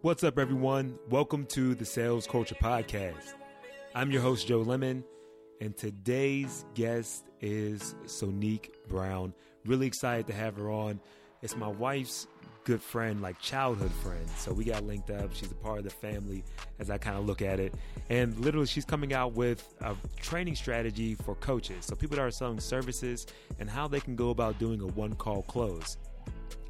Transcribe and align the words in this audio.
What's 0.00 0.22
up, 0.22 0.38
everyone? 0.38 0.96
Welcome 1.10 1.44
to 1.46 1.74
the 1.74 1.84
Sales 1.84 2.24
Culture 2.24 2.54
Podcast. 2.54 3.34
I'm 3.96 4.12
your 4.12 4.22
host, 4.22 4.46
Joe 4.46 4.60
Lemon, 4.60 5.02
and 5.60 5.76
today's 5.76 6.64
guest 6.74 7.24
is 7.40 7.96
Sonique 8.04 8.70
Brown. 8.86 9.34
Really 9.66 9.88
excited 9.88 10.28
to 10.28 10.32
have 10.34 10.54
her 10.56 10.70
on. 10.70 11.00
It's 11.42 11.56
my 11.56 11.66
wife's 11.66 12.28
good 12.62 12.80
friend, 12.80 13.20
like 13.20 13.40
childhood 13.40 13.90
friend. 13.90 14.24
So 14.36 14.52
we 14.52 14.62
got 14.62 14.84
linked 14.84 15.10
up. 15.10 15.34
She's 15.34 15.50
a 15.50 15.56
part 15.56 15.78
of 15.78 15.84
the 15.84 15.90
family 15.90 16.44
as 16.78 16.90
I 16.90 16.98
kind 16.98 17.18
of 17.18 17.26
look 17.26 17.42
at 17.42 17.58
it. 17.58 17.74
And 18.08 18.38
literally, 18.38 18.68
she's 18.68 18.84
coming 18.84 19.12
out 19.12 19.32
with 19.32 19.74
a 19.80 19.96
training 20.20 20.54
strategy 20.54 21.16
for 21.16 21.34
coaches. 21.34 21.86
So 21.86 21.96
people 21.96 22.14
that 22.18 22.22
are 22.22 22.30
selling 22.30 22.60
services 22.60 23.26
and 23.58 23.68
how 23.68 23.88
they 23.88 23.98
can 23.98 24.14
go 24.14 24.30
about 24.30 24.60
doing 24.60 24.80
a 24.80 24.86
one 24.86 25.16
call 25.16 25.42
close. 25.42 25.96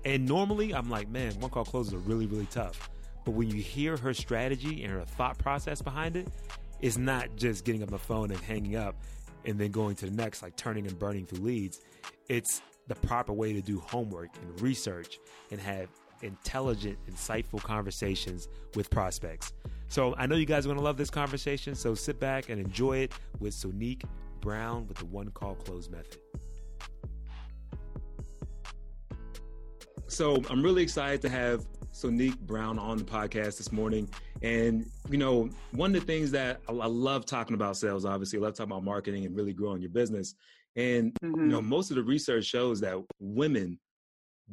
And 0.06 0.24
normally, 0.26 0.72
I'm 0.72 0.88
like, 0.88 1.10
man, 1.10 1.38
one 1.40 1.50
call 1.50 1.66
closes 1.66 1.92
are 1.92 1.98
really, 1.98 2.24
really 2.24 2.46
tough. 2.46 2.88
But 3.24 3.32
when 3.32 3.50
you 3.50 3.60
hear 3.60 3.96
her 3.96 4.14
strategy 4.14 4.82
and 4.84 4.92
her 4.92 5.04
thought 5.04 5.38
process 5.38 5.82
behind 5.82 6.16
it, 6.16 6.28
it's 6.80 6.96
not 6.96 7.34
just 7.36 7.64
getting 7.64 7.82
up 7.82 7.90
the 7.90 7.98
phone 7.98 8.30
and 8.30 8.40
hanging 8.40 8.76
up 8.76 8.96
and 9.44 9.58
then 9.58 9.70
going 9.70 9.96
to 9.96 10.06
the 10.06 10.12
next, 10.12 10.42
like 10.42 10.56
turning 10.56 10.86
and 10.86 10.98
burning 10.98 11.26
through 11.26 11.44
leads. 11.44 11.80
It's 12.28 12.62
the 12.86 12.94
proper 12.94 13.32
way 13.32 13.52
to 13.52 13.60
do 13.60 13.80
homework 13.80 14.30
and 14.40 14.60
research 14.60 15.18
and 15.50 15.60
have 15.60 15.88
intelligent, 16.22 16.98
insightful 17.10 17.62
conversations 17.62 18.48
with 18.74 18.90
prospects. 18.90 19.52
So 19.88 20.14
I 20.16 20.26
know 20.26 20.36
you 20.36 20.46
guys 20.46 20.64
are 20.66 20.68
going 20.68 20.78
to 20.78 20.84
love 20.84 20.96
this 20.96 21.10
conversation. 21.10 21.74
So 21.74 21.94
sit 21.94 22.20
back 22.20 22.48
and 22.48 22.60
enjoy 22.60 22.98
it 22.98 23.12
with 23.40 23.54
Sonique 23.54 24.04
Brown 24.40 24.86
with 24.86 24.98
the 24.98 25.06
one 25.06 25.30
call 25.30 25.54
close 25.54 25.88
method. 25.88 26.18
So 30.06 30.42
I'm 30.48 30.62
really 30.62 30.82
excited 30.82 31.22
to 31.22 31.28
have 31.28 31.66
Sonique 31.92 32.38
Brown 32.40 32.78
on 32.78 32.98
the 32.98 33.04
podcast 33.04 33.58
this 33.58 33.72
morning. 33.72 34.08
And, 34.42 34.90
you 35.10 35.18
know, 35.18 35.50
one 35.72 35.94
of 35.94 36.00
the 36.00 36.06
things 36.06 36.30
that 36.32 36.60
I, 36.68 36.72
I 36.72 36.86
love 36.86 37.26
talking 37.26 37.54
about 37.54 37.76
sales, 37.76 38.04
obviously, 38.04 38.38
I 38.38 38.42
love 38.42 38.54
talking 38.54 38.72
about 38.72 38.84
marketing 38.84 39.26
and 39.26 39.36
really 39.36 39.52
growing 39.52 39.80
your 39.80 39.90
business. 39.90 40.34
And, 40.76 41.12
mm-hmm. 41.22 41.40
you 41.40 41.46
know, 41.48 41.62
most 41.62 41.90
of 41.90 41.96
the 41.96 42.02
research 42.02 42.44
shows 42.44 42.80
that 42.80 42.96
women 43.18 43.78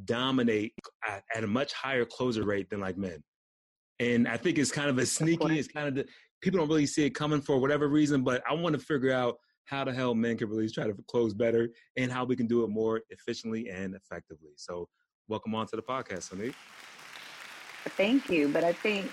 dominate 0.06 0.74
at, 1.08 1.24
at, 1.34 1.44
a 1.44 1.48
much 1.48 1.74
higher 1.74 2.06
closer 2.06 2.44
rate 2.44 2.70
than 2.70 2.80
like 2.80 2.98
men. 2.98 3.24
And 4.00 4.28
I 4.28 4.38
think 4.38 4.58
it's 4.58 4.72
kind 4.72 4.90
of 4.90 4.98
a 4.98 5.06
sneaky, 5.06 5.58
it's 5.58 5.70
kind 5.70 5.88
of 5.88 5.96
the, 5.96 6.06
people 6.42 6.59
don't 6.59 6.68
really 6.68 6.86
see 6.86 7.06
it 7.06 7.12
coming 7.12 7.42
for 7.42 7.58
whatever 7.59 7.88
reason, 7.88 8.24
but 8.24 8.44
I 8.50 8.54
want 8.54 8.74
to 8.78 8.80
figure 8.80 9.12
out 9.12 9.38
how 9.66 9.84
the 9.84 9.94
hell 9.94 10.14
men 10.14 10.38
can 10.38 10.50
really 10.50 10.70
try 10.70 10.86
to 10.86 10.96
close 11.08 11.34
better 11.34 11.70
and 11.98 12.12
how 12.12 12.24
we 12.24 12.36
can 12.36 12.48
do 12.48 12.64
it 12.64 12.70
more 12.70 13.02
efficiently 13.09 13.70
and 13.70 13.96
effectively. 13.96 14.52
So, 14.56 14.88
welcome 15.28 15.56
on 15.56 15.66
to 15.68 15.76
the 15.76 15.81
podcast, 15.81 16.30
Sonique. 16.31 16.54
Thank 17.91 18.30
you. 18.30 18.47
But 18.50 18.64
I 18.64 18.73
think, 18.73 19.11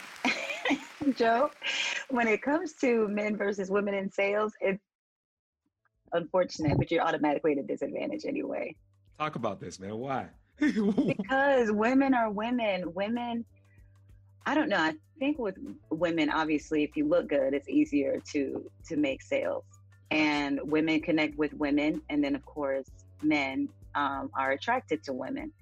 Joe, 1.16 1.50
when 2.10 2.28
it 2.28 2.42
comes 2.42 2.74
to 2.80 3.08
men 3.08 3.36
versus 3.36 3.70
women 3.70 3.94
in 3.94 4.10
sales, 4.10 4.52
it's 4.60 4.82
unfortunate, 6.12 6.78
but 6.78 6.90
you're 6.90 7.02
automatically 7.02 7.52
at 7.52 7.58
a 7.58 7.62
disadvantage 7.62 8.24
anyway. 8.26 8.74
Talk 9.18 9.36
about 9.36 9.60
this, 9.60 9.78
man. 9.78 9.96
Why? 9.96 10.28
because 10.58 11.72
women 11.72 12.14
are 12.14 12.30
women. 12.30 12.92
Women, 12.94 13.44
I 14.46 14.54
don't 14.54 14.68
know. 14.68 14.78
I 14.78 14.94
think 15.18 15.38
with 15.38 15.56
women, 15.90 16.30
obviously, 16.30 16.82
if 16.82 16.96
you 16.96 17.08
look 17.08 17.28
good, 17.28 17.54
it's 17.54 17.68
easier 17.68 18.20
to 18.32 18.70
to 18.88 18.96
make 18.96 19.22
sales. 19.22 19.64
And 20.10 20.60
women 20.64 21.00
connect 21.00 21.38
with 21.38 21.54
women, 21.54 22.02
and 22.10 22.22
then 22.22 22.34
of 22.34 22.44
course, 22.44 22.86
men 23.22 23.68
um, 23.94 24.30
are 24.36 24.52
attracted 24.52 25.02
to 25.04 25.12
women. 25.12 25.52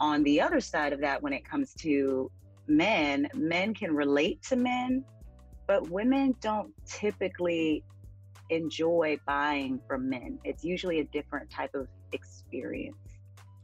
On 0.00 0.22
the 0.22 0.40
other 0.40 0.60
side 0.60 0.92
of 0.92 1.00
that, 1.00 1.20
when 1.22 1.32
it 1.32 1.44
comes 1.44 1.74
to 1.80 2.30
men, 2.68 3.28
men 3.34 3.74
can 3.74 3.94
relate 3.94 4.42
to 4.44 4.56
men, 4.56 5.04
but 5.66 5.88
women 5.90 6.34
don't 6.40 6.72
typically 6.86 7.84
enjoy 8.50 9.18
buying 9.26 9.80
from 9.86 10.08
men. 10.08 10.38
It's 10.44 10.64
usually 10.64 11.00
a 11.00 11.04
different 11.04 11.50
type 11.50 11.74
of 11.74 11.88
experience. 12.12 12.96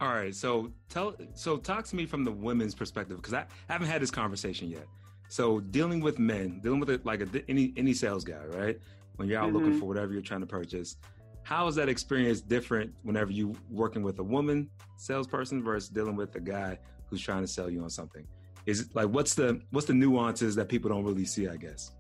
All 0.00 0.08
right, 0.08 0.34
so 0.34 0.70
tell 0.88 1.14
so 1.34 1.56
talk 1.56 1.84
to 1.86 1.96
me 1.96 2.04
from 2.04 2.24
the 2.24 2.32
women's 2.32 2.74
perspective 2.74 3.16
because 3.16 3.32
I 3.32 3.46
haven't 3.68 3.86
had 3.86 4.02
this 4.02 4.10
conversation 4.10 4.68
yet. 4.68 4.86
So 5.28 5.60
dealing 5.60 6.00
with 6.00 6.18
men, 6.18 6.60
dealing 6.60 6.80
with 6.80 6.90
it 6.90 7.06
like 7.06 7.20
a, 7.22 7.28
any 7.48 7.72
any 7.76 7.94
sales 7.94 8.24
guy, 8.24 8.44
right? 8.48 8.78
When 9.16 9.28
you're 9.28 9.40
out 9.40 9.46
mm-hmm. 9.46 9.56
looking 9.56 9.80
for 9.80 9.86
whatever 9.86 10.12
you're 10.12 10.22
trying 10.22 10.40
to 10.40 10.46
purchase, 10.46 10.96
how 11.42 11.68
is 11.68 11.74
that 11.76 11.88
experience 11.88 12.40
different 12.40 12.92
whenever 13.02 13.30
you 13.30 13.54
working 13.70 14.02
with 14.02 14.18
a 14.18 14.22
woman 14.22 14.68
salesperson 14.96 15.62
versus 15.62 15.88
dealing 15.88 16.16
with 16.16 16.34
a 16.34 16.40
guy 16.40 16.78
who's 17.06 17.22
trying 17.22 17.42
to 17.42 17.48
sell 17.48 17.70
you 17.70 17.82
on 17.82 17.90
something? 17.90 18.26
Is 18.66 18.88
like 18.94 19.08
what's 19.08 19.34
the 19.34 19.60
what's 19.70 19.86
the 19.86 19.94
nuances 19.94 20.54
that 20.56 20.68
people 20.68 20.88
don't 20.90 21.04
really 21.04 21.24
see 21.24 21.48
i 21.48 21.56
guess? 21.56 21.92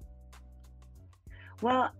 Well 1.62 1.90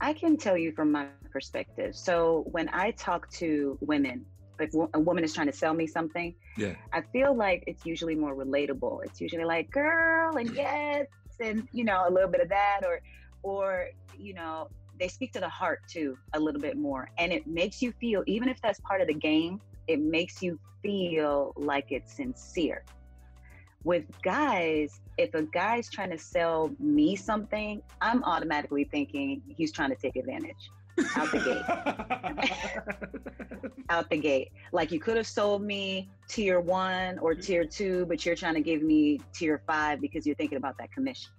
i 0.00 0.12
can 0.12 0.36
tell 0.36 0.56
you 0.56 0.72
from 0.72 0.92
my 0.92 1.06
perspective. 1.30 1.94
So 1.94 2.44
when 2.50 2.68
i 2.72 2.90
talk 2.92 3.30
to 3.32 3.78
women 3.80 4.24
if 4.60 4.74
a 4.94 4.98
woman 4.98 5.22
is 5.22 5.32
trying 5.32 5.46
to 5.46 5.52
sell 5.52 5.72
me 5.72 5.86
something 5.86 6.34
yeah. 6.58 6.74
I 6.92 7.02
feel 7.12 7.34
like 7.34 7.62
it's 7.68 7.86
usually 7.86 8.16
more 8.16 8.34
relatable. 8.34 9.04
It's 9.04 9.20
usually 9.20 9.44
like 9.44 9.70
girl 9.70 10.36
and 10.36 10.50
yes 10.54 11.06
and 11.40 11.68
you 11.72 11.84
know 11.84 12.04
a 12.08 12.10
little 12.10 12.28
bit 12.28 12.40
of 12.40 12.48
that 12.48 12.80
or 12.84 13.00
or 13.44 13.88
you 14.18 14.34
know 14.34 14.68
they 14.98 15.06
speak 15.06 15.32
to 15.34 15.40
the 15.40 15.48
heart 15.48 15.80
too 15.88 16.18
a 16.34 16.40
little 16.40 16.60
bit 16.60 16.76
more. 16.76 17.08
And 17.16 17.32
it 17.32 17.46
makes 17.46 17.80
you 17.80 17.92
feel 17.92 18.24
even 18.26 18.48
if 18.48 18.60
that's 18.60 18.80
part 18.80 19.00
of 19.00 19.06
the 19.06 19.14
game 19.14 19.60
it 19.86 20.00
makes 20.00 20.42
you 20.42 20.58
feel 20.82 21.54
like 21.56 21.92
it's 21.92 22.12
sincere 22.12 22.84
with 23.88 24.04
guys, 24.20 25.00
if 25.16 25.32
a 25.32 25.44
guy's 25.44 25.88
trying 25.88 26.10
to 26.10 26.18
sell 26.18 26.70
me 26.78 27.16
something, 27.16 27.80
I'm 28.02 28.22
automatically 28.22 28.84
thinking 28.84 29.40
he's 29.48 29.72
trying 29.72 29.88
to 29.88 29.96
take 29.96 30.14
advantage 30.16 30.70
out 31.16 31.30
the 31.30 31.40
gate. 33.58 33.72
out 33.88 34.10
the 34.10 34.18
gate. 34.18 34.52
Like 34.72 34.92
you 34.92 35.00
could 35.00 35.16
have 35.16 35.26
sold 35.26 35.62
me 35.62 36.10
tier 36.28 36.60
one 36.60 37.18
or 37.20 37.32
mm-hmm. 37.32 37.40
tier 37.40 37.64
two, 37.64 38.04
but 38.04 38.26
you're 38.26 38.36
trying 38.36 38.56
to 38.56 38.60
give 38.60 38.82
me 38.82 39.22
tier 39.32 39.62
five 39.66 40.02
because 40.02 40.26
you're 40.26 40.36
thinking 40.36 40.58
about 40.58 40.76
that 40.76 40.92
commission. 40.92 41.30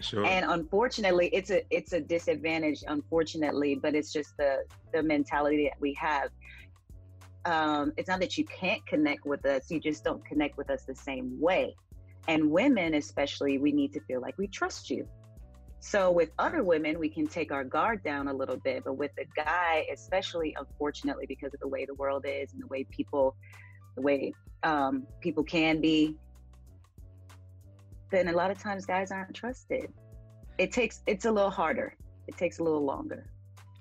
Sure. 0.00 0.26
And 0.26 0.44
unfortunately, 0.48 1.30
it's 1.32 1.50
a 1.52 1.62
it's 1.70 1.92
a 1.92 2.00
disadvantage. 2.00 2.82
Unfortunately, 2.88 3.76
but 3.76 3.94
it's 3.94 4.12
just 4.12 4.36
the 4.38 4.64
the 4.92 5.04
mentality 5.04 5.68
that 5.70 5.80
we 5.80 5.94
have 5.94 6.30
um, 7.46 7.92
it's 7.96 8.08
not 8.08 8.20
that 8.20 8.36
you 8.36 8.44
can't 8.44 8.84
connect 8.86 9.24
with 9.24 9.46
us, 9.46 9.70
you 9.70 9.80
just 9.80 10.04
don't 10.04 10.24
connect 10.24 10.58
with 10.58 10.68
us 10.68 10.84
the 10.84 10.94
same 10.94 11.40
way. 11.40 11.74
And 12.28 12.50
women, 12.50 12.94
especially, 12.94 13.58
we 13.58 13.70
need 13.70 13.92
to 13.92 14.00
feel 14.00 14.20
like 14.20 14.36
we 14.36 14.48
trust 14.48 14.90
you. 14.90 15.06
So 15.78 16.10
with 16.10 16.30
other 16.40 16.64
women, 16.64 16.98
we 16.98 17.08
can 17.08 17.28
take 17.28 17.52
our 17.52 17.62
guard 17.62 18.02
down 18.02 18.26
a 18.26 18.34
little 18.34 18.56
bit, 18.56 18.82
but 18.84 18.94
with 18.94 19.12
a 19.20 19.26
guy, 19.36 19.86
especially 19.92 20.56
unfortunately, 20.58 21.26
because 21.28 21.54
of 21.54 21.60
the 21.60 21.68
way 21.68 21.84
the 21.84 21.94
world 21.94 22.24
is 22.26 22.52
and 22.52 22.60
the 22.60 22.66
way 22.66 22.82
people, 22.84 23.36
the 23.94 24.02
way 24.02 24.32
um, 24.64 25.06
people 25.20 25.44
can 25.44 25.80
be, 25.80 26.16
then 28.10 28.26
a 28.26 28.32
lot 28.32 28.50
of 28.50 28.58
times 28.58 28.84
guys 28.86 29.12
aren't 29.12 29.34
trusted. 29.34 29.92
It 30.58 30.72
takes 30.72 31.02
it's 31.06 31.26
a 31.26 31.30
little 31.30 31.50
harder. 31.50 31.94
It 32.26 32.36
takes 32.36 32.58
a 32.58 32.64
little 32.64 32.84
longer 32.84 33.26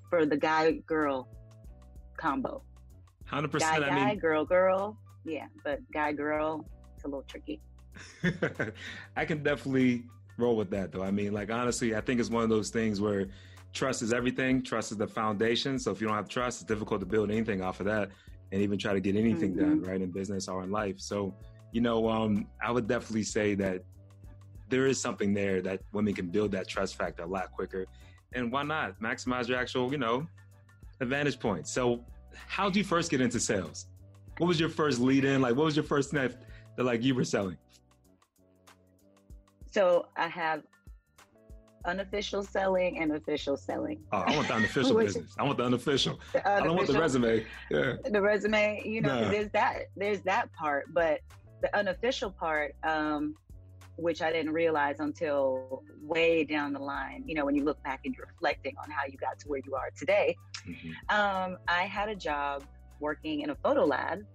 for 0.09 0.25
the 0.27 0.37
guy 0.37 0.73
girl 0.85 1.27
combo. 2.17 2.61
Hundred 3.25 3.51
percent. 3.51 3.81
Guy, 3.81 3.89
guy, 3.89 4.05
mean, 4.07 4.19
girl, 4.19 4.45
girl. 4.45 4.97
Yeah, 5.23 5.47
but 5.63 5.79
guy, 5.91 6.11
girl, 6.11 6.65
it's 6.95 7.03
a 7.03 7.07
little 7.07 7.23
tricky. 7.23 7.61
I 9.15 9.25
can 9.25 9.41
definitely 9.41 10.03
roll 10.37 10.55
with 10.55 10.69
that, 10.71 10.91
though. 10.91 11.03
I 11.03 11.11
mean, 11.11 11.33
like 11.33 11.51
honestly, 11.51 11.95
I 11.95 12.01
think 12.01 12.19
it's 12.19 12.29
one 12.29 12.43
of 12.43 12.49
those 12.49 12.69
things 12.69 13.01
where 13.01 13.27
trust 13.73 14.01
is 14.01 14.13
everything. 14.13 14.61
Trust 14.61 14.91
is 14.91 14.97
the 14.97 15.07
foundation. 15.07 15.79
So 15.79 15.91
if 15.91 16.01
you 16.01 16.07
don't 16.07 16.15
have 16.15 16.29
trust, 16.29 16.61
it's 16.61 16.67
difficult 16.67 16.99
to 17.01 17.05
build 17.05 17.31
anything 17.31 17.61
off 17.61 17.79
of 17.79 17.85
that, 17.87 18.09
and 18.51 18.61
even 18.61 18.77
try 18.77 18.93
to 18.93 18.99
get 18.99 19.15
anything 19.15 19.51
mm-hmm. 19.51 19.81
done, 19.81 19.81
right, 19.81 20.01
in 20.01 20.11
business 20.11 20.47
or 20.47 20.63
in 20.63 20.71
life. 20.71 20.99
So, 20.99 21.33
you 21.71 21.81
know, 21.81 22.09
um, 22.09 22.47
I 22.63 22.71
would 22.71 22.87
definitely 22.87 23.23
say 23.23 23.55
that 23.55 23.83
there 24.69 24.87
is 24.87 24.99
something 24.99 25.33
there 25.33 25.61
that 25.61 25.81
women 25.93 26.13
can 26.13 26.27
build 26.27 26.51
that 26.51 26.67
trust 26.67 26.95
factor 26.95 27.23
a 27.23 27.27
lot 27.27 27.51
quicker. 27.51 27.85
And 28.33 28.51
why 28.51 28.63
not 28.63 28.99
maximize 28.99 29.47
your 29.47 29.57
actual, 29.57 29.91
you 29.91 29.97
know, 29.97 30.27
advantage 30.99 31.39
points? 31.39 31.71
So 31.71 32.03
how 32.47 32.65
did 32.65 32.77
you 32.77 32.83
first 32.83 33.11
get 33.11 33.21
into 33.21 33.39
sales? 33.39 33.87
What 34.37 34.47
was 34.47 34.59
your 34.59 34.69
first 34.69 34.99
lead 34.99 35.25
in? 35.25 35.41
Like, 35.41 35.55
what 35.55 35.65
was 35.65 35.75
your 35.75 35.85
first 35.85 36.13
net 36.13 36.43
that 36.75 36.83
like 36.83 37.03
you 37.03 37.15
were 37.15 37.23
selling? 37.23 37.57
So 39.71 40.07
I 40.15 40.27
have 40.27 40.63
unofficial 41.85 42.43
selling 42.43 42.99
and 42.99 43.11
official 43.13 43.57
selling. 43.57 44.01
Oh, 44.11 44.19
I 44.19 44.35
want 44.35 44.47
the 44.47 44.53
unofficial 44.55 44.97
business. 44.97 45.35
I 45.37 45.43
want 45.43 45.57
the 45.57 45.65
unofficial. 45.65 46.19
The 46.33 46.39
unofficial. 46.39 46.63
I 46.63 46.67
don't 46.67 46.75
want 46.75 46.87
the 46.87 46.99
resume. 46.99 47.45
Yeah. 47.69 47.93
The 48.05 48.21
resume, 48.21 48.81
you 48.85 49.01
know, 49.01 49.21
nah. 49.21 49.29
there's 49.29 49.49
that 49.51 49.83
there's 49.95 50.21
that 50.21 50.51
part, 50.53 50.93
but 50.93 51.21
the 51.61 51.75
unofficial 51.77 52.31
part, 52.31 52.75
um, 52.83 53.35
which 53.97 54.21
I 54.21 54.31
didn't 54.31 54.53
realize 54.53 54.99
until 54.99 55.83
way 56.01 56.43
down 56.43 56.73
the 56.73 56.79
line. 56.79 57.23
You 57.25 57.35
know, 57.35 57.45
when 57.45 57.55
you 57.55 57.63
look 57.63 57.81
back 57.83 58.01
and 58.05 58.13
you're 58.15 58.27
reflecting 58.27 58.75
on 58.81 58.89
how 58.89 59.05
you 59.05 59.17
got 59.17 59.39
to 59.39 59.47
where 59.47 59.61
you 59.65 59.75
are 59.75 59.89
today. 59.97 60.35
Mm-hmm. 60.67 61.15
Um, 61.15 61.57
I 61.67 61.83
had 61.83 62.09
a 62.09 62.15
job 62.15 62.63
working 62.99 63.41
in 63.41 63.51
a 63.51 63.55
photo 63.55 63.85
lab 63.85 64.25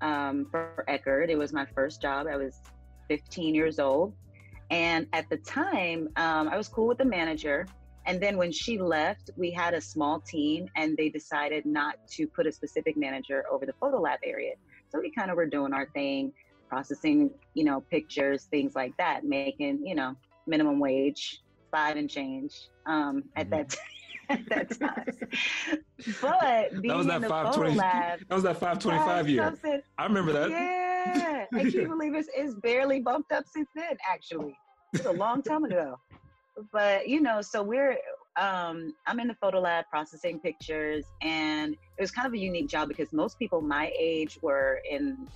um, 0.00 0.46
for 0.50 0.84
Eckerd. 0.88 1.28
It 1.28 1.36
was 1.36 1.52
my 1.52 1.66
first 1.66 2.00
job. 2.00 2.26
I 2.26 2.36
was 2.36 2.60
15 3.08 3.54
years 3.54 3.78
old. 3.78 4.14
And 4.70 5.06
at 5.12 5.28
the 5.30 5.38
time, 5.38 6.08
um, 6.16 6.48
I 6.48 6.56
was 6.56 6.68
cool 6.68 6.86
with 6.86 6.98
the 6.98 7.04
manager. 7.04 7.66
And 8.06 8.20
then 8.20 8.36
when 8.36 8.52
she 8.52 8.78
left, 8.78 9.30
we 9.36 9.50
had 9.50 9.74
a 9.74 9.80
small 9.80 10.20
team 10.20 10.68
and 10.76 10.96
they 10.96 11.08
decided 11.08 11.66
not 11.66 11.96
to 12.12 12.26
put 12.26 12.46
a 12.46 12.52
specific 12.52 12.96
manager 12.96 13.44
over 13.50 13.66
the 13.66 13.74
photo 13.74 14.00
lab 14.00 14.20
area. 14.24 14.54
So 14.90 14.98
we 15.00 15.10
kind 15.10 15.30
of 15.30 15.36
were 15.36 15.46
doing 15.46 15.72
our 15.72 15.86
thing, 15.90 16.32
processing, 16.68 17.30
you 17.54 17.64
know, 17.64 17.80
pictures, 17.90 18.44
things 18.44 18.74
like 18.74 18.96
that, 18.96 19.24
making, 19.24 19.86
you 19.86 19.94
know, 19.94 20.14
minimum 20.46 20.78
wage, 20.78 21.42
five 21.70 21.96
and 21.96 22.08
change 22.08 22.68
um, 22.86 23.24
at 23.36 23.48
mm-hmm. 23.48 23.56
that 23.56 23.68
time. 23.70 23.84
at 24.30 24.48
that 24.50 24.78
time. 24.78 26.18
But 26.20 26.82
being 26.82 26.88
that 26.88 26.96
was 26.96 27.06
that 27.06 27.16
in 27.16 27.22
the 27.22 27.28
520, 27.28 27.74
lab, 27.76 28.20
that 28.28 28.34
was 28.34 28.44
that 28.44 28.60
525 28.60 29.28
year. 29.28 29.54
I 29.96 30.04
remember 30.04 30.32
that. 30.32 30.50
Yeah. 30.50 31.46
I 31.54 31.62
can't 31.62 31.88
believe 31.88 32.14
it's, 32.14 32.28
it's 32.36 32.54
barely 32.54 33.00
bumped 33.00 33.32
up 33.32 33.44
since 33.50 33.68
then, 33.74 33.96
actually. 34.06 34.54
it's 34.92 35.06
a 35.06 35.12
long 35.12 35.42
time 35.42 35.64
ago. 35.64 35.98
But, 36.72 37.08
you 37.08 37.20
know, 37.20 37.40
so 37.40 37.62
we're, 37.62 37.96
um, 38.36 38.94
I'm 39.06 39.18
in 39.20 39.28
the 39.28 39.34
photo 39.34 39.60
lab 39.60 39.86
processing 39.88 40.40
pictures, 40.40 41.04
and 41.22 41.72
it 41.72 42.00
was 42.00 42.10
kind 42.10 42.26
of 42.26 42.34
a 42.34 42.38
unique 42.38 42.68
job 42.68 42.88
because 42.88 43.12
most 43.12 43.38
people 43.38 43.60
my 43.60 43.92
age 43.98 44.38
were 44.42 44.80
in, 44.90 45.26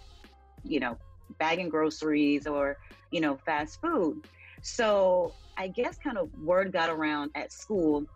you 0.65 0.81
know, 0.81 0.99
bagging 1.39 1.69
groceries 1.69 2.47
or, 2.47 2.79
you 3.11 3.21
know, 3.21 3.37
fast 3.37 3.81
food. 3.81 4.27
So 4.63 5.35
I 5.57 5.69
guess 5.69 5.99
kind 5.99 6.19
of 6.19 6.31
word 6.39 6.73
got 6.73 6.89
around 6.89 7.31
at 7.35 7.53
school 7.53 8.07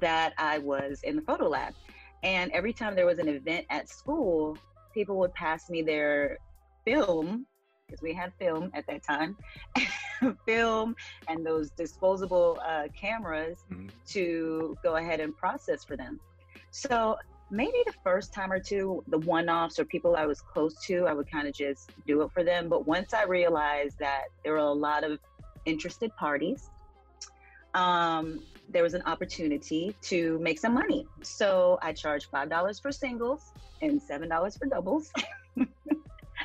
that 0.00 0.32
I 0.38 0.58
was 0.58 1.02
in 1.02 1.16
the 1.16 1.22
photo 1.22 1.48
lab. 1.48 1.74
And 2.22 2.50
every 2.52 2.72
time 2.72 2.94
there 2.94 3.06
was 3.06 3.18
an 3.18 3.28
event 3.28 3.66
at 3.70 3.88
school, 3.88 4.58
people 4.92 5.16
would 5.18 5.34
pass 5.34 5.70
me 5.70 5.82
their 5.82 6.38
film, 6.84 7.46
because 7.86 8.02
we 8.02 8.12
had 8.12 8.32
film 8.38 8.70
at 8.74 8.86
that 8.86 9.02
time, 9.02 9.36
film 10.46 10.94
and 11.28 11.44
those 11.44 11.70
disposable 11.70 12.60
uh, 12.64 12.84
cameras 12.96 13.64
mm-hmm. 13.70 13.88
to 14.08 14.76
go 14.82 14.96
ahead 14.96 15.20
and 15.20 15.36
process 15.36 15.82
for 15.84 15.96
them. 15.96 16.20
So 16.70 17.16
maybe 17.50 17.82
the 17.86 17.94
first 18.04 18.32
time 18.32 18.52
or 18.52 18.60
two, 18.60 19.02
the 19.08 19.18
one 19.18 19.48
offs 19.48 19.78
or 19.78 19.84
people 19.84 20.16
I 20.16 20.26
was 20.26 20.40
close 20.40 20.74
to, 20.86 21.06
I 21.06 21.12
would 21.12 21.30
kind 21.30 21.48
of 21.48 21.54
just 21.54 21.90
do 22.06 22.22
it 22.22 22.30
for 22.32 22.44
them. 22.44 22.68
But 22.68 22.86
once 22.86 23.12
I 23.12 23.24
realized 23.24 23.98
that 23.98 24.24
there 24.44 24.52
were 24.52 24.58
a 24.58 24.72
lot 24.72 25.04
of 25.04 25.18
interested 25.64 26.14
parties, 26.16 26.70
um, 27.74 28.42
there 28.68 28.82
was 28.82 28.94
an 28.94 29.02
opportunity 29.06 29.94
to 30.02 30.38
make 30.38 30.58
some 30.58 30.74
money. 30.74 31.06
So 31.22 31.78
I 31.82 31.92
charged 31.92 32.30
$5 32.30 32.82
for 32.82 32.92
singles 32.92 33.52
and 33.82 34.00
$7 34.00 34.58
for 34.58 34.66
doubles. 34.66 35.12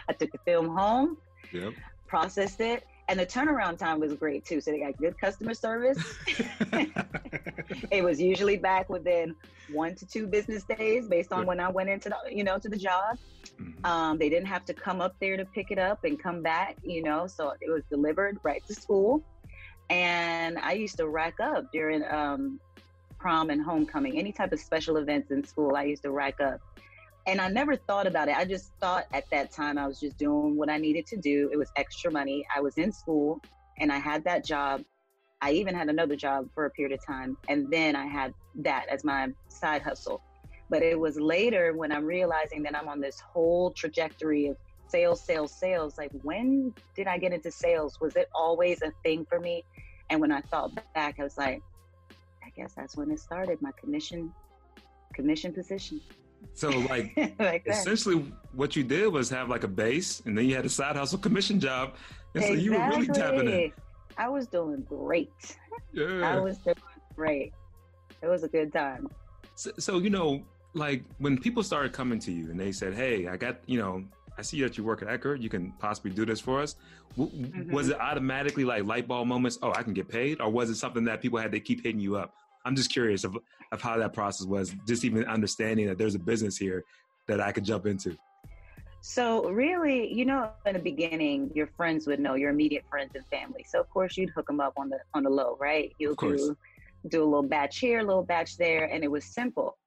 I 0.09 0.13
took 0.13 0.31
the 0.31 0.39
film 0.45 0.75
home, 0.75 1.17
yep. 1.51 1.73
processed 2.07 2.61
it, 2.61 2.85
and 3.07 3.19
the 3.19 3.25
turnaround 3.25 3.77
time 3.77 3.99
was 3.99 4.13
great 4.13 4.45
too. 4.45 4.59
So 4.61 4.71
they 4.71 4.79
got 4.79 4.97
good 4.97 5.19
customer 5.19 5.53
service. 5.53 5.97
it 7.91 8.03
was 8.03 8.19
usually 8.19 8.57
back 8.57 8.89
within 8.89 9.35
one 9.71 9.95
to 9.95 10.05
two 10.05 10.27
business 10.27 10.63
days 10.63 11.07
based 11.07 11.31
on 11.31 11.45
when 11.45 11.59
I 11.59 11.69
went 11.69 11.89
into 11.89 12.09
the, 12.09 12.17
you 12.35 12.43
know, 12.43 12.57
to 12.57 12.69
the 12.69 12.77
job. 12.77 13.17
Mm-hmm. 13.61 13.85
Um, 13.85 14.17
they 14.17 14.29
didn't 14.29 14.47
have 14.47 14.65
to 14.65 14.73
come 14.73 15.01
up 15.01 15.15
there 15.19 15.37
to 15.37 15.45
pick 15.45 15.71
it 15.71 15.77
up 15.77 16.03
and 16.03 16.21
come 16.21 16.41
back, 16.41 16.77
you 16.83 17.03
know, 17.03 17.27
so 17.27 17.53
it 17.61 17.69
was 17.69 17.83
delivered 17.89 18.39
right 18.43 18.65
to 18.67 18.73
school. 18.73 19.23
And 19.89 20.57
I 20.57 20.73
used 20.73 20.97
to 20.97 21.07
rack 21.07 21.39
up 21.39 21.71
during 21.71 22.03
um, 22.05 22.59
prom 23.19 23.49
and 23.49 23.61
homecoming, 23.61 24.17
any 24.17 24.31
type 24.31 24.51
of 24.51 24.59
special 24.59 24.97
events 24.97 25.31
in 25.31 25.43
school, 25.43 25.75
I 25.75 25.83
used 25.83 26.03
to 26.03 26.11
rack 26.11 26.41
up. 26.41 26.59
And 27.27 27.42
I 27.42 27.48
never 27.48 27.75
thought 27.75 28.06
about 28.06 28.27
it. 28.27 28.38
I 28.38 28.45
just 28.45 28.72
thought 28.80 29.06
at 29.12 29.30
that 29.31 29.51
time 29.51 29.77
I 29.77 29.88
was 29.88 30.00
just 30.00 30.18
doing 30.18 30.56
what 30.56 30.69
I 30.69 30.77
needed 30.77 31.07
to 31.07 31.18
do. 31.18 31.50
It 31.51 31.57
was 31.57 31.72
extra 31.75 32.12
money. 32.12 32.45
I 32.56 32.62
was 32.62 32.77
in 32.77 32.92
school 32.92 33.42
and 33.80 33.92
I 33.92 33.98
had 33.98 34.24
that 34.25 34.45
job. 34.45 34.83
I 35.42 35.51
even 35.51 35.74
had 35.74 35.89
another 35.89 36.16
job 36.16 36.50
for 36.54 36.66
a 36.66 36.69
period 36.69 36.98
of 36.98 37.06
time. 37.06 37.36
And 37.50 37.69
then 37.72 37.95
I 37.95 38.06
had 38.06 38.33
that 38.56 38.88
as 38.89 39.04
my 39.04 39.30
side 39.48 39.81
hustle. 39.81 40.22
But 40.69 40.83
it 40.83 41.00
was 41.00 41.19
later 41.19 41.74
when 41.74 41.92
I'm 41.92 42.06
realizing 42.06 42.63
that 42.63 42.75
I'm 42.75 42.88
on 42.88 43.00
this 43.00 43.19
whole 43.19 43.72
trajectory 43.72 44.48
of 44.48 44.57
sales, 44.88 45.22
sales, 45.22 45.51
sales. 45.51 45.98
Like, 45.98 46.12
when 46.22 46.74
did 46.95 47.07
I 47.07 47.18
get 47.18 47.33
into 47.33 47.51
sales? 47.51 48.00
Was 48.00 48.16
it 48.16 48.30
always 48.33 48.81
a 48.81 48.92
thing 49.04 49.25
for 49.25 49.39
me? 49.39 49.63
And 50.10 50.22
when 50.22 50.31
I 50.31 50.42
thought 50.42 50.72
back, 50.94 51.19
I 51.19 51.24
was 51.24 51.38
like, 51.38 51.62
I 52.44 52.50
guess 52.56 52.74
that's 52.74 52.95
when 52.95 53.12
it 53.12 53.19
started. 53.19 53.62
My 53.62 53.72
commission, 53.80 54.31
commission 55.13 55.54
position. 55.54 56.01
So, 56.53 56.69
like, 56.69 57.36
like 57.39 57.63
essentially, 57.65 58.31
what 58.53 58.75
you 58.75 58.83
did 58.83 59.07
was 59.07 59.30
have 59.30 59.50
like 59.50 59.63
a 59.63 59.68
base, 59.68 60.21
and 60.25 60.38
then 60.38 60.45
you 60.45 60.56
had 60.56 60.65
a 60.65 60.69
side 60.69 60.95
hustle 60.95 61.19
commission 61.19 61.59
job, 61.59 61.95
and 62.33 62.44
exactly. 62.44 62.57
so 62.57 62.63
you 62.63 62.71
were 62.74 62.88
really 62.89 63.07
tapping 63.07 63.47
in. 63.47 63.71
I 64.18 64.30
was 64.30 64.47
doing 64.47 64.81
great. 64.88 65.57
Yeah, 65.92 66.36
I 66.36 66.39
was 66.39 66.57
doing 66.59 66.75
great. 67.15 67.53
It 68.21 68.27
was 68.27 68.44
a 68.44 68.47
good 68.47 68.71
time. 68.71 69.09
So, 69.56 69.71
so 69.77 70.00
you 70.00 70.09
know, 70.09 70.44
like 70.74 71.03
when 71.18 71.38
people 71.38 71.63
started 71.63 71.94
coming 71.94 72.19
to 72.19 72.31
you 72.31 72.50
and 72.50 72.59
they 72.59 72.71
said, 72.71 72.94
"Hey, 72.94 73.27
I 73.27 73.38
got 73.38 73.57
you 73.65 73.80
know 73.80 74.06
I 74.38 74.41
see 74.41 74.62
that 74.62 74.77
you 74.77 74.83
work 74.83 75.01
at 75.01 75.07
Eckerd. 75.07 75.41
You 75.41 75.50
can 75.50 75.71
possibly 75.80 76.12
do 76.12 76.25
this 76.25 76.39
for 76.39 76.62
us. 76.62 76.75
W- 77.18 77.31
mm-hmm. 77.31 77.74
Was 77.74 77.89
it 77.89 78.00
automatically 78.00 78.65
like 78.65 78.83
light 78.83 79.07
bulb 79.07 79.27
moments? 79.27 79.57
Oh, 79.62 79.71
I 79.71 79.83
can 79.83 79.94
get 79.94 80.07
paid, 80.07 80.41
or 80.41 80.50
was 80.50 80.69
it 80.69 80.75
something 80.75 81.06
that 81.06 81.21
people 81.21 81.39
had 81.39 81.51
to 81.53 81.59
keep 81.59 81.83
hitting 81.83 82.00
you 82.00 82.18
up? 82.18 82.33
I'm 82.65 82.75
just 82.75 82.91
curious 82.91 83.23
of 83.23 83.38
of 83.71 83.81
how 83.81 83.97
that 83.97 84.13
process 84.13 84.47
was. 84.47 84.75
Just 84.88 85.06
even 85.06 85.23
understanding 85.25 85.88
that 85.88 85.97
there's 85.97 86.15
a 86.15 86.19
business 86.19 86.57
here 86.57 86.83
that 87.27 87.39
I 87.39 87.51
could 87.51 87.63
jump 87.63 87.85
into. 87.85 88.17
So 89.01 89.50
really, 89.50 90.12
you 90.12 90.25
know, 90.25 90.50
in 90.65 90.73
the 90.73 90.79
beginning, 90.79 91.51
your 91.53 91.67
friends 91.67 92.07
would 92.07 92.19
know 92.19 92.33
your 92.33 92.50
immediate 92.50 92.85
friends 92.89 93.12
and 93.13 93.25
family. 93.27 93.63
So 93.67 93.79
of 93.79 93.89
course, 93.89 94.17
you'd 94.17 94.31
hook 94.31 94.47
them 94.47 94.59
up 94.59 94.73
on 94.77 94.89
the 94.89 95.00
on 95.13 95.23
the 95.23 95.29
low, 95.29 95.57
right? 95.59 95.94
You'll 96.00 96.15
do 96.15 96.57
do 97.07 97.23
a 97.23 97.25
little 97.25 97.44
batch 97.44 97.77
here, 97.77 98.00
a 98.00 98.03
little 98.03 98.23
batch 98.23 98.57
there, 98.57 98.85
and 98.85 99.03
it 99.03 99.12
was 99.12 99.23
simple. 99.23 99.77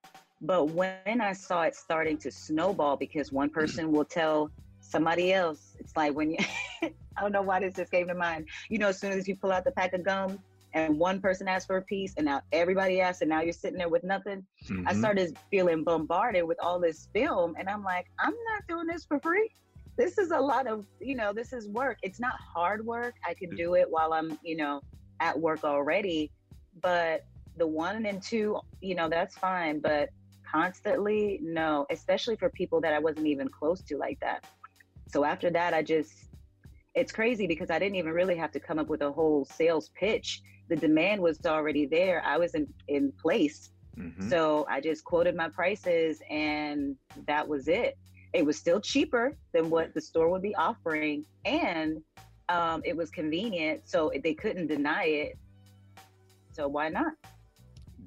But 0.40 0.70
when 0.70 1.20
I 1.20 1.32
saw 1.32 1.62
it 1.62 1.74
starting 1.74 2.16
to 2.18 2.30
snowball 2.30 2.96
because 2.96 3.32
one 3.32 3.50
person 3.58 3.90
will 3.90 4.04
tell 4.04 4.50
somebody 4.80 5.32
else, 5.32 5.74
it's 5.80 5.96
like 5.96 6.14
when 6.14 6.30
you, 6.30 6.38
I 6.82 7.20
don't 7.20 7.32
know 7.32 7.42
why 7.42 7.58
this 7.58 7.74
just 7.74 7.90
came 7.90 8.06
to 8.06 8.14
mind. 8.14 8.48
You 8.68 8.78
know, 8.78 8.88
as 8.88 9.00
soon 9.00 9.12
as 9.12 9.26
you 9.26 9.34
pull 9.34 9.50
out 9.50 9.64
the 9.64 9.72
pack 9.72 9.94
of 9.94 10.04
gum 10.04 10.38
and 10.78 10.98
one 10.98 11.20
person 11.20 11.48
asked 11.48 11.66
for 11.66 11.76
a 11.76 11.82
piece 11.82 12.14
and 12.16 12.26
now 12.26 12.40
everybody 12.52 13.00
asks 13.00 13.22
and 13.22 13.30
now 13.30 13.40
you're 13.40 13.52
sitting 13.52 13.78
there 13.78 13.88
with 13.88 14.04
nothing, 14.04 14.44
mm-hmm. 14.64 14.86
I 14.86 14.94
started 14.94 15.36
feeling 15.50 15.84
bombarded 15.84 16.44
with 16.44 16.58
all 16.62 16.80
this 16.80 17.08
film. 17.12 17.54
And 17.58 17.68
I'm 17.68 17.82
like, 17.82 18.06
I'm 18.18 18.34
not 18.52 18.62
doing 18.68 18.86
this 18.86 19.04
for 19.04 19.18
free. 19.20 19.50
This 19.96 20.18
is 20.18 20.30
a 20.30 20.38
lot 20.38 20.66
of, 20.66 20.86
you 21.00 21.16
know, 21.16 21.32
this 21.32 21.52
is 21.52 21.68
work. 21.68 21.98
It's 22.02 22.20
not 22.20 22.34
hard 22.40 22.86
work. 22.86 23.14
I 23.26 23.34
can 23.34 23.50
do 23.56 23.74
it 23.74 23.86
while 23.90 24.12
I'm, 24.12 24.38
you 24.42 24.56
know, 24.56 24.80
at 25.20 25.38
work 25.38 25.64
already. 25.64 26.30
But 26.80 27.24
the 27.56 27.66
one 27.66 28.06
and 28.06 28.22
two, 28.22 28.60
you 28.80 28.94
know, 28.94 29.08
that's 29.08 29.36
fine. 29.36 29.80
But 29.80 30.10
constantly 30.50 31.40
no 31.42 31.86
especially 31.90 32.36
for 32.36 32.48
people 32.50 32.80
that 32.80 32.92
i 32.92 32.98
wasn't 32.98 33.26
even 33.26 33.48
close 33.48 33.82
to 33.82 33.96
like 33.96 34.18
that 34.20 34.44
so 35.06 35.24
after 35.24 35.50
that 35.50 35.74
i 35.74 35.82
just 35.82 36.30
it's 36.94 37.12
crazy 37.12 37.46
because 37.46 37.70
i 37.70 37.78
didn't 37.78 37.96
even 37.96 38.12
really 38.12 38.36
have 38.36 38.50
to 38.50 38.60
come 38.60 38.78
up 38.78 38.88
with 38.88 39.02
a 39.02 39.12
whole 39.12 39.44
sales 39.44 39.90
pitch 39.94 40.42
the 40.68 40.76
demand 40.76 41.20
was 41.20 41.38
already 41.46 41.86
there 41.86 42.22
i 42.24 42.36
was 42.36 42.54
in 42.54 42.66
in 42.88 43.12
place 43.20 43.70
mm-hmm. 43.96 44.28
so 44.28 44.66
i 44.70 44.80
just 44.80 45.04
quoted 45.04 45.34
my 45.34 45.48
prices 45.48 46.20
and 46.30 46.96
that 47.26 47.46
was 47.46 47.68
it 47.68 47.96
it 48.32 48.44
was 48.44 48.58
still 48.58 48.80
cheaper 48.80 49.36
than 49.52 49.70
what 49.70 49.94
the 49.94 50.00
store 50.00 50.28
would 50.30 50.42
be 50.42 50.54
offering 50.56 51.24
and 51.44 52.02
um, 52.50 52.80
it 52.84 52.96
was 52.96 53.10
convenient 53.10 53.80
so 53.84 54.10
they 54.22 54.32
couldn't 54.32 54.68
deny 54.68 55.04
it 55.04 55.38
so 56.52 56.66
why 56.66 56.88
not 56.88 57.12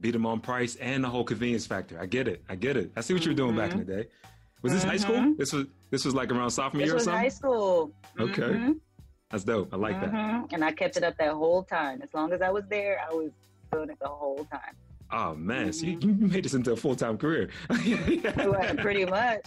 beat 0.01 0.11
them 0.11 0.25
on 0.25 0.39
price 0.39 0.75
and 0.77 1.03
the 1.03 1.07
whole 1.07 1.23
convenience 1.23 1.65
factor. 1.65 1.99
I 1.99 2.07
get 2.07 2.27
it. 2.27 2.43
I 2.49 2.55
get 2.55 2.75
it. 2.75 2.91
I 2.95 3.01
see 3.01 3.13
what 3.13 3.23
you 3.23 3.31
were 3.31 3.35
doing 3.35 3.51
mm-hmm. 3.51 3.59
back 3.59 3.71
in 3.71 3.79
the 3.79 3.85
day. 3.85 4.07
Was 4.61 4.73
this 4.73 4.81
mm-hmm. 4.81 4.89
high 4.89 4.97
school? 4.97 5.15
Mm-hmm. 5.15 5.33
This 5.37 5.53
was 5.53 5.67
this 5.89 6.05
was 6.05 6.13
like 6.13 6.31
around 6.31 6.49
sophomore 6.51 6.81
this 6.81 6.87
year 6.87 6.95
or 6.95 6.99
something. 6.99 7.21
High 7.21 7.29
school. 7.29 7.91
Okay, 8.19 8.41
mm-hmm. 8.41 8.71
That's 9.31 9.43
dope. 9.43 9.73
I 9.73 9.77
like 9.77 9.99
that. 10.01 10.11
Mm-hmm. 10.11 10.53
And 10.53 10.63
I 10.63 10.71
kept 10.71 10.97
it 10.97 11.03
up 11.03 11.17
that 11.17 11.33
whole 11.33 11.63
time. 11.63 12.01
As 12.01 12.13
long 12.13 12.33
as 12.33 12.41
I 12.41 12.49
was 12.49 12.65
there, 12.69 12.99
I 13.09 13.13
was 13.13 13.31
doing 13.71 13.89
it 13.89 13.99
the 13.99 14.07
whole 14.07 14.45
time. 14.51 14.75
Oh 15.13 15.35
man, 15.35 15.73
so 15.73 15.85
you, 15.87 15.99
you 16.01 16.13
made 16.13 16.45
this 16.45 16.53
into 16.53 16.71
a 16.71 16.75
full 16.75 16.95
time 16.95 17.17
career. 17.17 17.49
well, 17.69 18.75
pretty 18.77 19.03
much. 19.05 19.45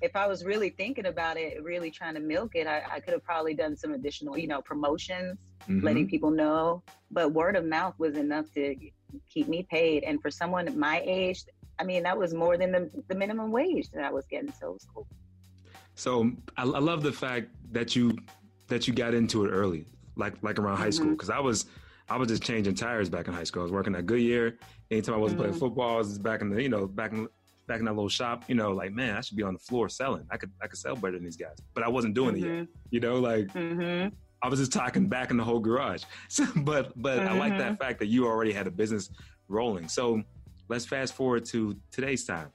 If 0.00 0.14
I 0.14 0.26
was 0.28 0.44
really 0.44 0.70
thinking 0.70 1.06
about 1.06 1.36
it, 1.36 1.62
really 1.64 1.90
trying 1.90 2.14
to 2.14 2.20
milk 2.20 2.52
it, 2.54 2.68
I, 2.68 2.82
I 2.88 3.00
could 3.00 3.12
have 3.12 3.24
probably 3.24 3.54
done 3.54 3.76
some 3.76 3.92
additional, 3.92 4.38
you 4.38 4.46
know, 4.46 4.62
promotions, 4.62 5.38
mm-hmm. 5.62 5.84
letting 5.84 6.08
people 6.08 6.30
know. 6.30 6.82
But 7.10 7.32
word 7.32 7.56
of 7.56 7.64
mouth 7.64 7.94
was 7.98 8.16
enough 8.16 8.52
to 8.54 8.76
keep 9.28 9.48
me 9.48 9.66
paid. 9.68 10.04
And 10.04 10.22
for 10.22 10.30
someone 10.30 10.78
my 10.78 11.02
age, 11.04 11.44
I 11.80 11.84
mean, 11.84 12.04
that 12.04 12.16
was 12.16 12.32
more 12.32 12.56
than 12.56 12.70
the, 12.70 12.90
the 13.08 13.14
minimum 13.16 13.50
wage 13.50 13.90
that 13.90 14.04
I 14.04 14.12
was 14.12 14.26
getting. 14.26 14.52
So 14.52 14.68
it 14.68 14.72
was 14.74 14.86
cool. 14.94 15.06
So 15.96 16.30
I, 16.56 16.62
I 16.62 16.78
love 16.78 17.02
the 17.02 17.12
fact 17.12 17.48
that 17.72 17.96
you 17.96 18.16
that 18.68 18.86
you 18.86 18.94
got 18.94 19.14
into 19.14 19.44
it 19.44 19.50
early, 19.50 19.86
like 20.16 20.34
like 20.42 20.58
around 20.58 20.76
high 20.76 20.90
school, 20.90 21.10
because 21.10 21.28
mm-hmm. 21.28 21.38
I 21.38 21.42
was 21.42 21.66
I 22.08 22.16
was 22.16 22.28
just 22.28 22.42
changing 22.42 22.74
tires 22.74 23.08
back 23.08 23.28
in 23.28 23.34
high 23.34 23.44
school. 23.44 23.62
I 23.62 23.64
was 23.64 23.72
working 23.72 23.94
at 23.94 24.06
Goodyear. 24.06 24.58
Anytime 24.90 25.14
I 25.14 25.18
wasn't 25.18 25.40
mm-hmm. 25.40 25.50
playing 25.50 25.60
football, 25.60 25.94
I 25.94 25.98
was 25.98 26.18
back 26.18 26.40
in 26.40 26.50
the 26.50 26.62
you 26.62 26.68
know 26.68 26.86
back 26.86 27.12
in 27.12 27.28
back 27.66 27.78
in 27.78 27.86
that 27.86 27.92
little 27.92 28.08
shop. 28.08 28.44
You 28.48 28.54
know, 28.54 28.72
like 28.72 28.92
man, 28.92 29.16
I 29.16 29.20
should 29.20 29.36
be 29.36 29.42
on 29.42 29.54
the 29.54 29.60
floor 29.60 29.88
selling. 29.88 30.26
I 30.30 30.36
could 30.36 30.50
I 30.62 30.66
could 30.66 30.78
sell 30.78 30.94
better 30.94 31.12
than 31.12 31.24
these 31.24 31.36
guys, 31.36 31.56
but 31.74 31.82
I 31.82 31.88
wasn't 31.88 32.14
doing 32.14 32.34
mm-hmm. 32.36 32.44
it 32.44 32.48
yet. 32.48 32.62
Mm-hmm. 32.62 32.72
You 32.90 33.00
know, 33.00 33.14
like 33.16 33.46
mm-hmm. 33.48 34.14
I 34.42 34.48
was 34.48 34.58
just 34.58 34.72
talking 34.72 35.08
back 35.08 35.30
in 35.30 35.36
the 35.36 35.44
whole 35.44 35.60
garage. 35.60 36.04
So, 36.28 36.46
but 36.56 36.92
but 37.00 37.20
mm-hmm. 37.20 37.28
I 37.28 37.38
like 37.38 37.58
that 37.58 37.72
mm-hmm. 37.72 37.82
fact 37.82 37.98
that 38.00 38.06
you 38.06 38.26
already 38.26 38.52
had 38.52 38.66
a 38.66 38.70
business 38.70 39.10
rolling. 39.48 39.88
So 39.88 40.22
let's 40.68 40.84
fast 40.84 41.14
forward 41.14 41.44
to 41.46 41.76
today's 41.90 42.24
time. 42.24 42.48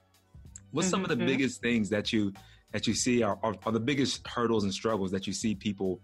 What's 0.72 0.88
mm-hmm. 0.88 0.92
some 0.92 1.04
of 1.04 1.10
the 1.10 1.16
mm-hmm. 1.16 1.26
biggest 1.26 1.62
things 1.62 1.90
that 1.90 2.14
you 2.14 2.34
that 2.72 2.88
you 2.88 2.94
see 2.94 3.24
are, 3.24 3.38
are, 3.44 3.56
are, 3.66 3.72
the 3.72 3.80
biggest 3.80 4.26
hurdles 4.28 4.64
and 4.64 4.74
struggles 4.74 5.12
that 5.12 5.26
you 5.26 5.34
see 5.34 5.56
people 5.56 6.00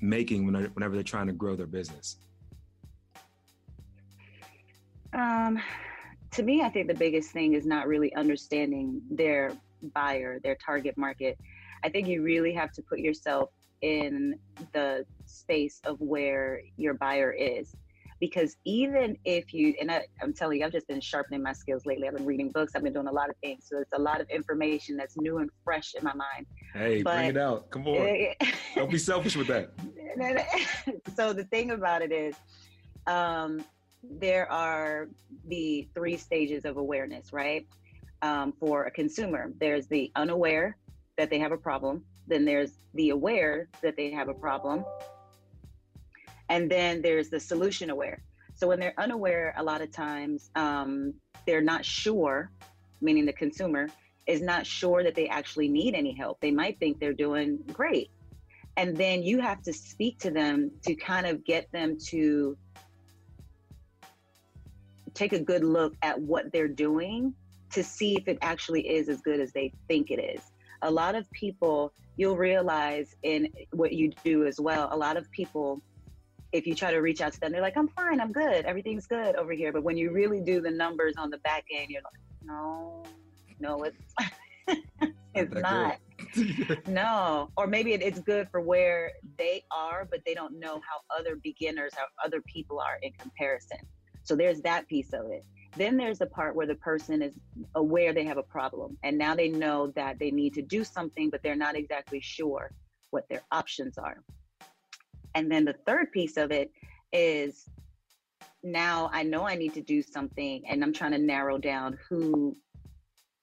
making 0.00 0.44
when 0.44 0.54
they're, 0.54 0.68
whenever 0.68 0.94
they're 0.94 1.02
trying 1.02 1.26
to 1.26 1.32
grow 1.32 1.56
their 1.56 1.66
business? 1.66 2.16
Um, 5.12 5.58
to 6.32 6.42
me, 6.42 6.62
I 6.62 6.68
think 6.68 6.88
the 6.88 6.94
biggest 6.94 7.30
thing 7.30 7.54
is 7.54 7.64
not 7.64 7.88
really 7.88 8.14
understanding 8.14 9.00
their 9.10 9.52
buyer, 9.94 10.38
their 10.40 10.56
target 10.56 10.96
market. 10.96 11.38
I 11.82 11.88
think 11.88 12.06
you 12.06 12.22
really 12.22 12.52
have 12.52 12.72
to 12.72 12.82
put 12.82 12.98
yourself 12.98 13.50
in 13.80 14.38
the 14.72 15.06
space 15.24 15.80
of 15.84 16.00
where 16.00 16.60
your 16.76 16.94
buyer 16.94 17.32
is. 17.32 17.74
Because 18.20 18.56
even 18.64 19.16
if 19.24 19.54
you, 19.54 19.74
and 19.80 19.90
I, 19.90 20.06
I'm 20.20 20.32
telling 20.32 20.58
you, 20.58 20.66
I've 20.66 20.72
just 20.72 20.88
been 20.88 21.00
sharpening 21.00 21.42
my 21.42 21.52
skills 21.52 21.86
lately. 21.86 22.08
I've 22.08 22.16
been 22.16 22.26
reading 22.26 22.50
books, 22.50 22.72
I've 22.74 22.82
been 22.82 22.92
doing 22.92 23.06
a 23.06 23.12
lot 23.12 23.30
of 23.30 23.36
things. 23.42 23.66
So 23.68 23.78
it's 23.78 23.92
a 23.92 24.00
lot 24.00 24.20
of 24.20 24.28
information 24.28 24.96
that's 24.96 25.16
new 25.16 25.38
and 25.38 25.50
fresh 25.64 25.94
in 25.94 26.02
my 26.02 26.14
mind. 26.14 26.46
Hey, 26.74 27.02
but, 27.02 27.16
bring 27.16 27.28
it 27.28 27.36
out. 27.36 27.70
Come 27.70 27.86
on. 27.86 28.34
Don't 28.74 28.90
be 28.90 28.98
selfish 28.98 29.36
with 29.36 29.46
that. 29.48 29.72
so 31.16 31.32
the 31.32 31.44
thing 31.44 31.70
about 31.70 32.02
it 32.02 32.12
is, 32.12 32.34
um, 33.06 33.64
there 34.02 34.50
are 34.50 35.08
the 35.46 35.88
three 35.94 36.16
stages 36.16 36.64
of 36.64 36.76
awareness, 36.76 37.32
right? 37.32 37.66
Um, 38.22 38.52
for 38.58 38.84
a 38.84 38.90
consumer, 38.90 39.52
there's 39.60 39.86
the 39.86 40.10
unaware 40.16 40.76
that 41.16 41.30
they 41.30 41.38
have 41.38 41.52
a 41.52 41.56
problem, 41.56 42.04
then 42.26 42.44
there's 42.44 42.72
the 42.94 43.10
aware 43.10 43.68
that 43.82 43.96
they 43.96 44.10
have 44.10 44.28
a 44.28 44.34
problem. 44.34 44.84
And 46.48 46.70
then 46.70 47.02
there's 47.02 47.28
the 47.30 47.40
solution 47.40 47.90
aware. 47.90 48.22
So 48.54 48.66
when 48.66 48.80
they're 48.80 48.94
unaware, 48.98 49.54
a 49.56 49.62
lot 49.62 49.82
of 49.82 49.90
times 49.92 50.50
um, 50.56 51.14
they're 51.46 51.62
not 51.62 51.84
sure, 51.84 52.50
meaning 53.00 53.26
the 53.26 53.32
consumer 53.32 53.88
is 54.26 54.42
not 54.42 54.66
sure 54.66 55.02
that 55.02 55.14
they 55.14 55.28
actually 55.28 55.68
need 55.68 55.94
any 55.94 56.12
help. 56.12 56.40
They 56.40 56.50
might 56.50 56.78
think 56.78 56.98
they're 56.98 57.12
doing 57.12 57.58
great. 57.72 58.10
And 58.76 58.96
then 58.96 59.22
you 59.22 59.40
have 59.40 59.62
to 59.62 59.72
speak 59.72 60.18
to 60.20 60.30
them 60.30 60.70
to 60.82 60.94
kind 60.94 61.26
of 61.26 61.44
get 61.44 61.70
them 61.72 61.96
to 62.08 62.56
take 65.14 65.32
a 65.32 65.40
good 65.40 65.64
look 65.64 65.94
at 66.02 66.20
what 66.20 66.52
they're 66.52 66.68
doing 66.68 67.34
to 67.72 67.82
see 67.82 68.16
if 68.16 68.28
it 68.28 68.38
actually 68.40 68.88
is 68.88 69.08
as 69.08 69.20
good 69.20 69.40
as 69.40 69.52
they 69.52 69.72
think 69.88 70.10
it 70.10 70.20
is. 70.20 70.42
A 70.82 70.90
lot 70.90 71.14
of 71.14 71.28
people 71.32 71.92
you'll 72.16 72.36
realize 72.36 73.16
in 73.22 73.48
what 73.72 73.92
you 73.92 74.12
do 74.24 74.46
as 74.46 74.60
well, 74.60 74.88
a 74.92 74.96
lot 74.96 75.16
of 75.16 75.30
people, 75.32 75.82
if 76.52 76.66
you 76.66 76.74
try 76.74 76.90
to 76.90 76.98
reach 76.98 77.20
out 77.20 77.32
to 77.32 77.40
them, 77.40 77.52
they're 77.52 77.60
like, 77.60 77.76
I'm 77.76 77.88
fine, 77.88 78.20
I'm 78.20 78.32
good, 78.32 78.64
everything's 78.64 79.06
good 79.06 79.36
over 79.36 79.52
here. 79.52 79.72
But 79.72 79.82
when 79.82 79.96
you 79.96 80.10
really 80.10 80.40
do 80.40 80.60
the 80.60 80.70
numbers 80.70 81.14
on 81.18 81.30
the 81.30 81.38
back 81.38 81.64
end, 81.74 81.90
you're 81.90 82.02
like, 82.02 82.12
no, 82.42 83.04
no, 83.60 83.84
it's 83.84 84.14
it's 85.34 85.54
not. 85.54 85.98
no, 86.86 87.50
or 87.56 87.66
maybe 87.66 87.92
it, 87.92 88.02
it's 88.02 88.20
good 88.20 88.48
for 88.50 88.60
where 88.60 89.12
they 89.36 89.64
are, 89.70 90.06
but 90.10 90.20
they 90.26 90.34
don't 90.34 90.58
know 90.58 90.80
how 90.88 91.16
other 91.16 91.36
beginners, 91.36 91.92
how 91.96 92.04
other 92.24 92.40
people 92.42 92.80
are 92.80 92.98
in 93.02 93.12
comparison. 93.12 93.78
So 94.22 94.36
there's 94.36 94.60
that 94.62 94.88
piece 94.88 95.12
of 95.12 95.30
it. 95.30 95.44
Then 95.76 95.96
there's 95.96 96.18
the 96.18 96.26
part 96.26 96.56
where 96.56 96.66
the 96.66 96.74
person 96.76 97.22
is 97.22 97.32
aware 97.74 98.12
they 98.12 98.24
have 98.24 98.38
a 98.38 98.42
problem 98.42 98.98
and 99.02 99.16
now 99.16 99.34
they 99.34 99.48
know 99.48 99.88
that 99.96 100.18
they 100.18 100.30
need 100.30 100.54
to 100.54 100.62
do 100.62 100.82
something, 100.82 101.30
but 101.30 101.42
they're 101.42 101.56
not 101.56 101.76
exactly 101.76 102.20
sure 102.20 102.72
what 103.10 103.28
their 103.28 103.42
options 103.52 103.96
are. 103.98 104.22
And 105.38 105.48
then 105.48 105.64
the 105.64 105.76
third 105.86 106.10
piece 106.10 106.36
of 106.36 106.50
it 106.50 106.72
is 107.12 107.70
now 108.64 109.08
I 109.12 109.22
know 109.22 109.46
I 109.46 109.54
need 109.54 109.72
to 109.74 109.80
do 109.80 110.02
something 110.02 110.64
and 110.66 110.82
I'm 110.82 110.92
trying 110.92 111.12
to 111.12 111.18
narrow 111.18 111.58
down 111.58 111.96
who 112.08 112.56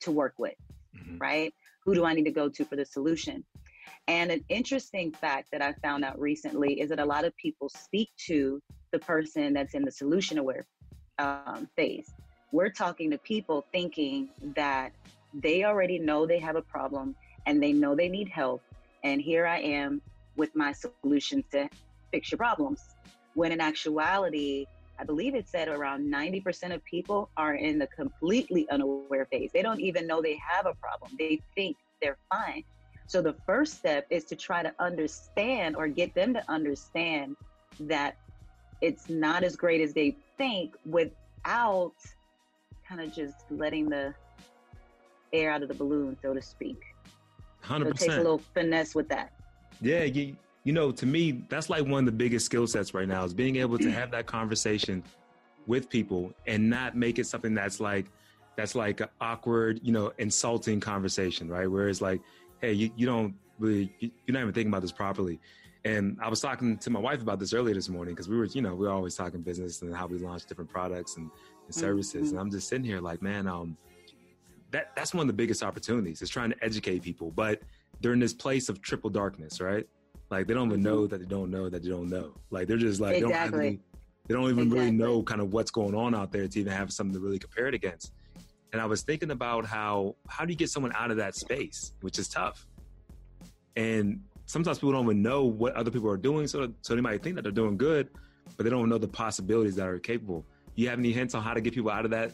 to 0.00 0.10
work 0.10 0.34
with, 0.36 0.56
mm-hmm. 0.94 1.16
right? 1.16 1.54
Who 1.86 1.94
do 1.94 2.04
I 2.04 2.12
need 2.12 2.24
to 2.24 2.30
go 2.30 2.50
to 2.50 2.64
for 2.66 2.76
the 2.76 2.84
solution? 2.84 3.42
And 4.08 4.30
an 4.30 4.44
interesting 4.50 5.10
fact 5.10 5.48
that 5.52 5.62
I 5.62 5.72
found 5.82 6.04
out 6.04 6.20
recently 6.20 6.82
is 6.82 6.90
that 6.90 7.00
a 7.00 7.04
lot 7.04 7.24
of 7.24 7.34
people 7.38 7.70
speak 7.70 8.10
to 8.26 8.60
the 8.92 8.98
person 8.98 9.54
that's 9.54 9.72
in 9.72 9.82
the 9.82 9.90
solution 9.90 10.36
aware 10.36 10.66
um, 11.18 11.66
phase. 11.76 12.12
We're 12.52 12.68
talking 12.68 13.10
to 13.12 13.16
people 13.16 13.64
thinking 13.72 14.28
that 14.54 14.92
they 15.32 15.64
already 15.64 15.98
know 15.98 16.26
they 16.26 16.40
have 16.40 16.56
a 16.56 16.62
problem 16.62 17.16
and 17.46 17.62
they 17.62 17.72
know 17.72 17.94
they 17.94 18.10
need 18.10 18.28
help. 18.28 18.62
And 19.02 19.18
here 19.18 19.46
I 19.46 19.60
am 19.60 20.02
with 20.36 20.54
my 20.54 20.72
solution 20.72 21.42
to 21.52 21.70
fix 22.10 22.30
your 22.30 22.38
problems. 22.38 22.80
When 23.34 23.52
in 23.52 23.60
actuality, 23.60 24.66
I 24.98 25.04
believe 25.04 25.34
it 25.34 25.48
said 25.48 25.68
around 25.68 26.10
90% 26.10 26.74
of 26.74 26.84
people 26.84 27.28
are 27.36 27.54
in 27.54 27.78
the 27.78 27.86
completely 27.88 28.68
unaware 28.70 29.26
phase. 29.26 29.50
They 29.52 29.62
don't 29.62 29.80
even 29.80 30.06
know 30.06 30.22
they 30.22 30.38
have 30.48 30.66
a 30.66 30.74
problem. 30.74 31.12
They 31.18 31.40
think 31.54 31.76
they're 32.00 32.18
fine. 32.30 32.64
So 33.06 33.22
the 33.22 33.34
first 33.46 33.78
step 33.78 34.06
is 34.10 34.24
to 34.24 34.36
try 34.36 34.62
to 34.62 34.72
understand 34.78 35.76
or 35.76 35.86
get 35.86 36.14
them 36.14 36.34
to 36.34 36.42
understand 36.50 37.36
that 37.80 38.16
it's 38.80 39.08
not 39.08 39.44
as 39.44 39.54
great 39.56 39.80
as 39.80 39.92
they 39.92 40.16
think 40.38 40.74
without 40.84 41.94
kind 42.88 43.00
of 43.00 43.12
just 43.12 43.36
letting 43.50 43.88
the 43.88 44.14
air 45.32 45.50
out 45.50 45.62
of 45.62 45.68
the 45.68 45.74
balloon, 45.74 46.16
so 46.22 46.34
to 46.34 46.42
speak. 46.42 46.80
Hundred 47.60 47.86
so 47.86 47.92
percent. 47.92 48.10
Take 48.10 48.18
a 48.18 48.22
little 48.22 48.42
finesse 48.54 48.94
with 48.94 49.08
that. 49.08 49.32
Yeah, 49.80 50.04
you, 50.04 50.36
you 50.66 50.72
know, 50.72 50.90
to 50.90 51.06
me, 51.06 51.44
that's 51.48 51.70
like 51.70 51.86
one 51.86 52.00
of 52.00 52.06
the 52.06 52.18
biggest 52.24 52.44
skill 52.44 52.66
sets 52.66 52.92
right 52.92 53.06
now 53.06 53.22
is 53.22 53.32
being 53.32 53.54
able 53.54 53.78
to 53.78 53.88
have 53.88 54.10
that 54.10 54.26
conversation 54.26 55.00
with 55.68 55.88
people 55.88 56.32
and 56.48 56.68
not 56.68 56.96
make 56.96 57.20
it 57.20 57.26
something 57.28 57.54
that's 57.54 57.78
like 57.78 58.06
that's 58.56 58.74
like 58.74 59.00
an 59.00 59.08
awkward, 59.20 59.78
you 59.84 59.92
know, 59.92 60.12
insulting 60.18 60.80
conversation, 60.80 61.48
right? 61.48 61.70
Where 61.70 61.88
it's 61.88 62.00
like, 62.00 62.20
hey, 62.60 62.72
you, 62.72 62.90
you 62.96 63.06
don't 63.06 63.32
really, 63.60 63.94
you're 64.00 64.10
not 64.30 64.40
even 64.40 64.52
thinking 64.52 64.72
about 64.72 64.82
this 64.82 64.90
properly. 64.90 65.38
And 65.84 66.18
I 66.20 66.28
was 66.28 66.40
talking 66.40 66.76
to 66.78 66.90
my 66.90 66.98
wife 66.98 67.22
about 67.22 67.38
this 67.38 67.52
earlier 67.52 67.74
this 67.74 67.88
morning 67.88 68.14
because 68.14 68.28
we 68.28 68.36
were, 68.36 68.46
you 68.46 68.60
know, 68.60 68.74
we 68.74 68.88
are 68.88 68.92
always 68.92 69.14
talking 69.14 69.42
business 69.42 69.82
and 69.82 69.94
how 69.94 70.08
we 70.08 70.18
launch 70.18 70.46
different 70.46 70.70
products 70.70 71.16
and, 71.16 71.30
and 71.66 71.74
services. 71.74 72.14
Mm-hmm. 72.14 72.30
And 72.30 72.40
I'm 72.40 72.50
just 72.50 72.68
sitting 72.68 72.84
here 72.84 73.00
like, 73.00 73.22
man, 73.22 73.46
um, 73.46 73.76
that 74.72 74.96
that's 74.96 75.14
one 75.14 75.20
of 75.20 75.28
the 75.28 75.32
biggest 75.32 75.62
opportunities 75.62 76.22
is 76.22 76.28
trying 76.28 76.50
to 76.50 76.56
educate 76.64 77.02
people. 77.02 77.30
But 77.30 77.62
they're 78.00 78.14
in 78.14 78.18
this 78.18 78.34
place 78.34 78.68
of 78.68 78.82
triple 78.82 79.10
darkness, 79.10 79.60
right? 79.60 79.86
Like 80.30 80.46
they 80.46 80.54
don't 80.54 80.68
even 80.68 80.82
know 80.82 81.02
mm-hmm. 81.02 81.08
that 81.08 81.18
they 81.20 81.26
don't 81.26 81.50
know 81.50 81.68
that 81.68 81.82
they 81.82 81.88
don't 81.88 82.08
know. 82.08 82.32
Like 82.50 82.66
they're 82.66 82.76
just 82.76 83.00
like 83.00 83.16
exactly. 83.16 83.32
they 83.32 83.50
don't, 83.50 83.58
really, 83.58 83.80
they 84.26 84.34
don't 84.34 84.44
even 84.44 84.58
exactly. 84.58 84.78
really 84.78 84.90
know 84.90 85.22
kind 85.22 85.40
of 85.40 85.52
what's 85.52 85.70
going 85.70 85.94
on 85.94 86.14
out 86.14 86.32
there 86.32 86.48
to 86.48 86.60
even 86.60 86.72
have 86.72 86.92
something 86.92 87.14
to 87.14 87.20
really 87.20 87.38
compare 87.38 87.68
it 87.68 87.74
against. 87.74 88.12
And 88.72 88.82
I 88.82 88.86
was 88.86 89.02
thinking 89.02 89.30
about 89.30 89.66
how 89.66 90.16
how 90.28 90.44
do 90.44 90.52
you 90.52 90.56
get 90.56 90.70
someone 90.70 90.92
out 90.94 91.10
of 91.10 91.16
that 91.18 91.36
space, 91.36 91.92
which 92.00 92.18
is 92.18 92.28
tough. 92.28 92.66
And 93.76 94.20
sometimes 94.46 94.78
people 94.78 94.92
don't 94.92 95.04
even 95.04 95.22
know 95.22 95.44
what 95.44 95.74
other 95.74 95.90
people 95.90 96.10
are 96.10 96.16
doing, 96.16 96.46
so 96.46 96.72
so 96.82 96.94
they 96.94 97.00
might 97.00 97.22
think 97.22 97.36
that 97.36 97.42
they're 97.42 97.52
doing 97.52 97.76
good, 97.76 98.08
but 98.56 98.64
they 98.64 98.70
don't 98.70 98.88
know 98.88 98.98
the 98.98 99.08
possibilities 99.08 99.76
that 99.76 99.86
are 99.86 99.98
capable. 99.98 100.44
You 100.74 100.88
have 100.88 100.98
any 100.98 101.12
hints 101.12 101.34
on 101.34 101.42
how 101.42 101.54
to 101.54 101.60
get 101.60 101.72
people 101.74 101.90
out 101.90 102.04
of 102.04 102.10
that 102.10 102.32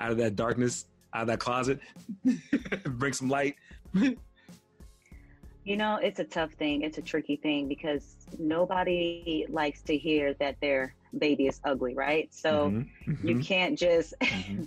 out 0.00 0.10
of 0.10 0.16
that 0.18 0.34
darkness, 0.34 0.86
out 1.12 1.22
of 1.22 1.28
that 1.28 1.40
closet, 1.40 1.80
bring 2.84 3.12
some 3.12 3.28
light? 3.28 3.56
you 5.64 5.76
know, 5.76 5.96
it's 5.96 6.20
a 6.20 6.24
tough 6.24 6.52
thing. 6.52 6.82
It's 6.82 6.98
a 6.98 7.02
tricky 7.02 7.36
thing 7.36 7.68
because 7.68 8.16
nobody 8.38 9.46
likes 9.48 9.82
to 9.82 9.96
hear 9.96 10.34
that 10.34 10.60
their 10.60 10.94
baby 11.18 11.46
is 11.46 11.60
ugly, 11.64 11.94
right? 11.94 12.32
So 12.34 12.70
mm-hmm. 12.70 13.10
Mm-hmm. 13.12 13.28
you 13.28 13.38
can't 13.40 13.78
just. 13.78 14.14
Mm-hmm. 14.24 14.64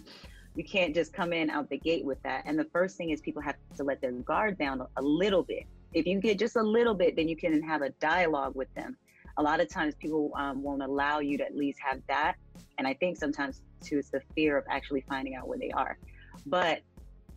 you 0.55 0.63
can't 0.63 0.95
just 0.95 1.13
come 1.13 1.33
in 1.33 1.51
out 1.51 1.69
the 1.69 1.77
gate 1.77 2.03
with 2.03 2.19
that. 2.23 2.41
And 2.47 2.57
the 2.57 2.65
first 2.73 2.97
thing 2.97 3.11
is 3.11 3.21
people 3.21 3.43
have 3.43 3.57
to 3.75 3.83
let 3.83 4.01
their 4.01 4.11
guard 4.11 4.57
down 4.57 4.81
a 4.97 5.01
little 5.03 5.43
bit 5.43 5.67
if 5.93 6.05
you 6.05 6.19
get 6.19 6.39
just 6.39 6.55
a 6.55 6.61
little 6.61 6.93
bit, 6.93 7.15
then 7.15 7.27
you 7.27 7.35
can 7.35 7.61
have 7.63 7.81
a 7.81 7.89
dialogue 7.89 8.55
with 8.55 8.73
them. 8.75 8.97
A 9.37 9.43
lot 9.43 9.59
of 9.59 9.69
times 9.69 9.95
people 9.95 10.31
um, 10.35 10.61
won't 10.63 10.81
allow 10.81 11.19
you 11.19 11.37
to 11.37 11.45
at 11.45 11.55
least 11.55 11.79
have 11.79 12.01
that. 12.07 12.35
And 12.77 12.87
I 12.87 12.93
think 12.93 13.17
sometimes 13.17 13.61
too, 13.83 13.99
it's 13.99 14.09
the 14.09 14.21
fear 14.35 14.57
of 14.57 14.65
actually 14.69 15.03
finding 15.07 15.35
out 15.35 15.47
where 15.47 15.59
they 15.59 15.71
are. 15.71 15.97
But 16.45 16.81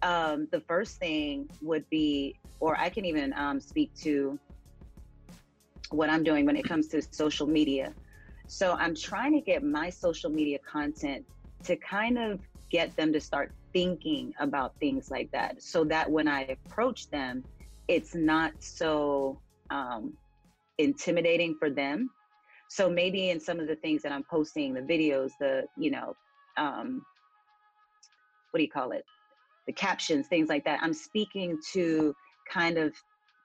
um, 0.03 0.49
the 0.51 0.61
first 0.61 0.99
thing 0.99 1.49
would 1.63 1.89
be, 1.91 2.35
or 2.61 2.79
I 2.79 2.89
can 2.89 3.05
even 3.05 3.33
um, 3.35 3.61
speak 3.61 3.95
to 4.03 4.39
what 5.91 6.09
I'm 6.09 6.23
doing 6.23 6.47
when 6.47 6.57
it 6.57 6.65
comes 6.65 6.89
to 6.89 7.03
social 7.11 7.47
media. 7.47 7.93
So 8.47 8.73
I'm 8.73 8.95
trying 8.95 9.33
to 9.35 9.41
get 9.41 9.63
my 9.63 9.91
social 9.91 10.31
media 10.31 10.59
content 10.59 11.25
to 11.65 11.77
kind 11.77 12.19
of 12.19 12.41
get 12.71 12.97
them 12.97 13.13
to 13.13 13.21
start 13.21 13.53
thinking 13.73 14.33
about 14.41 14.75
things 14.81 15.11
like 15.11 15.31
that 15.33 15.63
so 15.63 15.85
that 15.85 16.11
when 16.11 16.27
I 16.29 16.57
approach 16.67 17.09
them, 17.11 17.45
it's 17.89 18.15
not 18.15 18.53
so 18.61 19.39
um, 19.71 20.15
intimidating 20.79 21.57
for 21.59 21.71
them. 21.71 22.11
So 22.69 22.89
maybe 22.89 23.31
in 23.31 23.41
some 23.41 23.59
of 23.59 23.67
the 23.67 23.77
things 23.77 24.03
that 24.03 24.13
I'm 24.13 24.25
posting, 24.25 24.75
the 24.75 24.81
videos, 24.81 25.31
the, 25.41 25.65
you 25.77 25.91
know, 25.91 26.15
um, 26.57 27.05
what 28.51 28.59
do 28.59 28.63
you 28.63 28.71
call 28.71 28.93
it? 28.93 29.05
The 29.71 29.75
captions, 29.75 30.27
things 30.27 30.49
like 30.49 30.65
that. 30.65 30.81
I'm 30.83 30.93
speaking 30.93 31.57
to 31.75 32.13
kind 32.53 32.77
of 32.77 32.93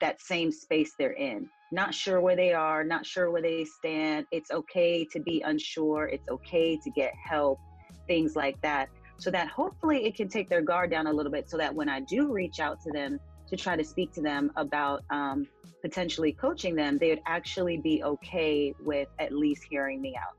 that 0.00 0.20
same 0.20 0.50
space 0.50 0.92
they're 0.98 1.12
in. 1.12 1.48
not 1.70 1.94
sure 1.94 2.20
where 2.20 2.34
they 2.34 2.52
are, 2.52 2.82
not 2.82 3.06
sure 3.06 3.30
where 3.30 3.42
they 3.42 3.64
stand. 3.64 4.26
It's 4.32 4.50
okay 4.50 5.04
to 5.12 5.20
be 5.20 5.40
unsure. 5.42 6.08
It's 6.08 6.28
okay 6.28 6.78
to 6.78 6.90
get 6.90 7.12
help, 7.14 7.60
things 8.08 8.34
like 8.34 8.60
that. 8.62 8.88
So 9.18 9.30
that 9.30 9.46
hopefully 9.46 10.04
it 10.04 10.16
can 10.16 10.28
take 10.28 10.48
their 10.48 10.62
guard 10.62 10.90
down 10.90 11.06
a 11.06 11.12
little 11.12 11.30
bit 11.30 11.48
so 11.48 11.56
that 11.58 11.72
when 11.72 11.88
I 11.88 12.00
do 12.00 12.32
reach 12.32 12.58
out 12.58 12.80
to 12.80 12.90
them 12.90 13.20
to 13.48 13.56
try 13.56 13.76
to 13.76 13.84
speak 13.84 14.12
to 14.14 14.20
them 14.20 14.50
about 14.56 15.04
um, 15.10 15.46
potentially 15.80 16.32
coaching 16.32 16.74
them, 16.74 16.98
they 16.98 17.10
would 17.10 17.22
actually 17.28 17.76
be 17.76 18.02
okay 18.02 18.74
with 18.80 19.06
at 19.20 19.32
least 19.32 19.62
hearing 19.70 20.02
me 20.02 20.16
out. 20.16 20.36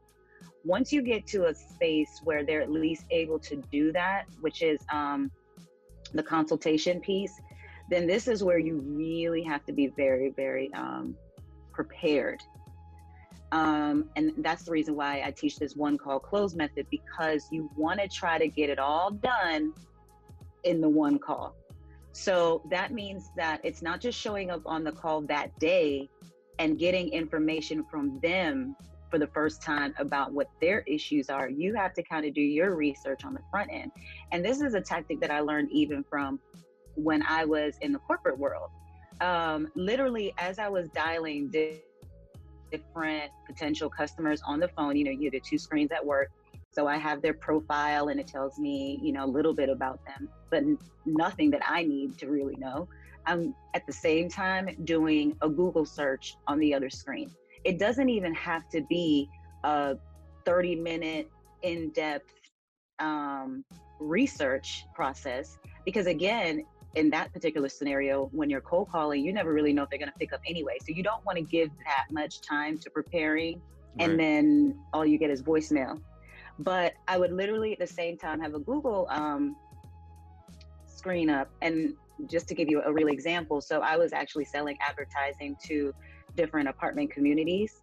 Once 0.66 0.92
you 0.92 1.02
get 1.02 1.26
to 1.28 1.46
a 1.46 1.56
space 1.56 2.20
where 2.26 2.46
they're 2.46 2.62
at 2.62 2.70
least 2.70 3.06
able 3.10 3.40
to 3.40 3.56
do 3.72 3.94
that, 3.94 4.26
which 4.42 4.62
is 4.62 4.80
um, 4.92 5.32
the 6.14 6.24
consultation 6.24 7.00
piece, 7.00 7.34
then 7.90 8.08
this 8.08 8.28
is 8.28 8.44
where 8.44 8.60
you 8.60 8.82
really 8.86 9.44
have 9.44 9.66
to 9.66 9.74
be 9.74 9.88
very, 9.88 10.32
very 10.36 10.74
um, 10.74 11.16
prepared. 11.72 12.42
Um, 13.52 14.10
and 14.18 14.34
that's 14.40 14.66
the 14.66 14.72
reason 14.72 14.96
why 14.96 15.22
I 15.26 15.32
teach 15.32 15.58
this 15.58 15.76
one 15.76 15.98
call 15.98 16.20
close 16.20 16.54
method 16.54 16.86
because 16.92 17.48
you 17.52 17.70
want 17.78 18.00
to 18.02 18.08
try 18.10 18.38
to 18.38 18.48
get 18.48 18.70
it 18.70 18.80
all 18.80 19.12
done 19.12 19.74
in 20.64 20.82
the 20.82 20.90
one 20.90 21.18
call. 21.18 21.56
So 22.12 22.64
that 22.70 22.92
means 22.92 23.30
that 23.38 23.62
it's 23.64 23.82
not 23.82 24.02
just 24.02 24.20
showing 24.20 24.50
up 24.50 24.64
on 24.66 24.84
the 24.84 24.92
call 24.92 25.22
that 25.24 25.58
day 25.60 26.10
and 26.60 26.78
getting 26.78 27.10
information 27.10 27.86
from 27.90 28.20
them 28.22 28.76
for 29.10 29.20
the 29.20 29.28
first 29.28 29.62
time 29.62 29.94
about 29.98 30.32
what 30.32 30.50
their 30.62 30.82
issues 30.82 31.30
are. 31.30 31.50
You 31.50 31.76
have 31.76 31.94
to 31.94 32.04
kind 32.04 32.26
of 32.26 32.34
do 32.34 32.42
your 32.42 32.76
research 32.76 33.24
on 33.26 33.34
the 33.34 33.42
front 33.52 33.70
end. 33.72 33.92
And 34.32 34.44
this 34.44 34.62
is 34.62 34.74
a 34.74 34.82
tactic 34.82 35.20
that 35.22 35.32
I 35.32 35.40
learned 35.40 35.70
even 35.72 36.04
from 36.10 36.40
when 36.96 37.24
I 37.24 37.46
was 37.46 37.78
in 37.82 37.92
the 37.94 38.00
corporate 38.00 38.38
world. 38.38 38.70
Um, 39.22 39.70
literally, 39.76 40.34
as 40.38 40.60
I 40.60 40.70
was 40.70 40.90
dialing 40.90 41.50
different 42.72 43.32
potential 43.46 43.90
customers 43.90 44.42
on 44.46 44.60
the 44.60 44.68
phone, 44.70 44.96
you 44.96 45.06
know, 45.06 45.12
you 45.12 45.26
have 45.26 45.34
the 45.34 45.40
two 45.40 45.58
screens 45.58 45.92
at 45.92 46.06
work. 46.06 46.30
So 46.72 46.88
I 46.88 46.98
have 46.98 47.22
their 47.22 47.34
profile 47.34 48.10
and 48.10 48.20
it 48.20 48.28
tells 48.28 48.60
me, 48.60 49.00
you 49.02 49.12
know, 49.12 49.26
a 49.26 49.32
little 49.32 49.54
bit 49.54 49.70
about 49.70 50.00
them, 50.06 50.30
but 50.52 50.64
nothing 51.06 51.50
that 51.52 51.62
I 51.68 51.84
need 51.84 52.18
to 52.20 52.28
really 52.28 52.56
know. 52.58 52.88
I'm 53.26 53.56
at 53.74 53.86
the 53.88 53.94
same 53.94 54.30
time 54.30 54.70
doing 54.84 55.36
a 55.42 55.50
Google 55.50 55.86
search 55.86 56.36
on 56.48 56.60
the 56.60 56.74
other 56.74 56.90
screen. 56.90 57.32
It 57.68 57.78
doesn't 57.80 58.08
even 58.08 58.34
have 58.34 58.70
to 58.70 58.82
be 58.84 59.30
a 59.66 59.98
30 60.46 60.76
minute 60.78 61.30
in 61.64 61.90
depth 61.90 62.32
um, 63.00 63.66
research 64.00 64.86
process 64.96 65.58
because, 65.84 66.08
again, 66.08 66.64
in 66.96 67.10
that 67.10 67.34
particular 67.34 67.68
scenario, 67.68 68.30
when 68.32 68.50
you're 68.50 68.62
cold 68.62 68.88
calling, 68.90 69.22
you 69.22 69.34
never 69.34 69.52
really 69.52 69.74
know 69.74 69.84
if 69.84 69.90
they're 69.90 70.00
going 70.00 70.10
to 70.10 70.18
pick 70.18 70.32
up 70.32 70.40
anyway. 70.48 70.78
So 70.80 70.94
you 70.96 71.04
don't 71.04 71.24
want 71.26 71.38
to 71.40 71.44
give 71.44 71.70
that 71.86 72.06
much 72.10 72.40
time 72.40 72.78
to 72.78 72.90
preparing, 72.90 73.62
right. 74.00 74.10
and 74.10 74.18
then 74.18 74.80
all 74.94 75.06
you 75.06 75.18
get 75.18 75.30
is 75.30 75.44
voicemail. 75.44 76.00
But 76.60 76.94
I 77.10 77.18
would 77.18 77.34
literally 77.34 77.74
at 77.74 77.80
the 77.80 77.86
same 77.86 78.18
time 78.18 78.40
have 78.40 78.54
a 78.54 78.60
Google 78.60 79.08
um, 79.12 79.58
screen 80.86 81.30
up, 81.30 81.50
and 81.62 81.96
just 82.28 82.48
to 82.48 82.56
give 82.56 82.70
you 82.70 82.82
a 82.82 82.94
real 82.94 83.10
example, 83.10 83.60
so 83.60 83.82
I 83.82 83.98
was 83.98 84.14
actually 84.14 84.46
selling 84.46 84.78
advertising 84.80 85.58
to 85.66 85.94
different 86.38 86.70
apartment 86.70 87.12
communities. 87.12 87.82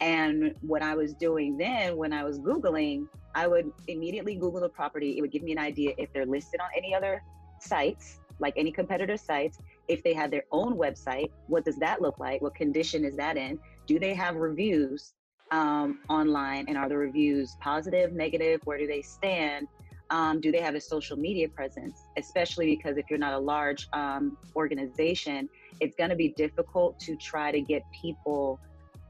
And 0.00 0.54
what 0.62 0.82
I 0.82 0.94
was 0.94 1.12
doing 1.12 1.58
then, 1.58 1.96
when 1.96 2.12
I 2.12 2.24
was 2.24 2.38
Googling, 2.38 3.06
I 3.34 3.46
would 3.46 3.70
immediately 3.88 4.34
Google 4.34 4.60
the 4.60 4.68
property. 4.70 5.18
It 5.18 5.20
would 5.20 5.32
give 5.32 5.42
me 5.42 5.52
an 5.52 5.58
idea 5.58 5.92
if 5.98 6.10
they're 6.14 6.24
listed 6.24 6.60
on 6.60 6.68
any 6.74 6.94
other 6.94 7.22
sites 7.60 8.20
like 8.38 8.54
any 8.56 8.70
competitor 8.70 9.16
sites, 9.16 9.58
if 9.88 10.02
they 10.02 10.12
have 10.14 10.30
their 10.30 10.44
own 10.52 10.76
website, 10.76 11.30
what 11.46 11.64
does 11.64 11.76
that 11.76 12.02
look 12.02 12.18
like? 12.18 12.42
What 12.42 12.54
condition 12.54 13.04
is 13.04 13.16
that 13.16 13.36
in? 13.36 13.58
Do 13.86 13.98
they 13.98 14.14
have 14.14 14.36
reviews 14.36 15.14
um, 15.50 16.00
online? 16.08 16.66
And 16.68 16.76
are 16.76 16.88
the 16.88 16.96
reviews 16.96 17.56
positive, 17.60 18.12
negative? 18.12 18.60
Where 18.64 18.78
do 18.78 18.86
they 18.86 19.02
stand? 19.02 19.68
Um, 20.10 20.40
do 20.40 20.52
they 20.52 20.60
have 20.60 20.74
a 20.74 20.80
social 20.80 21.16
media 21.16 21.48
presence? 21.48 22.02
Especially 22.16 22.66
because 22.76 22.96
if 22.96 23.06
you're 23.10 23.18
not 23.18 23.32
a 23.32 23.38
large 23.38 23.88
um, 23.92 24.36
organization, 24.54 25.48
it's 25.80 25.96
going 25.96 26.10
to 26.10 26.16
be 26.16 26.28
difficult 26.28 26.98
to 27.00 27.16
try 27.16 27.50
to 27.50 27.60
get 27.60 27.82
people. 27.92 28.60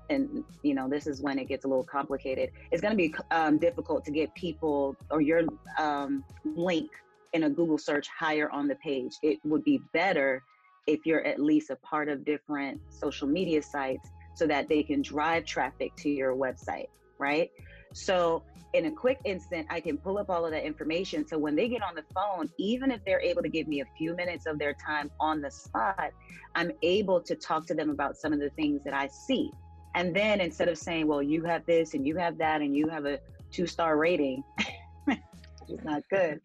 And 0.09 0.45
you 0.63 0.75
know, 0.75 0.89
this 0.89 1.07
is 1.07 1.21
when 1.21 1.39
it 1.39 1.49
gets 1.49 1.65
a 1.65 1.69
little 1.69 1.85
complicated. 1.85 2.51
It's 2.71 2.81
going 2.81 2.93
to 2.93 2.97
be 2.97 3.15
um, 3.31 3.59
difficult 3.59 4.05
to 4.07 4.11
get 4.11 4.35
people 4.35 4.97
or 5.11 5.21
your 5.21 5.43
um, 5.79 6.25
link 6.45 6.91
in 7.33 7.45
a 7.45 7.51
Google 7.51 7.79
search 7.79 8.09
higher 8.09 8.51
on 8.51 8.67
the 8.67 8.77
page. 8.77 9.13
It 9.23 9.39
would 9.45 9.65
be 9.65 9.81
better 9.93 10.43
if 10.87 11.05
you're 11.05 11.25
at 11.27 11.41
least 11.41 11.71
a 11.71 11.77
part 11.77 12.09
of 12.09 12.25
different 12.25 12.81
social 12.89 13.27
media 13.27 13.63
sites 13.63 14.09
so 14.35 14.47
that 14.47 14.69
they 14.69 14.83
can 14.83 15.03
drive 15.03 15.45
traffic 15.45 15.95
to 15.97 16.09
your 16.09 16.35
website, 16.37 16.89
right? 17.19 17.51
So, 17.93 18.43
in 18.77 18.87
a 18.87 18.91
quick 18.91 19.19
instant, 19.25 19.67
I 19.71 19.81
can 19.81 19.97
pull 19.97 20.19
up 20.19 20.29
all 20.31 20.45
of 20.45 20.53
that 20.53 20.65
information. 20.65 21.27
So, 21.27 21.39
when 21.39 21.57
they 21.57 21.69
get 21.69 21.83
on 21.83 21.95
the 21.95 22.05
phone, 22.15 22.49
even 22.59 22.91
if 22.91 23.05
they're 23.05 23.21
able 23.21 23.43
to 23.43 23.49
give 23.49 23.67
me 23.67 23.81
a 23.81 23.87
few 23.97 24.15
minutes 24.15 24.47
of 24.47 24.59
their 24.59 24.75
time 24.75 25.11
on 25.19 25.41
the 25.41 25.51
spot, 25.51 26.11
I'm 26.55 26.71
able 26.83 27.21
to 27.23 27.35
talk 27.35 27.67
to 27.67 27.75
them 27.75 27.91
about 27.91 28.17
some 28.17 28.33
of 28.33 28.39
the 28.39 28.51
things 28.51 28.83
that 28.85 28.95
I 28.95 29.09
see. 29.09 29.51
And 29.95 30.15
then 30.15 30.41
instead 30.41 30.69
of 30.69 30.77
saying, 30.77 31.07
well, 31.07 31.23
you 31.23 31.43
have 31.45 31.65
this 31.65 31.95
and 31.95 32.07
you 32.07 32.17
have 32.17 32.37
that 32.39 32.61
and 32.61 32.77
you 32.77 32.89
have 32.89 33.07
a 33.07 33.19
two 33.51 33.67
star 33.67 33.97
rating, 33.97 34.45
is 35.09 35.83
not 35.83 36.03
good, 36.11 36.41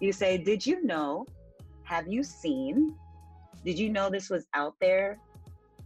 you 0.00 0.12
say, 0.12 0.38
Did 0.38 0.64
you 0.64 0.84
know? 0.84 1.26
Have 1.84 2.06
you 2.06 2.22
seen? 2.22 2.94
Did 3.64 3.78
you 3.78 3.90
know 3.90 4.10
this 4.10 4.30
was 4.30 4.46
out 4.54 4.74
there? 4.80 5.18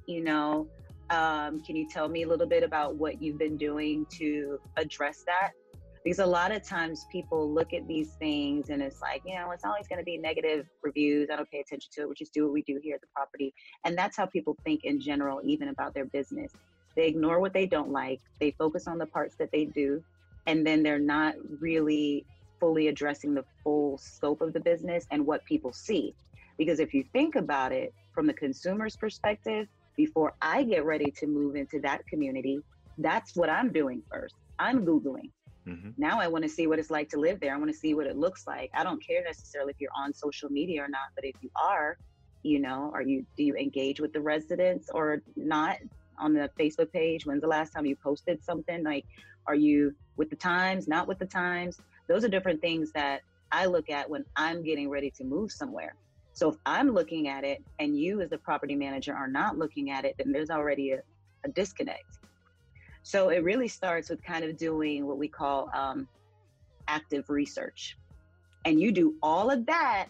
You 0.06 0.22
know, 0.22 0.68
um, 1.10 1.62
can 1.62 1.76
you 1.76 1.88
tell 1.88 2.08
me 2.08 2.24
a 2.24 2.28
little 2.28 2.46
bit 2.46 2.62
about 2.62 2.96
what 2.96 3.22
you've 3.22 3.38
been 3.38 3.56
doing 3.56 4.06
to 4.18 4.58
address 4.76 5.24
that? 5.26 5.52
Because 6.04 6.18
a 6.18 6.26
lot 6.26 6.52
of 6.52 6.62
times 6.62 7.06
people 7.10 7.50
look 7.50 7.72
at 7.72 7.88
these 7.88 8.12
things 8.18 8.68
and 8.68 8.82
it's 8.82 9.00
like, 9.00 9.22
you 9.24 9.34
know, 9.34 9.50
it's 9.52 9.64
always 9.64 9.88
going 9.88 9.98
to 9.98 10.04
be 10.04 10.18
negative 10.18 10.66
reviews. 10.82 11.30
I 11.32 11.36
don't 11.36 11.50
pay 11.50 11.60
attention 11.60 11.90
to 11.94 12.02
it. 12.02 12.08
We 12.10 12.14
just 12.14 12.34
do 12.34 12.44
what 12.44 12.52
we 12.52 12.62
do 12.62 12.78
here 12.82 12.94
at 12.94 13.00
the 13.00 13.06
property. 13.14 13.54
And 13.84 13.96
that's 13.96 14.14
how 14.14 14.26
people 14.26 14.54
think 14.64 14.84
in 14.84 15.00
general, 15.00 15.40
even 15.42 15.68
about 15.68 15.94
their 15.94 16.04
business. 16.04 16.52
They 16.94 17.06
ignore 17.06 17.40
what 17.40 17.54
they 17.54 17.66
don't 17.66 17.90
like, 17.90 18.20
they 18.38 18.52
focus 18.52 18.86
on 18.86 18.98
the 18.98 19.06
parts 19.06 19.34
that 19.38 19.50
they 19.50 19.64
do, 19.64 20.04
and 20.46 20.64
then 20.64 20.82
they're 20.82 20.98
not 20.98 21.34
really 21.60 22.24
fully 22.60 22.88
addressing 22.88 23.34
the 23.34 23.44
full 23.62 23.98
scope 23.98 24.42
of 24.42 24.52
the 24.52 24.60
business 24.60 25.06
and 25.10 25.26
what 25.26 25.44
people 25.44 25.72
see. 25.72 26.14
Because 26.58 26.78
if 26.80 26.94
you 26.94 27.02
think 27.12 27.34
about 27.34 27.72
it 27.72 27.92
from 28.14 28.26
the 28.26 28.32
consumer's 28.34 28.94
perspective, 28.94 29.66
before 29.96 30.34
I 30.40 30.62
get 30.62 30.84
ready 30.84 31.10
to 31.18 31.26
move 31.26 31.56
into 31.56 31.80
that 31.80 32.06
community, 32.06 32.60
that's 32.98 33.34
what 33.34 33.48
I'm 33.48 33.72
doing 33.72 34.02
first. 34.10 34.34
I'm 34.58 34.84
Googling. 34.84 35.30
Mm-hmm. 35.66 35.90
Now 35.96 36.20
I 36.20 36.28
want 36.28 36.44
to 36.44 36.48
see 36.48 36.66
what 36.66 36.78
it's 36.78 36.90
like 36.90 37.08
to 37.10 37.18
live 37.18 37.40
there. 37.40 37.54
I 37.54 37.58
want 37.58 37.70
to 37.70 37.76
see 37.76 37.94
what 37.94 38.06
it 38.06 38.16
looks 38.16 38.46
like. 38.46 38.70
I 38.74 38.84
don't 38.84 39.04
care 39.04 39.22
necessarily 39.22 39.72
if 39.72 39.80
you're 39.80 39.90
on 39.96 40.12
social 40.12 40.50
media 40.50 40.82
or 40.82 40.88
not, 40.88 41.08
but 41.14 41.24
if 41.24 41.34
you 41.40 41.50
are, 41.56 41.96
you 42.42 42.60
know, 42.60 42.90
are 42.92 43.02
you 43.02 43.24
do 43.36 43.44
you 43.44 43.54
engage 43.56 44.00
with 44.00 44.12
the 44.12 44.20
residents 44.20 44.90
or 44.92 45.22
not 45.36 45.78
on 46.18 46.34
the 46.34 46.50
Facebook 46.58 46.92
page? 46.92 47.24
When's 47.24 47.40
the 47.40 47.48
last 47.48 47.70
time 47.70 47.86
you 47.86 47.96
posted 47.96 48.44
something? 48.44 48.84
Like, 48.84 49.06
are 49.46 49.54
you 49.54 49.94
with 50.16 50.30
the 50.30 50.36
times, 50.36 50.86
not 50.86 51.08
with 51.08 51.18
the 51.18 51.26
times? 51.26 51.80
Those 52.08 52.24
are 52.24 52.28
different 52.28 52.60
things 52.60 52.92
that 52.92 53.22
I 53.50 53.66
look 53.66 53.88
at 53.88 54.08
when 54.08 54.24
I'm 54.36 54.62
getting 54.62 54.90
ready 54.90 55.10
to 55.12 55.24
move 55.24 55.50
somewhere. 55.50 55.94
So 56.34 56.48
if 56.48 56.56
I'm 56.66 56.90
looking 56.90 57.28
at 57.28 57.44
it 57.44 57.62
and 57.78 57.96
you 57.96 58.20
as 58.20 58.30
the 58.30 58.38
property 58.38 58.74
manager 58.74 59.14
are 59.14 59.28
not 59.28 59.56
looking 59.56 59.90
at 59.90 60.04
it, 60.04 60.16
then 60.18 60.32
there's 60.32 60.50
already 60.50 60.90
a, 60.90 61.00
a 61.44 61.48
disconnect. 61.48 62.18
So 63.04 63.28
it 63.28 63.44
really 63.44 63.68
starts 63.68 64.08
with 64.08 64.24
kind 64.24 64.44
of 64.44 64.56
doing 64.56 65.06
what 65.06 65.18
we 65.18 65.28
call 65.28 65.70
um, 65.74 66.08
active 66.88 67.28
research. 67.28 67.98
And 68.64 68.80
you 68.80 68.92
do 68.92 69.14
all 69.22 69.50
of 69.50 69.66
that 69.66 70.06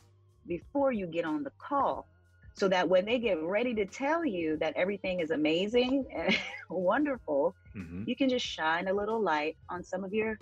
before 0.46 0.92
you 0.92 1.06
get 1.08 1.24
on 1.24 1.42
the 1.42 1.50
call 1.58 2.06
so 2.54 2.68
that 2.68 2.88
when 2.88 3.04
they 3.04 3.18
get 3.18 3.42
ready 3.42 3.74
to 3.74 3.84
tell 3.84 4.24
you 4.24 4.56
that 4.58 4.74
everything 4.76 5.18
is 5.18 5.32
amazing 5.32 6.06
and 6.14 6.38
wonderful, 6.70 7.56
mm-hmm. 7.76 8.04
you 8.06 8.14
can 8.14 8.28
just 8.28 8.46
shine 8.46 8.86
a 8.86 8.92
little 8.92 9.20
light 9.20 9.56
on 9.68 9.82
some 9.82 10.04
of 10.04 10.14
your 10.14 10.38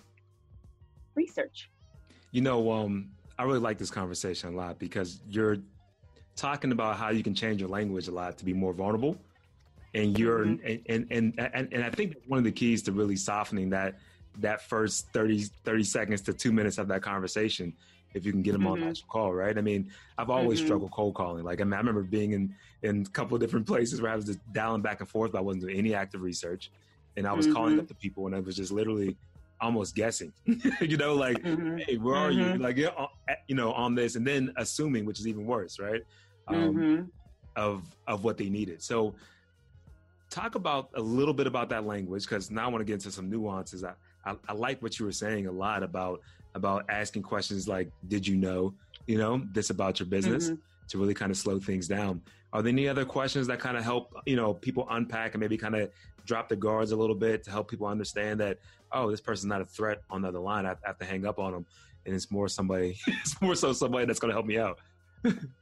research. 1.15 1.71
You 2.33 2.43
know, 2.43 2.71
um, 2.71 3.13
I 3.39 3.45
really 3.45 3.61
like 3.61 3.79
this 3.79 3.91
conversation 3.91 4.53
a 4.53 4.57
lot 4.57 4.79
because 4.79 5.23
you're 5.27 5.57
talking 6.37 6.73
about 6.73 6.99
how 6.99 7.09
you 7.09 7.23
can 7.23 7.35
change 7.35 7.61
your 7.61 7.71
language 7.71 8.09
a 8.09 8.13
lot 8.13 8.37
to 8.37 8.45
be 8.45 8.53
more 8.53 8.75
vulnerable. 8.75 9.17
And 9.95 10.19
you're 10.19 10.47
mm-hmm. 10.47 10.67
and, 10.87 11.07
and, 11.11 11.35
and 11.39 11.69
and 11.73 11.85
I 11.85 11.91
think 11.91 12.17
one 12.27 12.39
of 12.39 12.45
the 12.45 12.53
keys 12.53 12.83
to 12.85 12.93
really 12.93 13.17
softening 13.17 13.71
that 13.71 13.99
that 14.39 14.63
first 14.63 15.09
30, 15.13 15.45
30 15.65 15.85
seconds 15.85 16.21
to 16.23 16.33
two 16.33 16.53
minutes 16.53 16.79
of 16.79 16.89
that 16.89 17.03
conversation 17.03 17.75
if 18.15 18.27
you 18.27 18.33
can 18.33 18.43
get 18.43 18.53
them 18.53 18.63
mm-hmm. 18.63 18.73
on 18.73 18.81
that 18.81 19.01
call, 19.09 19.33
right? 19.33 19.57
I 19.57 19.61
mean, 19.61 19.91
I've 20.19 20.31
always 20.31 20.59
mm-hmm. 20.59 20.67
struggled 20.67 20.91
cold 20.91 21.15
calling. 21.15 21.45
Like 21.45 21.61
I, 21.61 21.65
mean, 21.65 21.75
I 21.75 21.79
remember 21.79 22.03
being 22.03 22.33
in 22.33 22.55
in 22.83 23.03
a 23.03 23.11
couple 23.11 23.35
of 23.35 23.41
different 23.41 23.67
places 23.73 24.01
where 24.01 24.13
I 24.13 24.17
was 24.17 24.27
just 24.27 24.41
dialing 24.53 24.83
back 24.83 25.01
and 25.01 25.09
forth, 25.09 25.33
but 25.33 25.39
I 25.39 25.43
wasn't 25.43 25.65
doing 25.65 25.77
any 25.77 25.95
active 25.95 26.23
research, 26.23 26.71
and 27.17 27.27
I 27.27 27.33
was 27.33 27.47
mm-hmm. 27.47 27.55
calling 27.55 27.79
up 27.79 27.89
the 27.89 27.95
people, 27.95 28.27
and 28.27 28.35
I 28.35 28.41
was 28.41 28.57
just 28.57 28.73
literally 28.73 29.17
almost 29.61 29.95
guessing, 29.95 30.33
you 30.81 30.97
know, 30.97 31.15
like, 31.15 31.39
mm-hmm. 31.39 31.79
hey, 31.79 31.97
where 31.97 32.17
are 32.17 32.31
mm-hmm. 32.31 32.55
you? 32.55 32.59
Like, 32.59 32.77
you 33.47 33.55
know, 33.55 33.73
on 33.73 33.95
this, 33.95 34.17
and 34.17 34.27
then 34.27 34.53
assuming, 34.57 35.05
which 35.05 35.21
is 35.21 35.29
even 35.29 35.47
worse, 35.47 35.79
right? 35.79 36.03
Um, 36.49 36.57
mm-hmm. 36.57 37.03
Of 37.55 37.83
of 38.07 38.25
what 38.25 38.39
they 38.39 38.49
needed. 38.49 38.83
So, 38.83 39.15
talk 40.33 40.55
about 40.55 40.89
a 40.95 41.01
little 41.01 41.35
bit 41.35 41.47
about 41.47 41.69
that 41.69 41.87
language 41.87 42.25
because 42.25 42.51
now 42.51 42.65
I 42.65 42.69
want 42.69 42.81
to 42.81 42.85
get 42.85 42.95
into 42.95 43.11
some 43.11 43.29
nuances. 43.29 43.85
I, 43.85 43.93
I, 44.25 44.35
I 44.49 44.53
like 44.55 44.83
what 44.83 44.99
you 44.99 45.05
were 45.05 45.13
saying 45.13 45.47
a 45.47 45.53
lot 45.53 45.83
about 45.83 46.21
about 46.55 46.85
asking 46.89 47.23
questions 47.23 47.69
like, 47.69 47.91
"Did 48.09 48.27
you 48.27 48.37
know?" 48.37 48.75
You 49.07 49.19
know, 49.19 49.43
this 49.53 49.71
about 49.71 50.01
your 50.01 50.07
business 50.07 50.47
mm-hmm. 50.47 50.55
to 50.89 50.99
really 50.99 51.15
kind 51.15 51.31
of 51.31 51.37
slow 51.37 51.59
things 51.59 51.87
down. 51.87 52.23
Are 52.53 52.63
there 52.63 52.71
any 52.71 52.89
other 52.89 53.05
questions 53.05 53.47
that 53.49 53.61
kind 53.61 53.77
of 53.77 53.85
help 53.85 54.15
you 54.27 54.37
know 54.37 54.55
people 54.55 54.87
unpack 54.91 55.35
and 55.35 55.41
maybe 55.41 55.59
kind 55.59 55.75
of 55.75 55.91
drop 56.25 56.49
the 56.49 56.57
guards 56.57 56.93
a 56.93 56.97
little 56.97 57.17
bit 57.17 57.43
to 57.45 57.51
help 57.51 57.69
people 57.69 57.87
understand 57.87 58.41
that 58.41 58.59
oh, 58.93 59.11
this 59.11 59.21
person's 59.21 59.49
not 59.49 59.61
a 59.61 59.65
threat 59.65 60.03
on 60.11 60.23
the 60.23 60.29
other 60.29 60.39
line. 60.39 60.67
I 60.67 60.75
have 60.85 60.99
to 60.99 61.05
hang 61.05 61.27
up 61.27 61.39
on 61.39 61.53
them, 61.53 61.67
and 62.07 62.15
it's 62.15 62.31
more 62.31 62.49
somebody. 62.49 62.99
it's 63.07 63.41
more 63.43 63.55
so 63.55 63.73
somebody 63.73 64.07
that's 64.07 64.19
going 64.19 64.31
to 64.31 64.35
help 64.35 64.47
me 64.47 64.59
out. 64.59 64.79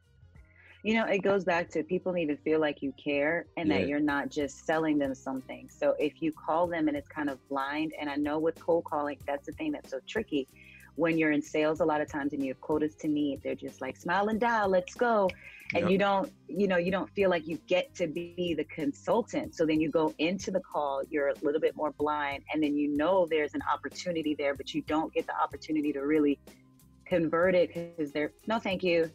you 0.83 0.95
know, 0.95 1.05
it 1.05 1.19
goes 1.19 1.45
back 1.45 1.69
to 1.71 1.83
people 1.83 2.13
need 2.13 2.29
to 2.29 2.37
feel 2.37 2.59
like 2.59 2.81
you 2.81 2.93
care 2.93 3.47
and 3.57 3.69
yeah. 3.69 3.79
that 3.79 3.89
you're 3.89 4.01
not 4.01 4.31
just 4.31 4.65
selling 4.65 4.99
them 4.99 5.15
something. 5.15 5.69
So 5.69 5.95
if 5.99 6.23
you 6.23 6.33
call 6.33 6.67
them 6.67 6.89
and 6.89 6.97
it's 6.97 7.09
kind 7.09 7.29
of 7.29 7.39
blind, 7.49 7.93
and 8.01 8.09
I 8.09 8.17
know 8.17 8.39
with 8.39 8.59
cold 8.59 8.85
calling, 8.85 9.19
that's 9.27 9.47
the 9.47 9.53
thing 9.53 9.73
that's 9.73 9.91
so 9.91 10.01
tricky. 10.07 10.49
When 10.97 11.19
you're 11.19 11.33
in 11.33 11.43
sales, 11.43 11.81
a 11.81 11.85
lot 11.85 12.01
of 12.01 12.09
times 12.09 12.33
and 12.33 12.43
you 12.43 12.49
have 12.49 12.61
quotas 12.61 12.95
to 12.97 13.09
meet, 13.09 13.43
they're 13.43 13.55
just 13.55 13.81
like 13.81 13.97
smile 13.97 14.29
and 14.29 14.41
dial, 14.41 14.69
let's 14.69 14.95
go. 14.95 15.29
And 15.75 15.83
yep. 15.83 15.91
you 15.91 15.99
don't, 15.99 16.33
you 16.49 16.67
know, 16.67 16.79
you 16.79 16.91
don't 16.91 17.09
feel 17.11 17.31
like 17.31 17.47
you 17.47 17.59
get 17.69 17.95
to 17.97 18.09
be 18.09 18.55
the 18.57 18.65
consultant. 18.65 19.55
So 19.55 19.65
then 19.65 19.81
you 19.81 19.89
go 19.89 20.15
into 20.19 20.51
the 20.51 20.61
call, 20.61 21.03
you're 21.09 21.29
a 21.29 21.35
little 21.43 21.61
bit 21.61 21.77
more 21.77 21.93
blind, 21.93 22.43
and 22.53 22.63
then 22.63 22.75
you 22.75 22.89
know 22.89 23.29
there's 23.31 23.55
an 23.55 23.63
opportunity 23.73 24.35
there, 24.35 24.55
but 24.55 24.75
you 24.75 24.83
don't 24.83 25.13
get 25.13 25.27
the 25.27 25.37
opportunity 25.37 25.93
to 25.93 26.01
really 26.01 26.41
convert 27.07 27.55
it 27.55 27.73
because 27.75 28.13
they're 28.13 28.33
no 28.47 28.59
thank 28.59 28.85
you 28.85 29.11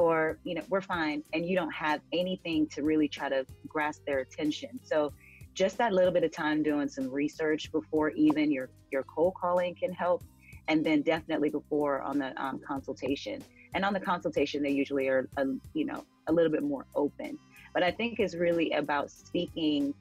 or 0.00 0.38
you 0.44 0.54
know 0.54 0.62
we're 0.70 0.80
fine 0.80 1.22
and 1.34 1.46
you 1.46 1.54
don't 1.54 1.72
have 1.72 2.00
anything 2.10 2.66
to 2.66 2.82
really 2.82 3.06
try 3.06 3.28
to 3.28 3.44
grasp 3.68 4.02
their 4.06 4.20
attention. 4.20 4.80
So 4.82 5.12
just 5.52 5.76
that 5.76 5.92
little 5.92 6.10
bit 6.10 6.24
of 6.24 6.32
time 6.32 6.62
doing 6.62 6.88
some 6.88 7.10
research 7.10 7.70
before 7.70 8.08
even 8.10 8.50
your 8.50 8.70
your 8.90 9.02
cold 9.02 9.34
calling 9.34 9.74
can 9.74 9.92
help 9.92 10.24
and 10.68 10.84
then 10.84 11.02
definitely 11.02 11.50
before 11.50 12.00
on 12.00 12.18
the 12.18 12.32
um, 12.42 12.60
consultation. 12.66 13.42
And 13.74 13.84
on 13.84 13.92
the 13.92 14.00
consultation 14.00 14.62
they 14.62 14.70
usually 14.70 15.06
are 15.08 15.28
a, 15.36 15.44
you 15.74 15.84
know 15.84 16.02
a 16.28 16.32
little 16.32 16.50
bit 16.50 16.62
more 16.62 16.86
open. 16.94 17.38
But 17.74 17.82
i 17.82 17.90
think 17.90 18.18
it's 18.18 18.34
really 18.34 18.72
about 18.72 19.10
speaking 19.10 19.94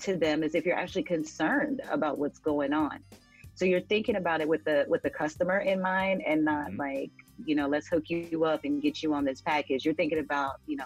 to 0.00 0.14
them 0.16 0.42
as 0.42 0.54
if 0.54 0.66
you're 0.66 0.76
actually 0.76 1.04
concerned 1.04 1.80
about 1.90 2.18
what's 2.18 2.38
going 2.38 2.74
on. 2.74 2.98
So 3.54 3.64
you're 3.64 3.80
thinking 3.80 4.16
about 4.16 4.42
it 4.42 4.48
with 4.48 4.62
the 4.64 4.84
with 4.88 5.02
the 5.02 5.10
customer 5.10 5.58
in 5.60 5.80
mind 5.80 6.22
and 6.26 6.44
not 6.44 6.68
mm-hmm. 6.68 6.80
like 6.80 7.10
you 7.44 7.54
know, 7.54 7.68
let's 7.68 7.88
hook 7.88 8.04
you 8.08 8.44
up 8.44 8.64
and 8.64 8.82
get 8.82 9.02
you 9.02 9.14
on 9.14 9.24
this 9.24 9.40
package. 9.40 9.84
You're 9.84 9.94
thinking 9.94 10.18
about, 10.18 10.60
you 10.66 10.76
know, 10.76 10.84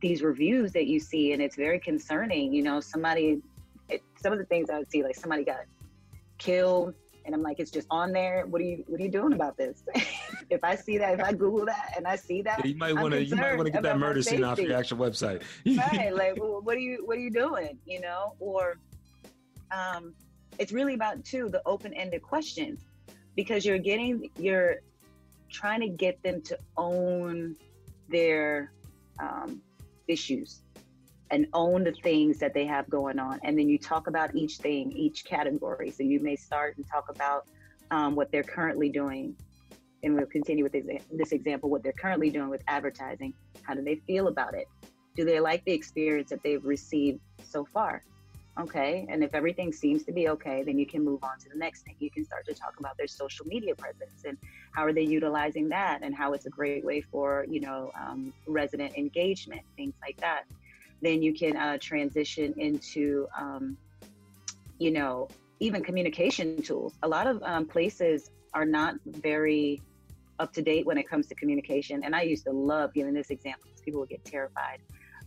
these 0.00 0.22
reviews 0.22 0.72
that 0.72 0.86
you 0.86 1.00
see, 1.00 1.32
and 1.32 1.42
it's 1.42 1.56
very 1.56 1.78
concerning. 1.78 2.52
You 2.52 2.62
know, 2.62 2.80
somebody, 2.80 3.42
it, 3.88 4.02
some 4.20 4.32
of 4.32 4.38
the 4.38 4.44
things 4.46 4.70
I 4.70 4.78
would 4.78 4.90
see, 4.90 5.02
like 5.02 5.14
somebody 5.14 5.44
got 5.44 5.64
killed, 6.38 6.94
and 7.24 7.34
I'm 7.34 7.42
like, 7.42 7.58
it's 7.58 7.70
just 7.70 7.86
on 7.90 8.12
there. 8.12 8.46
What 8.46 8.60
are 8.60 8.64
you, 8.64 8.84
what 8.86 9.00
are 9.00 9.02
you 9.02 9.10
doing 9.10 9.32
about 9.32 9.56
this? 9.56 9.82
if 10.50 10.62
I 10.62 10.76
see 10.76 10.98
that, 10.98 11.14
if 11.14 11.24
I 11.24 11.32
Google 11.32 11.66
that 11.66 11.94
and 11.96 12.06
I 12.06 12.16
see 12.16 12.42
that, 12.42 12.64
yeah, 12.64 12.70
you 12.70 12.76
might 12.76 12.94
want 12.94 13.12
to, 13.12 13.24
you 13.24 13.36
might 13.36 13.56
want 13.56 13.66
to 13.66 13.72
get 13.72 13.82
that 13.82 13.98
murder 13.98 14.22
scene 14.22 14.44
off 14.44 14.58
your 14.58 14.76
actual 14.76 14.98
website. 14.98 15.42
right? 15.66 16.12
Like, 16.16 16.40
well, 16.40 16.60
what 16.62 16.76
are 16.76 16.80
you, 16.80 17.02
what 17.04 17.16
are 17.16 17.20
you 17.20 17.30
doing? 17.30 17.78
You 17.84 18.00
know, 18.00 18.34
or, 18.38 18.78
um, 19.72 20.14
it's 20.58 20.72
really 20.72 20.94
about 20.94 21.24
too 21.24 21.48
the 21.48 21.60
open-ended 21.66 22.22
questions 22.22 22.84
because 23.36 23.64
you're 23.64 23.78
getting 23.78 24.30
you're 24.38 24.76
trying 25.50 25.80
to 25.80 25.88
get 25.88 26.22
them 26.22 26.42
to 26.42 26.58
own 26.76 27.56
their 28.08 28.72
um, 29.20 29.60
issues 30.08 30.62
and 31.30 31.46
own 31.52 31.82
the 31.84 31.92
things 31.92 32.38
that 32.38 32.54
they 32.54 32.64
have 32.64 32.88
going 32.88 33.18
on. 33.18 33.40
And 33.42 33.58
then 33.58 33.68
you 33.68 33.78
talk 33.78 34.06
about 34.06 34.34
each 34.34 34.58
thing, 34.58 34.92
each 34.92 35.24
category. 35.24 35.90
So 35.90 36.02
you 36.02 36.20
may 36.20 36.36
start 36.36 36.76
and 36.76 36.86
talk 36.88 37.08
about 37.08 37.46
um, 37.90 38.14
what 38.14 38.30
they're 38.30 38.44
currently 38.44 38.88
doing. 38.88 39.36
And 40.02 40.14
we'll 40.14 40.26
continue 40.26 40.62
with 40.62 40.72
this, 40.72 40.86
this 41.10 41.32
example 41.32 41.68
what 41.68 41.82
they're 41.82 41.92
currently 41.92 42.30
doing 42.30 42.48
with 42.48 42.62
advertising. 42.68 43.34
How 43.62 43.74
do 43.74 43.82
they 43.82 43.96
feel 44.06 44.28
about 44.28 44.54
it? 44.54 44.66
Do 45.16 45.24
they 45.24 45.40
like 45.40 45.64
the 45.64 45.72
experience 45.72 46.30
that 46.30 46.42
they've 46.44 46.64
received 46.64 47.20
so 47.42 47.64
far? 47.64 48.02
Okay. 48.58 49.06
And 49.10 49.22
if 49.22 49.34
everything 49.34 49.70
seems 49.72 50.04
to 50.04 50.12
be 50.12 50.28
okay, 50.30 50.62
then 50.64 50.78
you 50.78 50.86
can 50.86 51.04
move 51.04 51.22
on 51.22 51.38
to 51.40 51.48
the 51.52 51.58
next 51.58 51.82
thing. 51.82 51.94
You 51.98 52.10
can 52.10 52.24
start 52.24 52.46
to 52.46 52.54
talk 52.54 52.74
about 52.78 52.96
their 52.96 53.06
social 53.06 53.44
media 53.46 53.74
presence 53.74 54.24
and 54.24 54.38
how 54.74 54.84
are 54.84 54.94
they 54.94 55.02
utilizing 55.02 55.68
that 55.68 56.00
and 56.02 56.14
how 56.14 56.32
it's 56.32 56.46
a 56.46 56.50
great 56.50 56.84
way 56.84 57.02
for, 57.02 57.44
you 57.50 57.60
know, 57.60 57.90
um, 58.00 58.32
resident 58.46 58.96
engagement, 58.96 59.60
things 59.76 59.94
like 60.02 60.16
that. 60.20 60.44
Then 61.02 61.22
you 61.22 61.34
can 61.34 61.56
uh, 61.56 61.76
transition 61.80 62.54
into, 62.56 63.26
um, 63.38 63.76
you 64.78 64.90
know, 64.90 65.28
even 65.60 65.82
communication 65.82 66.62
tools. 66.62 66.94
A 67.02 67.08
lot 67.08 67.26
of 67.26 67.42
um, 67.42 67.66
places 67.66 68.30
are 68.54 68.64
not 68.64 68.94
very 69.06 69.82
up 70.38 70.52
to 70.54 70.62
date 70.62 70.86
when 70.86 70.96
it 70.96 71.08
comes 71.08 71.26
to 71.26 71.34
communication. 71.34 72.02
And 72.04 72.14
I 72.14 72.22
used 72.22 72.44
to 72.44 72.52
love 72.52 72.94
giving 72.94 73.12
this 73.12 73.30
example 73.30 73.62
because 73.64 73.82
people 73.82 74.00
would 74.00 74.08
get 74.08 74.24
terrified. 74.24 74.78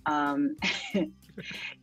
Um, 0.05 0.55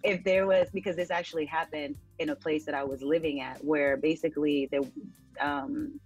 if 0.03 0.25
there 0.25 0.47
was 0.47 0.69
because 0.73 0.97
this 0.97 1.11
actually 1.11 1.47
happened 1.47 1.97
in 2.19 2.31
a 2.31 2.37
place 2.37 2.65
that 2.65 2.75
I 2.75 2.85
was 2.85 3.03
living 3.03 3.41
at 3.41 3.63
where 3.65 3.97
basically 3.97 4.69
the 4.71 4.89
um, 5.41 6.01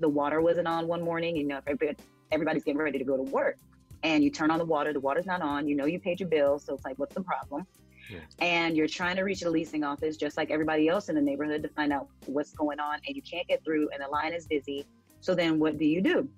the 0.00 0.08
water 0.08 0.40
wasn't 0.40 0.68
on 0.68 0.86
one 0.86 1.02
morning. 1.02 1.36
You 1.36 1.46
know, 1.46 1.60
everybody's 1.66 2.64
getting 2.64 2.78
ready 2.78 2.98
to 2.98 3.04
go 3.04 3.16
to 3.16 3.22
work, 3.22 3.58
and 4.02 4.22
you 4.22 4.30
turn 4.30 4.50
on 4.50 4.58
the 4.58 4.64
water, 4.64 4.92
the 4.92 5.00
water's 5.00 5.26
not 5.26 5.42
on. 5.42 5.66
You 5.66 5.76
know, 5.76 5.86
you 5.86 5.98
paid 5.98 6.20
your 6.20 6.28
bill, 6.28 6.58
so 6.58 6.74
it's 6.74 6.84
like, 6.84 6.98
what's 6.98 7.14
the 7.14 7.22
problem? 7.22 7.66
Yeah. 8.10 8.20
And 8.38 8.76
you're 8.76 8.88
trying 8.88 9.16
to 9.16 9.22
reach 9.22 9.40
the 9.40 9.50
leasing 9.50 9.84
office 9.84 10.16
just 10.16 10.38
like 10.38 10.50
everybody 10.50 10.88
else 10.88 11.10
in 11.10 11.14
the 11.14 11.20
neighborhood 11.20 11.62
to 11.62 11.68
find 11.68 11.92
out 11.92 12.08
what's 12.26 12.52
going 12.52 12.80
on, 12.80 13.00
and 13.06 13.16
you 13.16 13.22
can't 13.22 13.46
get 13.48 13.64
through, 13.64 13.88
and 13.92 14.02
the 14.02 14.08
line 14.08 14.32
is 14.32 14.46
busy. 14.46 14.86
So 15.20 15.34
then, 15.34 15.58
what 15.58 15.78
do 15.78 15.84
you 15.84 16.00
do? 16.00 16.28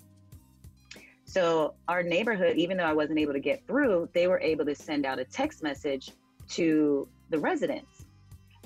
So 1.30 1.74
our 1.86 2.02
neighborhood, 2.02 2.56
even 2.56 2.76
though 2.76 2.84
I 2.84 2.92
wasn't 2.92 3.20
able 3.20 3.34
to 3.34 3.38
get 3.38 3.64
through, 3.64 4.08
they 4.14 4.26
were 4.26 4.40
able 4.40 4.64
to 4.64 4.74
send 4.74 5.06
out 5.06 5.20
a 5.20 5.24
text 5.24 5.62
message 5.62 6.10
to 6.48 7.06
the 7.28 7.38
residents. 7.38 8.04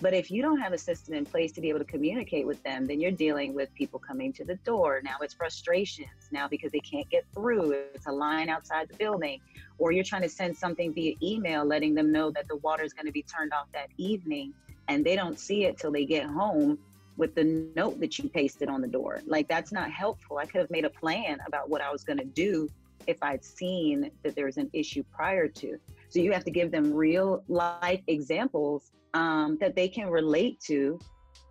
But 0.00 0.14
if 0.14 0.31
you 0.31 0.40
don't 0.40 0.59
have 0.59 0.72
a 0.72 0.79
system 0.79 1.12
in 1.12 1.27
place 1.27 1.53
to 1.53 1.61
be 1.61 1.68
able 1.68 1.81
to 1.81 1.85
communicate 1.85 2.46
with 2.46 2.62
them, 2.62 2.87
then 2.87 3.03
you're 3.03 3.11
dealing 3.11 3.53
with 3.53 3.72
people 3.74 3.98
coming 3.98 4.33
to 4.33 4.46
the 4.46 4.55
door. 4.64 5.03
Now 5.05 5.16
it's 5.20 5.35
frustrations. 5.35 6.31
Now 6.31 6.48
because 6.48 6.72
they 6.72 6.81
can't 6.81 7.09
get 7.11 7.27
through, 7.35 7.72
it's 7.94 8.07
a 8.07 8.12
line 8.12 8.48
outside 8.48 8.88
the 8.88 8.96
building. 8.96 9.42
Or 9.77 9.92
you're 9.92 10.03
trying 10.03 10.22
to 10.22 10.31
send 10.31 10.57
something 10.57 10.94
via 10.94 11.16
email 11.22 11.66
letting 11.66 11.94
them 11.94 12.11
know 12.11 12.31
that 12.31 12.48
the 12.48 12.57
water 12.57 12.83
is 12.83 12.94
going 12.94 13.05
to 13.05 13.12
be 13.12 13.24
turned 13.24 13.53
off 13.53 13.66
that 13.74 13.88
evening 13.98 14.55
and 14.88 15.05
they 15.05 15.16
don't 15.16 15.38
see 15.38 15.66
it 15.66 15.77
till 15.77 15.92
they 15.92 16.07
get 16.07 16.24
home 16.24 16.79
with 17.16 17.35
the 17.35 17.70
note 17.77 18.00
that 18.00 18.18
you 18.18 18.29
pasted 18.29 18.68
on 18.68 18.81
the 18.81 18.88
door. 18.88 19.20
Like 19.27 19.48
that's 19.48 19.72
not 19.72 19.90
helpful. 19.90 20.38
I 20.38 20.46
could 20.46 20.61
have 20.61 20.70
made 20.70 20.85
a 20.85 20.90
plan 20.90 21.38
about 21.46 21.68
what 21.68 21.81
I 21.81 21.90
was 21.90 22.05
going 22.05 22.18
to 22.18 22.24
do 22.24 22.68
if 23.07 23.22
I'd 23.22 23.44
seen 23.44 24.11
that 24.22 24.35
there 24.35 24.46
was 24.46 24.57
an 24.57 24.70
issue 24.72 25.05
prior 25.12 25.48
to. 25.48 25.77
So 26.09 26.20
you 26.20 26.33
have 26.33 26.44
to 26.44 26.50
give 26.50 26.70
them 26.70 26.92
real 26.92 27.44
life 27.48 28.00
examples 28.07 28.90
um, 29.14 29.59
that 29.61 29.77
they 29.77 29.88
can 29.88 30.09
relate 30.09 30.61
to 30.66 30.98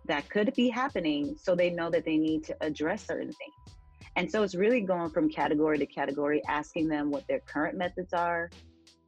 that 0.06 0.28
could 0.28 0.52
be 0.54 0.68
happening 0.68 1.36
so 1.40 1.54
they 1.54 1.70
know 1.70 1.90
that 1.90 2.04
they 2.04 2.16
need 2.16 2.44
to 2.44 2.56
address 2.60 3.06
certain 3.06 3.32
things. 3.32 3.78
And 4.16 4.30
so 4.30 4.42
it's 4.42 4.54
really 4.54 4.80
going 4.80 5.10
from 5.10 5.28
category 5.28 5.78
to 5.78 5.86
category, 5.86 6.42
asking 6.48 6.88
them 6.88 7.10
what 7.10 7.26
their 7.26 7.40
current 7.40 7.76
methods 7.76 8.12
are 8.12 8.50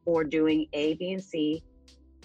or 0.05 0.23
doing 0.23 0.67
A, 0.73 0.95
B, 0.95 1.13
and 1.13 1.23
C. 1.23 1.63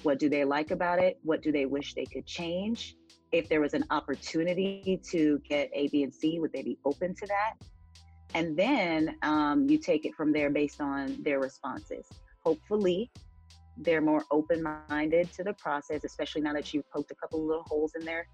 What 0.03 0.19
do 0.19 0.29
they 0.29 0.45
like 0.45 0.71
about 0.71 0.99
it? 0.99 1.19
What 1.23 1.43
do 1.43 1.53
they 1.53 1.67
wish 1.67 1.95
they 1.95 2.07
could 2.07 2.27
change? 2.27 2.97
If 3.33 3.49
there 3.49 3.61
was 3.61 3.75
an 3.75 3.85
opportunity 3.91 5.01
to 5.11 5.41
get 5.49 5.71
A, 5.75 5.89
B, 5.89 6.03
and 6.03 6.15
C, 6.15 6.39
would 6.39 6.53
they 6.53 6.63
be 6.63 6.79
open 6.85 7.15
to 7.15 7.27
that? 7.27 7.55
And 8.35 8.57
then 8.57 9.17
um, 9.23 9.69
you 9.69 9.79
take 9.79 10.07
it 10.07 10.15
from 10.15 10.33
there 10.33 10.51
based 10.51 10.81
on 10.81 11.23
their 11.23 11.41
responses 11.41 12.07
hopefully 12.45 13.11
they're 13.79 14.03
more 14.03 14.25
open-minded 14.31 15.33
to 15.33 15.43
the 15.43 15.53
process 15.55 16.05
especially 16.05 16.41
now 16.41 16.53
that 16.53 16.73
you've 16.75 16.89
poked 16.91 17.11
a 17.11 17.15
couple 17.15 17.45
little 17.45 17.65
holes 17.65 17.93
in 17.99 18.05
their 18.05 18.27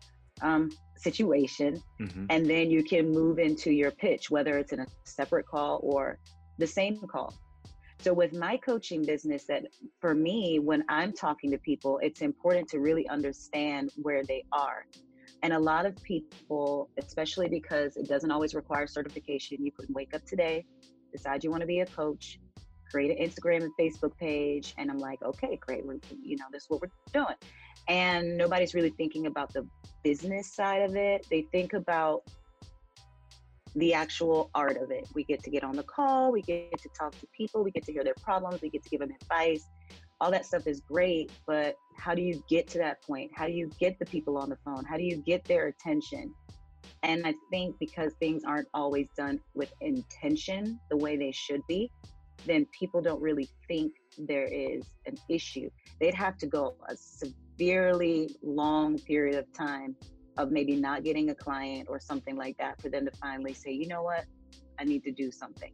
um, 0.43 0.71
situation 0.97 1.81
mm-hmm. 2.01 2.27
and 2.31 2.49
then 2.49 2.71
you 2.71 2.83
can 2.83 3.11
move 3.11 3.39
into 3.39 3.71
your 3.71 3.91
pitch 3.91 4.31
whether 4.31 4.59
it's 4.59 4.73
in 4.73 4.81
a 4.81 4.87
separate 5.05 5.47
call 5.47 5.81
or 5.83 6.19
the 6.59 6.67
same 6.67 6.99
call 6.99 7.35
so 8.01 8.13
with 8.13 8.33
my 8.33 8.57
coaching 8.57 9.05
business 9.05 9.45
that 9.45 9.65
for 10.01 10.15
me 10.15 10.59
when 10.59 10.85
i'm 10.89 11.13
talking 11.13 11.51
to 11.51 11.59
people 11.59 11.99
it's 12.03 12.23
important 12.23 12.69
to 12.69 12.81
really 12.81 13.09
understand 13.09 13.91
where 13.97 14.23
they 14.25 14.45
are 14.53 14.87
and 15.43 15.53
a 15.53 15.59
lot 15.59 15.87
of 15.87 15.95
people 16.03 16.91
especially 16.99 17.49
because 17.49 17.97
it 17.97 18.09
doesn't 18.09 18.31
always 18.31 18.55
require 18.55 18.87
certification 18.87 19.65
you 19.65 19.73
can 19.73 19.87
wake 19.95 20.15
up 20.15 20.25
today 20.25 20.65
decide 21.13 21.43
you 21.43 21.51
want 21.51 21.61
to 21.61 21.67
be 21.67 21.81
a 21.81 21.87
coach 21.87 22.39
create 22.91 23.17
an 23.17 23.25
Instagram 23.25 23.63
and 23.63 23.73
Facebook 23.79 24.17
page. 24.17 24.75
And 24.79 24.91
I'm 24.91 24.99
like, 24.99 25.23
okay, 25.23 25.59
great. 25.61 25.85
We're, 25.85 25.99
you 26.23 26.37
know, 26.37 26.47
this 26.53 26.65
is 26.65 26.71
what 26.71 26.81
we're 26.81 26.91
doing. 27.13 27.37
And 27.89 28.37
nobody's 28.37 28.75
really 28.75 28.91
thinking 28.91 29.27
about 29.27 29.53
the 29.53 29.67
business 30.03 30.55
side 30.55 30.83
of 30.83 30.97
it. 30.97 31.27
They 31.31 31.43
think 31.53 31.73
about 31.73 32.23
the 33.75 33.95
actual 33.95 34.51
art 34.55 34.77
of 34.77 34.91
it. 34.91 35.07
We 35.15 35.25
get 35.25 35.43
to 35.45 35.51
get 35.51 35.65
on 35.65 35.77
the 35.77 35.83
call, 35.83 36.33
we 36.33 36.43
get 36.43 36.79
to 36.79 36.89
talk 36.99 37.19
to 37.21 37.27
people, 37.37 37.63
we 37.63 37.71
get 37.71 37.85
to 37.85 37.93
hear 37.93 38.05
their 38.05 38.15
problems, 38.23 38.61
we 38.63 38.71
get 38.71 38.83
to 38.83 38.91
give 38.91 39.01
them 39.01 39.11
advice. 39.23 39.65
all 40.21 40.31
that 40.33 40.45
stuff 40.45 40.67
is 40.67 40.81
great, 40.81 41.31
but 41.47 41.77
how 41.97 42.15
do 42.15 42.23
you 42.23 42.43
get 42.49 42.67
to 42.69 42.79
that 42.79 43.01
point? 43.03 43.31
How 43.35 43.47
do 43.47 43.53
you 43.53 43.71
get 43.79 43.99
the 43.99 44.07
people 44.07 44.37
on 44.37 44.49
the 44.49 44.59
phone? 44.65 44.85
How 44.85 44.97
do 44.97 45.05
you 45.05 45.17
get 45.17 45.45
their 45.45 45.69
attention? 45.69 46.35
And 47.03 47.25
I 47.27 47.35
think 47.51 47.77
because 47.79 48.15
things 48.15 48.43
aren't 48.45 48.69
always 48.75 49.07
done 49.17 49.39
with 49.55 49.73
intention 49.81 50.81
the 50.91 50.97
way 50.97 51.17
they 51.17 51.31
should 51.31 51.61
be, 51.69 51.91
then 52.47 52.67
people 52.79 53.01
don't 53.01 53.21
really 53.21 53.49
think 53.69 53.93
there 54.17 54.47
is 54.47 54.83
an 55.07 55.17
issue. 55.29 55.71
They'd 56.01 56.15
have 56.15 56.37
to 56.39 56.47
go 56.47 56.75
a 56.89 56.97
severely 56.97 58.35
long 58.43 58.99
period 58.99 59.37
of 59.39 59.53
time 59.53 59.95
of 60.39 60.51
maybe 60.51 60.77
not 60.77 61.05
getting 61.05 61.31
a 61.31 61.35
client 61.35 61.89
or 61.91 62.01
something 62.01 62.37
like 62.37 62.57
that 62.59 62.81
for 62.81 62.89
them 62.89 63.05
to 63.05 63.11
finally 63.21 63.53
say, 63.53 63.73
you 63.73 63.89
know 63.89 64.03
what, 64.03 64.25
I 64.79 64.85
need 64.85 65.03
to 65.05 65.13
do 65.13 65.31
something. 65.31 65.73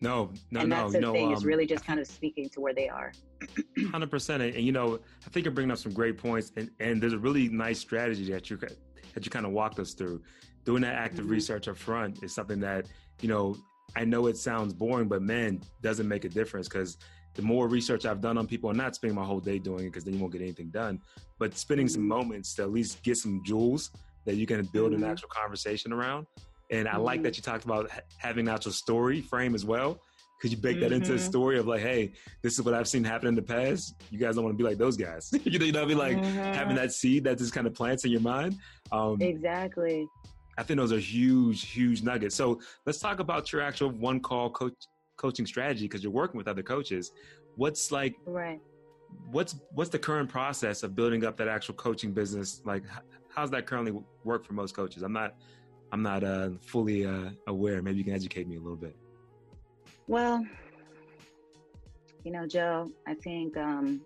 No, 0.00 0.32
no, 0.50 0.60
and 0.60 0.68
no. 0.68 0.76
That's 0.76 0.92
the 0.94 1.00
no, 1.00 1.12
thing. 1.12 1.28
Um, 1.28 1.32
it's 1.32 1.44
really 1.44 1.66
just 1.66 1.86
kind 1.86 2.00
of 2.00 2.06
speaking 2.06 2.48
to 2.50 2.60
where 2.60 2.74
they 2.74 2.88
are. 2.88 3.12
Hundred 3.90 4.10
percent. 4.10 4.42
And 4.42 4.56
you 4.56 4.72
know, 4.72 4.98
I 5.24 5.30
think 5.30 5.44
you're 5.44 5.54
bringing 5.54 5.70
up 5.70 5.78
some 5.78 5.92
great 5.92 6.18
points, 6.18 6.52
and 6.56 6.70
and 6.80 7.00
there's 7.00 7.12
a 7.12 7.18
really 7.18 7.48
nice 7.48 7.78
strategy 7.78 8.30
that 8.32 8.50
you 8.50 8.56
that 8.58 9.24
you 9.24 9.30
kind 9.30 9.46
of 9.46 9.52
walked 9.52 9.78
us 9.78 9.94
through. 9.94 10.22
Doing 10.64 10.82
that 10.82 10.94
active 10.94 11.20
mm-hmm. 11.20 11.32
research 11.32 11.68
up 11.68 11.76
front 11.76 12.22
is 12.22 12.34
something 12.34 12.60
that 12.60 12.86
you 13.20 13.28
know. 13.28 13.56
I 13.96 14.04
know 14.04 14.26
it 14.26 14.36
sounds 14.36 14.74
boring, 14.74 15.06
but 15.06 15.22
man, 15.22 15.60
doesn't 15.80 16.08
make 16.08 16.24
a 16.24 16.28
difference 16.28 16.68
because 16.68 16.98
the 17.34 17.42
more 17.42 17.68
research 17.68 18.06
I've 18.06 18.20
done 18.20 18.38
on 18.38 18.46
people, 18.46 18.70
and 18.70 18.78
not 18.78 18.94
spending 18.94 19.16
my 19.16 19.24
whole 19.24 19.40
day 19.40 19.58
doing 19.58 19.84
it 19.84 19.90
because 19.90 20.04
then 20.04 20.14
you 20.14 20.20
won't 20.20 20.32
get 20.32 20.42
anything 20.42 20.70
done, 20.70 21.00
but 21.38 21.56
spending 21.56 21.88
some 21.88 22.02
mm-hmm. 22.02 22.08
moments 22.08 22.54
to 22.54 22.62
at 22.62 22.70
least 22.70 23.02
get 23.02 23.16
some 23.16 23.42
jewels 23.44 23.90
that 24.24 24.36
you 24.36 24.46
can 24.46 24.64
build 24.66 24.92
mm-hmm. 24.92 25.04
an 25.04 25.10
actual 25.10 25.28
conversation 25.28 25.92
around. 25.92 26.26
And 26.70 26.88
I 26.88 26.96
like 26.96 27.22
that 27.22 27.34
mm-hmm. 27.34 27.38
you 27.38 27.42
talked 27.42 27.64
about 27.64 27.90
having 28.16 28.48
an 28.48 28.54
actual 28.54 28.72
story 28.72 29.20
frame 29.20 29.54
as 29.54 29.64
well 29.64 30.00
could 30.44 30.50
you 30.50 30.58
bake 30.58 30.78
that 30.80 30.86
mm-hmm. 30.86 30.96
into 30.96 31.12
a 31.12 31.16
mm-hmm. 31.16 31.24
story 31.24 31.58
of 31.58 31.66
like, 31.66 31.80
hey, 31.80 32.12
this 32.42 32.52
is 32.52 32.62
what 32.62 32.74
I've 32.74 32.86
seen 32.86 33.02
happen 33.02 33.28
in 33.28 33.34
the 33.34 33.40
past. 33.40 33.94
You 34.10 34.18
guys 34.18 34.34
don't 34.34 34.44
want 34.44 34.52
to 34.52 34.62
be 34.62 34.68
like 34.68 34.76
those 34.76 34.94
guys. 34.94 35.32
you 35.44 35.58
know, 35.58 35.64
you 35.64 35.72
know 35.72 35.80
what 35.80 35.86
I 35.86 35.88
mean? 35.88 35.96
Like 35.96 36.16
mm-hmm. 36.18 36.36
having 36.36 36.76
that 36.76 36.92
seed 36.92 37.24
that 37.24 37.38
just 37.38 37.54
kind 37.54 37.66
of 37.66 37.72
plants 37.72 38.04
in 38.04 38.10
your 38.10 38.20
mind. 38.20 38.58
Um, 38.92 39.22
exactly. 39.22 40.06
I 40.58 40.62
think 40.62 40.78
those 40.78 40.92
are 40.92 40.98
huge, 40.98 41.70
huge 41.70 42.02
nuggets. 42.02 42.34
So 42.34 42.60
let's 42.84 42.98
talk 42.98 43.20
about 43.20 43.54
your 43.54 43.62
actual 43.62 43.88
one 43.90 44.20
call 44.20 44.50
coach 44.50 44.74
coaching 45.24 45.46
strategy 45.46 45.86
because 45.86 46.02
you're 46.02 46.12
working 46.12 46.36
with 46.36 46.46
other 46.46 46.62
coaches. 46.62 47.12
What's 47.56 47.90
like 47.90 48.14
right? 48.26 48.60
What's 49.30 49.56
what's 49.70 49.88
the 49.88 49.98
current 49.98 50.28
process 50.28 50.82
of 50.82 50.94
building 50.94 51.24
up 51.24 51.34
that 51.38 51.48
actual 51.48 51.74
coaching 51.76 52.12
business? 52.12 52.60
Like, 52.66 52.82
how's 53.34 53.50
that 53.52 53.64
currently 53.66 53.94
work 54.24 54.44
for 54.44 54.52
most 54.52 54.76
coaches? 54.76 55.02
I'm 55.02 55.14
not 55.14 55.36
I'm 55.92 56.02
not 56.02 56.24
uh, 56.24 56.50
fully 56.60 57.06
uh, 57.06 57.30
aware. 57.46 57.80
Maybe 57.80 57.98
you 57.98 58.04
can 58.04 58.12
educate 58.12 58.46
me 58.46 58.56
a 58.56 58.60
little 58.60 58.76
bit. 58.76 58.94
Well, 60.08 60.44
you 62.24 62.30
know, 62.30 62.46
Joe, 62.46 62.90
I 63.06 63.14
think, 63.14 63.56
um, 63.56 64.02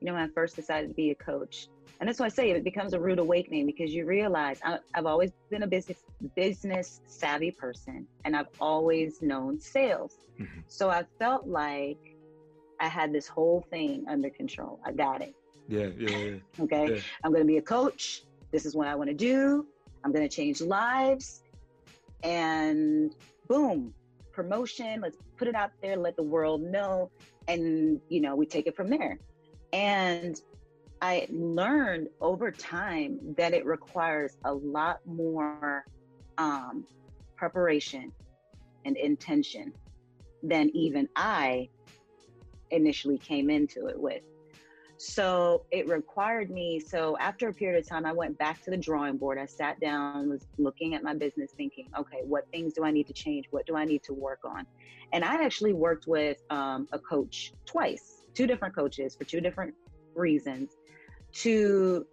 you 0.00 0.06
know, 0.06 0.14
when 0.14 0.22
I 0.22 0.28
first 0.28 0.56
decided 0.56 0.88
to 0.88 0.94
be 0.94 1.10
a 1.10 1.14
coach, 1.14 1.68
and 2.00 2.08
that's 2.08 2.20
why 2.20 2.26
I 2.26 2.28
say 2.28 2.50
it 2.50 2.62
becomes 2.62 2.92
a 2.92 3.00
rude 3.00 3.18
awakening 3.18 3.66
because 3.66 3.92
you 3.92 4.06
realize 4.06 4.60
I, 4.64 4.78
have 4.94 5.06
always 5.06 5.32
been 5.50 5.64
a 5.64 5.66
business 5.66 5.98
business 6.36 7.00
savvy 7.06 7.50
person, 7.50 8.06
and 8.24 8.36
I've 8.36 8.48
always 8.60 9.20
known 9.20 9.58
sales. 9.58 10.14
Mm-hmm. 10.38 10.60
So 10.68 10.90
I 10.90 11.04
felt 11.18 11.46
like 11.46 11.98
I 12.78 12.86
had 12.86 13.12
this 13.12 13.26
whole 13.26 13.66
thing 13.70 14.04
under 14.08 14.30
control. 14.30 14.78
I 14.84 14.92
got 14.92 15.22
it. 15.22 15.34
Yeah, 15.66 15.88
yeah, 15.98 16.16
yeah. 16.16 16.36
okay, 16.60 16.94
yeah. 16.94 17.00
I'm 17.24 17.32
going 17.32 17.42
to 17.42 17.48
be 17.48 17.58
a 17.58 17.62
coach. 17.62 18.22
This 18.52 18.64
is 18.64 18.76
what 18.76 18.86
I 18.86 18.94
want 18.94 19.10
to 19.10 19.14
do. 19.14 19.66
I'm 20.04 20.12
going 20.12 20.26
to 20.26 20.34
change 20.34 20.60
lives, 20.60 21.42
and 22.22 23.12
boom, 23.48 23.92
promotion. 24.30 25.00
Let's 25.00 25.16
put 25.36 25.48
it 25.48 25.56
out 25.56 25.72
there, 25.82 25.96
let 25.96 26.16
the 26.16 26.22
world 26.22 26.62
know, 26.62 27.10
and 27.48 28.00
you 28.08 28.20
know, 28.20 28.36
we 28.36 28.46
take 28.46 28.68
it 28.68 28.76
from 28.76 28.88
there. 28.88 29.18
And 29.72 30.40
I 31.00 31.28
learned 31.30 32.08
over 32.20 32.50
time 32.50 33.18
that 33.36 33.54
it 33.54 33.64
requires 33.64 34.36
a 34.44 34.52
lot 34.52 35.00
more 35.06 35.84
um, 36.38 36.84
preparation 37.36 38.12
and 38.84 38.96
intention 38.96 39.72
than 40.42 40.70
even 40.74 41.08
I 41.14 41.68
initially 42.70 43.18
came 43.18 43.50
into 43.50 43.86
it 43.86 43.98
with. 43.98 44.22
So 45.00 45.64
it 45.70 45.86
required 45.86 46.50
me. 46.50 46.80
So 46.80 47.16
after 47.18 47.48
a 47.48 47.54
period 47.54 47.78
of 47.78 47.88
time, 47.88 48.04
I 48.04 48.12
went 48.12 48.36
back 48.36 48.62
to 48.64 48.70
the 48.70 48.76
drawing 48.76 49.16
board. 49.16 49.38
I 49.38 49.46
sat 49.46 49.78
down, 49.78 50.28
was 50.28 50.48
looking 50.58 50.94
at 50.94 51.04
my 51.04 51.14
business, 51.14 51.52
thinking, 51.56 51.86
okay, 51.96 52.22
what 52.24 52.50
things 52.50 52.72
do 52.72 52.82
I 52.82 52.90
need 52.90 53.06
to 53.06 53.12
change? 53.12 53.46
What 53.50 53.64
do 53.66 53.76
I 53.76 53.84
need 53.84 54.02
to 54.04 54.12
work 54.12 54.40
on? 54.44 54.66
And 55.12 55.24
I 55.24 55.44
actually 55.44 55.72
worked 55.72 56.08
with 56.08 56.38
um, 56.50 56.88
a 56.92 56.98
coach 56.98 57.52
twice, 57.64 58.24
two 58.34 58.48
different 58.48 58.74
coaches 58.74 59.14
for 59.14 59.22
two 59.22 59.40
different 59.40 59.72
reasons 60.16 60.77
to 61.42 62.06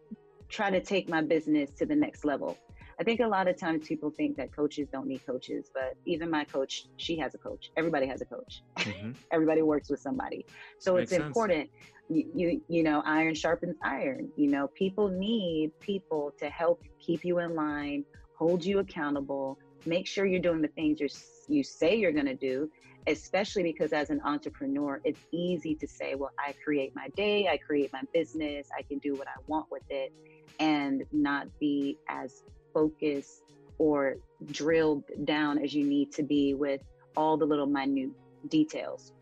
try 0.50 0.70
to 0.70 0.82
take 0.82 1.10
my 1.10 1.22
business 1.22 1.72
to 1.72 1.86
the 1.86 1.96
next 1.96 2.26
level. 2.26 2.58
I 3.00 3.04
think 3.04 3.20
a 3.20 3.28
lot 3.28 3.48
of 3.50 3.58
times 3.58 3.88
people 3.88 4.10
think 4.10 4.38
that 4.38 4.56
coaches 4.56 4.88
don't 4.92 5.08
need 5.08 5.26
coaches, 5.26 5.70
but 5.74 5.96
even 6.06 6.30
my 6.30 6.46
coach, 6.46 6.86
she 6.96 7.18
has 7.18 7.36
a 7.36 7.38
coach. 7.38 7.72
Everybody 7.76 8.08
has 8.08 8.22
a 8.22 8.26
coach. 8.26 8.62
Mm-hmm. 8.78 9.12
Everybody 9.32 9.62
works 9.64 9.90
with 9.90 10.00
somebody. 10.00 10.46
So 10.80 10.94
Makes 10.94 11.04
it's 11.04 11.12
sense. 11.12 11.26
important 11.26 11.70
you, 12.10 12.30
you 12.36 12.62
you 12.68 12.84
know 12.84 13.02
iron 13.06 13.34
sharpens 13.34 13.76
iron 13.84 14.30
you 14.36 14.50
know 14.50 14.68
people 14.76 15.08
need 15.10 15.72
people 15.80 16.34
to 16.38 16.50
help 16.50 16.84
keep 17.00 17.26
you 17.26 17.40
in 17.40 17.56
line 17.56 18.04
hold 18.38 18.64
you 18.64 18.80
accountable 18.80 19.58
make 19.86 20.08
sure 20.08 20.26
you're 20.26 20.40
doing 20.40 20.62
the 20.62 20.68
things 20.70 21.00
you 21.00 21.08
you 21.48 21.64
say 21.64 21.96
you're 21.96 22.12
going 22.12 22.26
to 22.26 22.36
do 22.36 22.70
especially 23.08 23.64
because 23.64 23.94
as 23.94 24.10
an 24.10 24.22
entrepreneur 24.24 25.00
it's 25.04 25.20
easy 25.32 25.76
to 25.76 25.88
say 25.88 26.16
well 26.16 26.32
i 26.40 26.54
create 26.64 26.94
my 26.96 27.08
day 27.10 27.48
i 27.48 27.58
create 27.58 27.92
my 27.94 28.02
business 28.14 28.68
i 28.78 28.82
can 28.82 28.98
do 29.00 29.14
what 29.16 29.28
i 29.28 29.40
want 29.48 29.66
with 29.72 29.84
it 29.90 30.12
and 30.60 31.04
not 31.12 31.48
be 31.60 31.98
as 32.10 32.44
focused 32.74 33.44
or 33.78 34.16
drilled 34.52 35.04
down 35.26 35.58
as 35.58 35.74
you 35.74 35.86
need 35.86 36.12
to 36.12 36.24
be 36.24 36.54
with 36.54 36.82
all 37.16 37.38
the 37.38 37.46
little 37.46 37.68
minute 37.68 38.10
details 38.50 39.14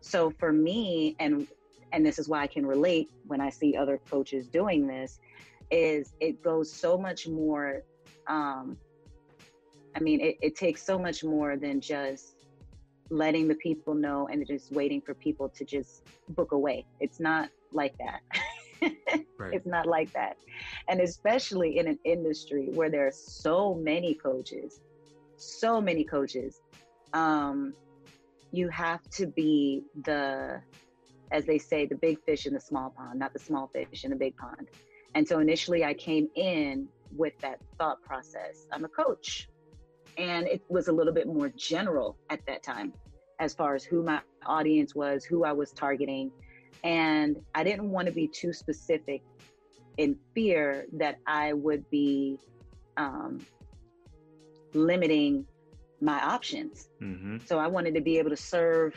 so 0.00 0.30
for 0.38 0.52
me 0.52 1.14
and 1.20 1.46
and 1.92 2.04
this 2.04 2.18
is 2.18 2.28
why 2.28 2.42
I 2.42 2.46
can 2.46 2.66
relate 2.66 3.10
when 3.26 3.40
I 3.40 3.50
see 3.50 3.76
other 3.76 4.00
coaches 4.10 4.48
doing 4.48 4.86
this, 4.86 5.18
is 5.70 6.12
it 6.20 6.42
goes 6.42 6.72
so 6.72 6.96
much 6.96 7.28
more. 7.28 7.82
Um, 8.26 8.76
I 9.96 10.00
mean, 10.00 10.20
it, 10.20 10.36
it 10.40 10.56
takes 10.56 10.82
so 10.82 10.98
much 10.98 11.24
more 11.24 11.56
than 11.56 11.80
just 11.80 12.39
letting 13.10 13.48
the 13.48 13.54
people 13.56 13.94
know 13.94 14.28
and 14.28 14.46
just 14.46 14.72
waiting 14.72 15.00
for 15.00 15.14
people 15.14 15.48
to 15.50 15.64
just 15.64 16.06
book 16.30 16.52
away. 16.52 16.86
It's 17.00 17.20
not 17.20 17.50
like 17.72 17.94
that. 17.98 18.22
right. 19.38 19.52
It's 19.52 19.66
not 19.66 19.86
like 19.86 20.12
that. 20.12 20.36
And 20.88 21.00
especially 21.00 21.78
in 21.78 21.88
an 21.88 21.98
industry 22.04 22.68
where 22.72 22.90
there 22.90 23.06
are 23.06 23.12
so 23.12 23.74
many 23.74 24.14
coaches, 24.14 24.80
so 25.36 25.80
many 25.80 26.04
coaches, 26.04 26.60
um, 27.12 27.74
you 28.52 28.68
have 28.68 29.02
to 29.10 29.26
be 29.26 29.82
the 30.04 30.60
as 31.30 31.44
they 31.44 31.58
say, 31.58 31.86
the 31.86 31.94
big 31.94 32.22
fish 32.24 32.46
in 32.46 32.54
the 32.54 32.60
small 32.60 32.90
pond, 32.90 33.18
not 33.18 33.32
the 33.32 33.38
small 33.38 33.68
fish 33.68 34.04
in 34.04 34.10
the 34.10 34.16
big 34.16 34.36
pond. 34.36 34.68
And 35.14 35.26
so 35.26 35.38
initially 35.38 35.84
I 35.84 35.94
came 35.94 36.28
in 36.34 36.88
with 37.16 37.38
that 37.40 37.60
thought 37.78 38.02
process. 38.02 38.66
I'm 38.72 38.84
a 38.84 38.88
coach. 38.88 39.48
And 40.20 40.46
it 40.46 40.62
was 40.68 40.88
a 40.88 40.92
little 40.92 41.14
bit 41.14 41.26
more 41.26 41.48
general 41.56 42.16
at 42.28 42.44
that 42.46 42.62
time 42.62 42.92
as 43.38 43.54
far 43.54 43.74
as 43.74 43.82
who 43.82 44.02
my 44.02 44.20
audience 44.44 44.94
was, 44.94 45.24
who 45.24 45.44
I 45.44 45.52
was 45.52 45.72
targeting. 45.72 46.30
And 46.84 47.36
I 47.54 47.64
didn't 47.64 47.90
want 47.90 48.06
to 48.06 48.12
be 48.12 48.28
too 48.28 48.52
specific 48.52 49.22
in 49.96 50.16
fear 50.34 50.86
that 50.92 51.18
I 51.26 51.54
would 51.54 51.88
be 51.90 52.38
um, 52.98 53.44
limiting 54.74 55.46
my 56.02 56.22
options. 56.22 56.90
Mm-hmm. 57.02 57.38
So 57.46 57.58
I 57.58 57.66
wanted 57.66 57.94
to 57.94 58.00
be 58.00 58.18
able 58.18 58.30
to 58.30 58.36
serve 58.36 58.94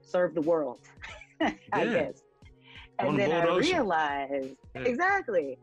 serve 0.00 0.34
the 0.34 0.40
world. 0.40 0.80
I 1.40 1.84
guess. 1.84 2.22
And 2.98 3.18
then 3.18 3.30
I 3.30 3.44
realized 3.56 4.56
yeah. 4.74 4.82
exactly. 4.82 5.58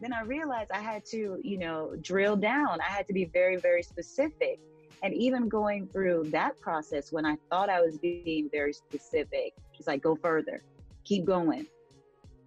Then 0.00 0.12
I 0.12 0.22
realized 0.22 0.70
I 0.70 0.80
had 0.80 1.04
to, 1.06 1.40
you 1.42 1.58
know, 1.58 1.96
drill 2.00 2.36
down. 2.36 2.80
I 2.80 2.90
had 2.90 3.06
to 3.08 3.12
be 3.12 3.24
very, 3.26 3.56
very 3.56 3.82
specific. 3.82 4.60
And 5.02 5.14
even 5.14 5.48
going 5.48 5.88
through 5.88 6.30
that 6.30 6.60
process 6.60 7.12
when 7.12 7.24
I 7.24 7.36
thought 7.50 7.68
I 7.68 7.80
was 7.80 7.98
being 7.98 8.48
very 8.50 8.72
specific, 8.72 9.54
she's 9.72 9.86
like, 9.86 10.02
go 10.02 10.16
further, 10.16 10.62
keep 11.04 11.24
going. 11.24 11.66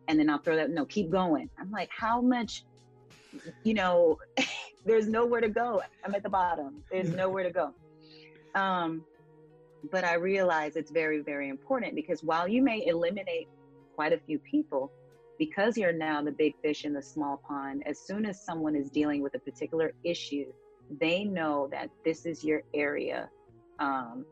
And 0.08 0.20
then 0.20 0.30
I'll 0.30 0.40
throw 0.40 0.56
that, 0.56 0.70
no, 0.70 0.86
keep 0.86 1.10
going. 1.10 1.50
I'm 1.60 1.72
like, 1.72 1.90
how 1.98 2.22
much, 2.22 2.64
you 3.64 3.74
know, 3.74 4.20
there's 4.86 5.08
nowhere 5.08 5.42
to 5.42 5.50
go. 5.50 5.82
I'm 6.04 6.16
at 6.16 6.24
the 6.24 6.30
bottom. 6.30 6.84
There's 6.92 7.10
nowhere 7.10 7.44
to 7.44 7.52
go. 7.52 7.74
Um, 8.56 9.04
but 9.90 10.04
I 10.04 10.16
realize 10.16 10.76
it's 10.76 10.92
very, 10.92 11.22
very 11.22 11.50
important 11.50 11.96
because 11.96 12.24
while 12.24 12.48
you 12.48 12.62
may 12.62 12.86
eliminate 12.86 13.48
quite 13.96 14.14
a 14.14 14.18
few 14.18 14.40
people, 14.40 14.92
because 15.42 15.76
you're 15.76 15.92
now 15.92 16.22
the 16.22 16.32
big 16.32 16.54
fish 16.62 16.86
in 16.86 16.94
the 16.94 17.02
small 17.02 17.42
pond, 17.48 17.82
as 17.88 17.98
soon 18.00 18.28
as 18.28 18.40
someone 18.46 18.76
is 18.76 18.92
dealing 18.92 19.24
with 19.24 19.34
a 19.34 19.40
particular 19.40 19.92
issue, 20.04 20.46
they 21.00 21.24
know 21.24 21.68
that 21.72 21.90
this 22.06 22.28
is 22.28 22.44
your 22.44 22.62
area 22.76 23.28
um, 23.80 24.24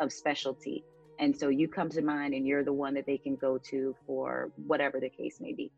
of 0.00 0.10
specialty. 0.10 0.82
And 1.18 1.36
so 1.36 1.50
you 1.50 1.68
come 1.68 1.90
to 1.90 2.00
mind 2.00 2.32
and 2.32 2.46
you're 2.46 2.64
the 2.64 2.72
one 2.72 2.94
that 2.94 3.04
they 3.04 3.18
can 3.18 3.36
go 3.36 3.58
to 3.58 3.94
for 4.06 4.52
whatever 4.66 5.00
the 5.00 5.10
case 5.10 5.36
may 5.38 5.52
be. 5.52 5.70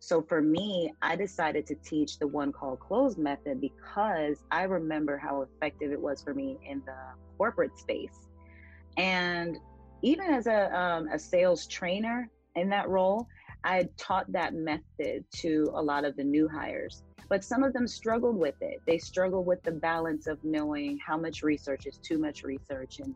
So 0.00 0.20
for 0.20 0.42
me, 0.42 0.92
I 1.00 1.14
decided 1.14 1.64
to 1.68 1.76
teach 1.76 2.18
the 2.18 2.26
one 2.26 2.50
called 2.50 2.80
close 2.80 3.16
method 3.16 3.60
because 3.60 4.42
I 4.50 4.64
remember 4.64 5.16
how 5.16 5.42
effective 5.42 5.92
it 5.92 6.00
was 6.00 6.24
for 6.24 6.34
me 6.34 6.58
in 6.68 6.82
the 6.84 6.98
corporate 7.36 7.78
space. 7.78 8.26
And 8.96 9.58
even 10.02 10.26
as 10.34 10.48
a, 10.48 10.76
um, 10.76 11.06
a 11.06 11.20
sales 11.20 11.68
trainer 11.68 12.28
in 12.56 12.68
that 12.70 12.88
role, 12.88 13.28
I 13.64 13.88
taught 13.96 14.30
that 14.32 14.54
method 14.54 15.24
to 15.36 15.70
a 15.74 15.82
lot 15.82 16.04
of 16.04 16.16
the 16.16 16.24
new 16.24 16.48
hires. 16.48 17.02
But 17.28 17.44
some 17.44 17.62
of 17.62 17.72
them 17.72 17.86
struggled 17.86 18.36
with 18.36 18.54
it. 18.62 18.80
They 18.86 18.98
struggle 18.98 19.44
with 19.44 19.62
the 19.62 19.72
balance 19.72 20.26
of 20.26 20.42
knowing 20.42 20.98
how 21.06 21.18
much 21.18 21.42
research 21.42 21.86
is 21.86 21.98
too 21.98 22.18
much 22.18 22.42
research 22.42 23.00
and 23.00 23.14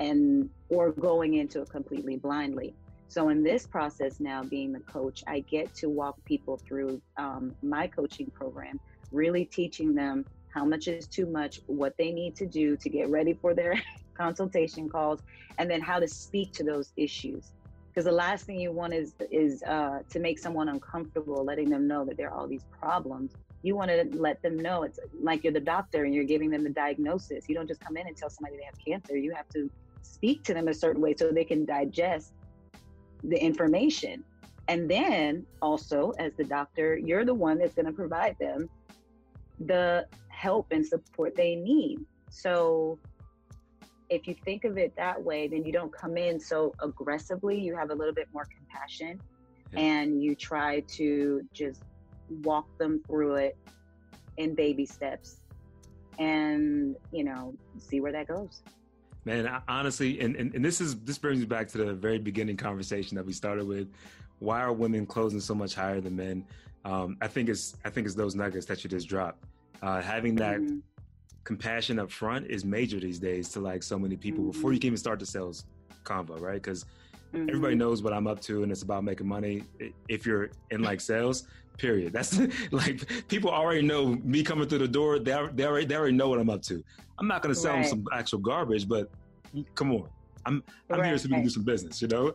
and 0.00 0.50
or 0.70 0.90
going 0.90 1.34
into 1.34 1.62
it 1.62 1.70
completely 1.70 2.16
blindly. 2.16 2.74
So 3.08 3.28
in 3.28 3.44
this 3.44 3.66
process 3.66 4.18
now, 4.18 4.42
being 4.42 4.72
the 4.72 4.80
coach, 4.80 5.22
I 5.28 5.40
get 5.40 5.72
to 5.76 5.88
walk 5.88 6.16
people 6.24 6.56
through 6.56 7.00
um, 7.16 7.54
my 7.62 7.86
coaching 7.86 8.30
program, 8.34 8.80
really 9.12 9.44
teaching 9.44 9.94
them 9.94 10.24
how 10.52 10.64
much 10.64 10.88
is 10.88 11.06
too 11.06 11.26
much, 11.26 11.60
what 11.66 11.94
they 11.96 12.10
need 12.10 12.34
to 12.36 12.46
do 12.46 12.76
to 12.76 12.88
get 12.88 13.08
ready 13.10 13.34
for 13.34 13.54
their 13.54 13.80
consultation 14.14 14.88
calls, 14.88 15.20
and 15.58 15.70
then 15.70 15.80
how 15.80 16.00
to 16.00 16.08
speak 16.08 16.52
to 16.54 16.64
those 16.64 16.92
issues. 16.96 17.52
Because 17.94 18.06
the 18.06 18.12
last 18.12 18.44
thing 18.44 18.58
you 18.58 18.72
want 18.72 18.92
is 18.92 19.14
is 19.30 19.62
uh, 19.62 20.00
to 20.10 20.18
make 20.18 20.40
someone 20.40 20.68
uncomfortable, 20.68 21.44
letting 21.44 21.70
them 21.70 21.86
know 21.86 22.04
that 22.04 22.16
there 22.16 22.28
are 22.28 22.36
all 22.36 22.48
these 22.48 22.64
problems. 22.80 23.34
You 23.62 23.76
want 23.76 23.90
to 23.90 24.08
let 24.18 24.42
them 24.42 24.56
know 24.58 24.82
it's 24.82 24.98
like 25.22 25.44
you're 25.44 25.52
the 25.52 25.60
doctor 25.60 26.04
and 26.04 26.12
you're 26.12 26.24
giving 26.24 26.50
them 26.50 26.64
the 26.64 26.70
diagnosis. 26.70 27.48
You 27.48 27.54
don't 27.54 27.68
just 27.68 27.80
come 27.80 27.96
in 27.96 28.08
and 28.08 28.16
tell 28.16 28.28
somebody 28.28 28.56
they 28.56 28.64
have 28.64 28.78
cancer. 28.84 29.16
You 29.16 29.32
have 29.32 29.48
to 29.50 29.70
speak 30.02 30.42
to 30.44 30.54
them 30.54 30.66
a 30.66 30.74
certain 30.74 31.00
way 31.00 31.14
so 31.16 31.30
they 31.30 31.44
can 31.44 31.64
digest 31.64 32.32
the 33.22 33.40
information. 33.40 34.24
And 34.68 34.90
then 34.90 35.46
also, 35.62 36.12
as 36.18 36.32
the 36.36 36.44
doctor, 36.44 36.96
you're 36.96 37.24
the 37.24 37.34
one 37.34 37.58
that's 37.58 37.74
going 37.74 37.86
to 37.86 37.92
provide 37.92 38.36
them 38.40 38.68
the 39.60 40.06
help 40.28 40.66
and 40.72 40.84
support 40.84 41.36
they 41.36 41.54
need. 41.54 42.00
So, 42.30 42.98
if 44.10 44.26
you 44.26 44.34
think 44.44 44.64
of 44.64 44.76
it 44.76 44.94
that 44.96 45.22
way, 45.22 45.48
then 45.48 45.64
you 45.64 45.72
don't 45.72 45.92
come 45.92 46.16
in 46.16 46.38
so 46.38 46.74
aggressively. 46.80 47.58
You 47.58 47.76
have 47.76 47.90
a 47.90 47.94
little 47.94 48.14
bit 48.14 48.28
more 48.32 48.46
compassion 48.46 49.20
yeah. 49.72 49.80
and 49.80 50.22
you 50.22 50.34
try 50.34 50.80
to 50.80 51.44
just 51.52 51.82
walk 52.42 52.66
them 52.78 53.02
through 53.06 53.36
it 53.36 53.56
in 54.36 54.54
baby 54.54 54.86
steps 54.86 55.36
and, 56.18 56.96
you 57.12 57.24
know, 57.24 57.54
see 57.78 58.00
where 58.00 58.12
that 58.12 58.28
goes. 58.28 58.62
Man, 59.24 59.46
I, 59.46 59.60
honestly, 59.68 60.20
and, 60.20 60.36
and, 60.36 60.54
and 60.54 60.64
this 60.64 60.80
is 60.80 61.00
this 61.00 61.16
brings 61.16 61.40
me 61.40 61.46
back 61.46 61.68
to 61.68 61.78
the 61.78 61.94
very 61.94 62.18
beginning 62.18 62.58
conversation 62.58 63.16
that 63.16 63.24
we 63.24 63.32
started 63.32 63.66
with. 63.66 63.88
Why 64.38 64.60
are 64.60 64.72
women 64.72 65.06
closing 65.06 65.40
so 65.40 65.54
much 65.54 65.74
higher 65.74 66.00
than 66.00 66.14
men? 66.14 66.44
Um, 66.84 67.16
I 67.22 67.28
think 67.28 67.48
it's 67.48 67.76
I 67.86 67.90
think 67.90 68.06
it's 68.06 68.14
those 68.14 68.34
nuggets 68.34 68.66
that 68.66 68.84
you 68.84 68.90
just 68.90 69.08
dropped. 69.08 69.42
Uh, 69.82 70.02
having 70.02 70.34
that 70.36 70.60
mm-hmm. 70.60 70.78
Compassion 71.44 71.98
up 71.98 72.10
front 72.10 72.46
is 72.46 72.64
major 72.64 72.98
these 72.98 73.18
days 73.18 73.48
to 73.50 73.60
like 73.60 73.82
so 73.82 73.98
many 73.98 74.16
people 74.16 74.42
mm-hmm. 74.42 74.52
before 74.52 74.72
you 74.72 74.80
can 74.80 74.88
even 74.88 74.96
start 74.96 75.18
the 75.18 75.26
sales 75.26 75.66
convo, 76.04 76.40
right? 76.40 76.54
Because 76.54 76.84
mm-hmm. 77.32 77.48
everybody 77.48 77.74
knows 77.74 78.02
what 78.02 78.12
I'm 78.12 78.26
up 78.26 78.40
to, 78.42 78.62
and 78.62 78.72
it's 78.72 78.82
about 78.82 79.04
making 79.04 79.28
money. 79.28 79.64
If 80.08 80.26
you're 80.26 80.50
in 80.70 80.82
like 80.82 81.00
sales, 81.00 81.46
period. 81.78 82.12
That's 82.12 82.40
like 82.70 83.28
people 83.28 83.50
already 83.50 83.82
know 83.82 84.18
me 84.22 84.42
coming 84.42 84.68
through 84.68 84.78
the 84.78 84.88
door. 84.88 85.18
They 85.18 85.36
they 85.54 85.64
already 85.64 85.86
they 85.86 85.96
already 85.96 86.16
know 86.16 86.28
what 86.28 86.38
I'm 86.38 86.50
up 86.50 86.62
to. 86.62 86.82
I'm 87.18 87.28
not 87.28 87.42
going 87.42 87.54
to 87.54 87.60
sell 87.60 87.74
right. 87.74 87.82
them 87.82 88.04
some 88.04 88.04
actual 88.12 88.38
garbage, 88.40 88.88
but 88.88 89.10
come 89.74 89.92
on, 89.92 90.08
I'm 90.46 90.62
I'm 90.90 91.00
right. 91.00 91.08
here 91.08 91.18
so 91.18 91.28
we 91.28 91.34
can 91.34 91.44
do 91.44 91.50
some 91.50 91.64
business. 91.64 92.00
You 92.02 92.08
know, 92.08 92.34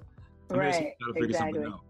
I'm 0.50 0.60
right. 0.60 0.74
here 0.74 0.94
to 1.00 1.14
figure 1.14 1.30
exactly. 1.30 1.54
something 1.54 1.74
out. 1.74 1.82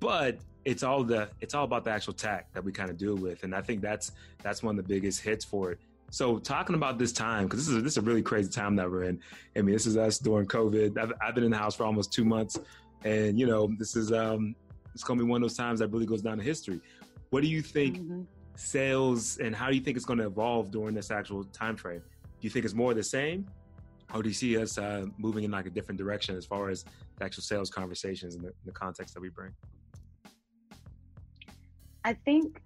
But 0.00 0.38
it's 0.64 0.82
all 0.82 1.04
the 1.04 1.28
it's 1.40 1.54
all 1.54 1.64
about 1.64 1.84
the 1.84 1.90
actual 1.90 2.14
tact 2.14 2.54
that 2.54 2.64
we 2.64 2.72
kind 2.72 2.90
of 2.90 2.96
deal 2.96 3.16
with, 3.16 3.44
and 3.44 3.54
I 3.54 3.60
think 3.60 3.80
that's 3.80 4.12
that's 4.42 4.62
one 4.62 4.78
of 4.78 4.86
the 4.86 4.94
biggest 4.94 5.20
hits 5.20 5.44
for 5.44 5.72
it. 5.72 5.78
So 6.14 6.38
talking 6.38 6.76
about 6.76 6.96
this 6.96 7.10
time 7.10 7.46
because 7.46 7.66
this 7.66 7.74
is 7.74 7.82
this 7.82 7.94
is 7.94 7.96
a 7.96 8.00
really 8.00 8.22
crazy 8.22 8.48
time 8.48 8.76
that 8.76 8.88
we're 8.88 9.02
in. 9.02 9.18
I 9.56 9.62
mean, 9.62 9.72
this 9.72 9.84
is 9.84 9.96
us 9.96 10.16
during 10.16 10.46
COVID. 10.46 10.96
I've, 10.96 11.12
I've 11.20 11.34
been 11.34 11.42
in 11.42 11.50
the 11.50 11.56
house 11.56 11.74
for 11.74 11.82
almost 11.82 12.12
two 12.12 12.24
months, 12.24 12.56
and 13.04 13.36
you 13.36 13.48
know, 13.48 13.68
this 13.80 13.96
is 13.96 14.12
um 14.12 14.54
it's 14.94 15.02
going 15.02 15.18
to 15.18 15.24
be 15.24 15.28
one 15.28 15.42
of 15.42 15.48
those 15.48 15.56
times 15.56 15.80
that 15.80 15.88
really 15.88 16.06
goes 16.06 16.22
down 16.22 16.38
in 16.38 16.46
history. 16.46 16.80
What 17.30 17.42
do 17.42 17.48
you 17.48 17.60
think 17.62 17.98
mm-hmm. 17.98 18.22
sales 18.54 19.38
and 19.38 19.56
how 19.56 19.68
do 19.68 19.74
you 19.74 19.80
think 19.80 19.96
it's 19.96 20.06
going 20.06 20.20
to 20.20 20.26
evolve 20.26 20.70
during 20.70 20.94
this 20.94 21.10
actual 21.10 21.42
time 21.46 21.76
frame? 21.76 21.98
Do 21.98 22.42
you 22.42 22.50
think 22.50 22.64
it's 22.64 22.74
more 22.74 22.94
the 22.94 23.02
same, 23.02 23.48
or 24.14 24.22
do 24.22 24.28
you 24.28 24.36
see 24.36 24.56
us 24.56 24.78
uh, 24.78 25.06
moving 25.18 25.42
in 25.42 25.50
like 25.50 25.66
a 25.66 25.70
different 25.70 25.98
direction 25.98 26.36
as 26.36 26.46
far 26.46 26.68
as 26.68 26.84
the 27.18 27.24
actual 27.24 27.42
sales 27.42 27.70
conversations 27.70 28.36
and 28.36 28.44
the, 28.44 28.52
the 28.66 28.72
context 28.72 29.14
that 29.14 29.20
we 29.20 29.30
bring? 29.30 29.52
I 32.04 32.12
think, 32.12 32.62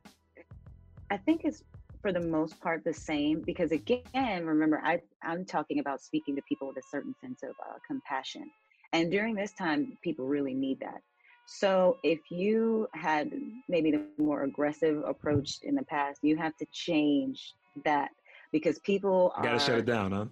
I 1.10 1.16
think 1.16 1.46
it's 1.46 1.62
for 2.02 2.12
the 2.12 2.20
most 2.20 2.60
part 2.60 2.84
the 2.84 2.92
same 2.94 3.42
because 3.44 3.72
again, 3.72 4.46
remember, 4.46 4.80
I 4.84 5.00
I'm 5.22 5.44
talking 5.44 5.78
about 5.80 6.00
speaking 6.00 6.36
to 6.36 6.42
people 6.48 6.68
with 6.68 6.76
a 6.76 6.88
certain 6.90 7.14
sense 7.20 7.42
of 7.42 7.50
uh, 7.50 7.78
compassion, 7.86 8.50
and 8.92 9.10
during 9.10 9.34
this 9.34 9.52
time, 9.52 9.98
people 10.02 10.26
really 10.26 10.54
need 10.54 10.80
that. 10.80 11.02
So 11.46 11.96
if 12.02 12.30
you 12.30 12.88
had 12.94 13.30
maybe 13.68 13.90
the 13.90 14.04
more 14.18 14.42
aggressive 14.42 15.02
approach 15.06 15.58
in 15.62 15.74
the 15.74 15.82
past, 15.84 16.20
you 16.22 16.36
have 16.36 16.56
to 16.58 16.66
change 16.72 17.54
that 17.84 18.10
because 18.52 18.78
people 18.80 19.32
you 19.36 19.42
gotta 19.42 19.58
shut 19.58 19.78
it 19.78 19.86
down, 19.86 20.12
huh? 20.12 20.26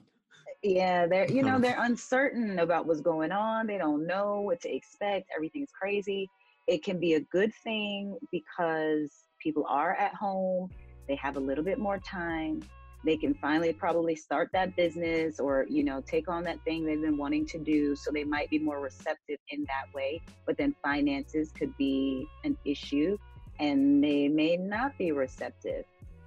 Yeah, 0.62 1.06
they're 1.06 1.30
you 1.30 1.42
know 1.42 1.58
they're 1.58 1.80
uncertain 1.82 2.58
about 2.58 2.86
what's 2.86 3.00
going 3.00 3.32
on. 3.32 3.66
They 3.66 3.78
don't 3.78 4.06
know 4.06 4.40
what 4.40 4.60
to 4.62 4.74
expect. 4.74 5.30
Everything's 5.34 5.70
crazy. 5.72 6.28
It 6.66 6.82
can 6.84 6.98
be 6.98 7.14
a 7.14 7.20
good 7.20 7.52
thing 7.62 8.18
because 8.32 9.10
people 9.40 9.64
are 9.68 9.94
at 9.94 10.14
home. 10.14 10.70
They 11.08 11.16
have 11.16 11.36
a 11.36 11.40
little 11.40 11.64
bit 11.64 11.78
more 11.78 11.98
time 11.98 12.62
they 13.06 13.16
can 13.16 13.34
finally 13.34 13.72
probably 13.72 14.16
start 14.16 14.50
that 14.52 14.74
business 14.74 15.38
or 15.38 15.64
you 15.68 15.84
know 15.84 16.00
take 16.00 16.28
on 16.28 16.42
that 16.42 16.62
thing 16.64 16.84
they've 16.84 17.00
been 17.00 17.16
wanting 17.16 17.46
to 17.46 17.58
do 17.58 17.94
so 17.94 18.10
they 18.10 18.24
might 18.24 18.50
be 18.50 18.58
more 18.58 18.80
receptive 18.80 19.38
in 19.50 19.64
that 19.64 19.94
way. 19.94 20.20
But 20.44 20.58
then 20.58 20.74
finances 20.82 21.52
could 21.52 21.74
be 21.76 22.26
an 22.44 22.56
issue 22.64 23.16
and 23.60 24.02
they 24.02 24.28
may 24.28 24.56
not 24.56 24.98
be 24.98 25.12
receptive. 25.12 25.84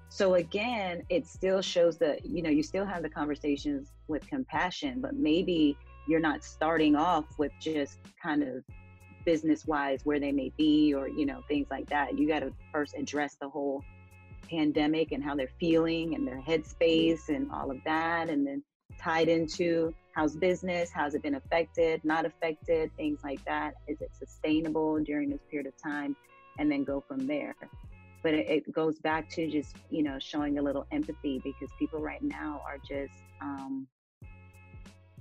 So 0.07 0.35
again 0.35 1.03
it 1.09 1.27
still 1.27 1.61
shows 1.61 1.97
that 1.97 2.25
you 2.25 2.41
know 2.41 2.49
you 2.49 2.63
still 2.63 2.85
have 2.85 3.03
the 3.03 3.09
conversations 3.09 3.91
with 4.07 4.25
compassion 4.27 5.01
but 5.01 5.15
maybe 5.15 5.77
you're 6.07 6.19
not 6.19 6.43
starting 6.43 6.95
off 6.95 7.25
with 7.37 7.51
just 7.59 7.99
kind 8.23 8.41
of 8.41 8.63
business 9.25 9.67
wise 9.67 9.99
where 10.05 10.19
they 10.19 10.31
may 10.31 10.51
be 10.57 10.93
or 10.93 11.09
you 11.09 11.25
know 11.25 11.43
things 11.49 11.67
like 11.69 11.89
that. 11.89 12.17
You 12.17 12.25
got 12.25 12.39
to 12.39 12.53
first 12.71 12.95
address 12.97 13.35
the 13.35 13.49
whole 13.49 13.83
pandemic 14.49 15.11
and 15.11 15.23
how 15.23 15.35
they're 15.35 15.51
feeling 15.59 16.15
and 16.15 16.27
their 16.27 16.41
headspace 16.41 17.29
and 17.29 17.51
all 17.51 17.71
of 17.71 17.77
that. 17.85 18.29
And 18.29 18.45
then 18.45 18.63
tied 18.99 19.29
into 19.29 19.93
how's 20.13 20.35
business, 20.35 20.89
how's 20.93 21.15
it 21.15 21.21
been 21.21 21.35
affected, 21.35 22.03
not 22.03 22.25
affected, 22.25 22.91
things 22.97 23.19
like 23.23 23.43
that. 23.45 23.73
Is 23.87 24.01
it 24.01 24.11
sustainable 24.17 24.99
during 24.99 25.29
this 25.29 25.41
period 25.49 25.67
of 25.67 25.73
time? 25.81 26.15
And 26.57 26.69
then 26.71 26.83
go 26.83 27.03
from 27.07 27.25
there. 27.25 27.55
But 28.21 28.33
it, 28.33 28.49
it 28.49 28.71
goes 28.73 28.99
back 28.99 29.29
to 29.31 29.49
just, 29.49 29.77
you 29.89 30.03
know, 30.03 30.17
showing 30.19 30.57
a 30.57 30.61
little 30.61 30.85
empathy 30.91 31.39
because 31.41 31.69
people 31.79 32.01
right 32.01 32.21
now 32.21 32.61
are 32.67 32.77
just, 32.77 33.13
um, 33.41 33.87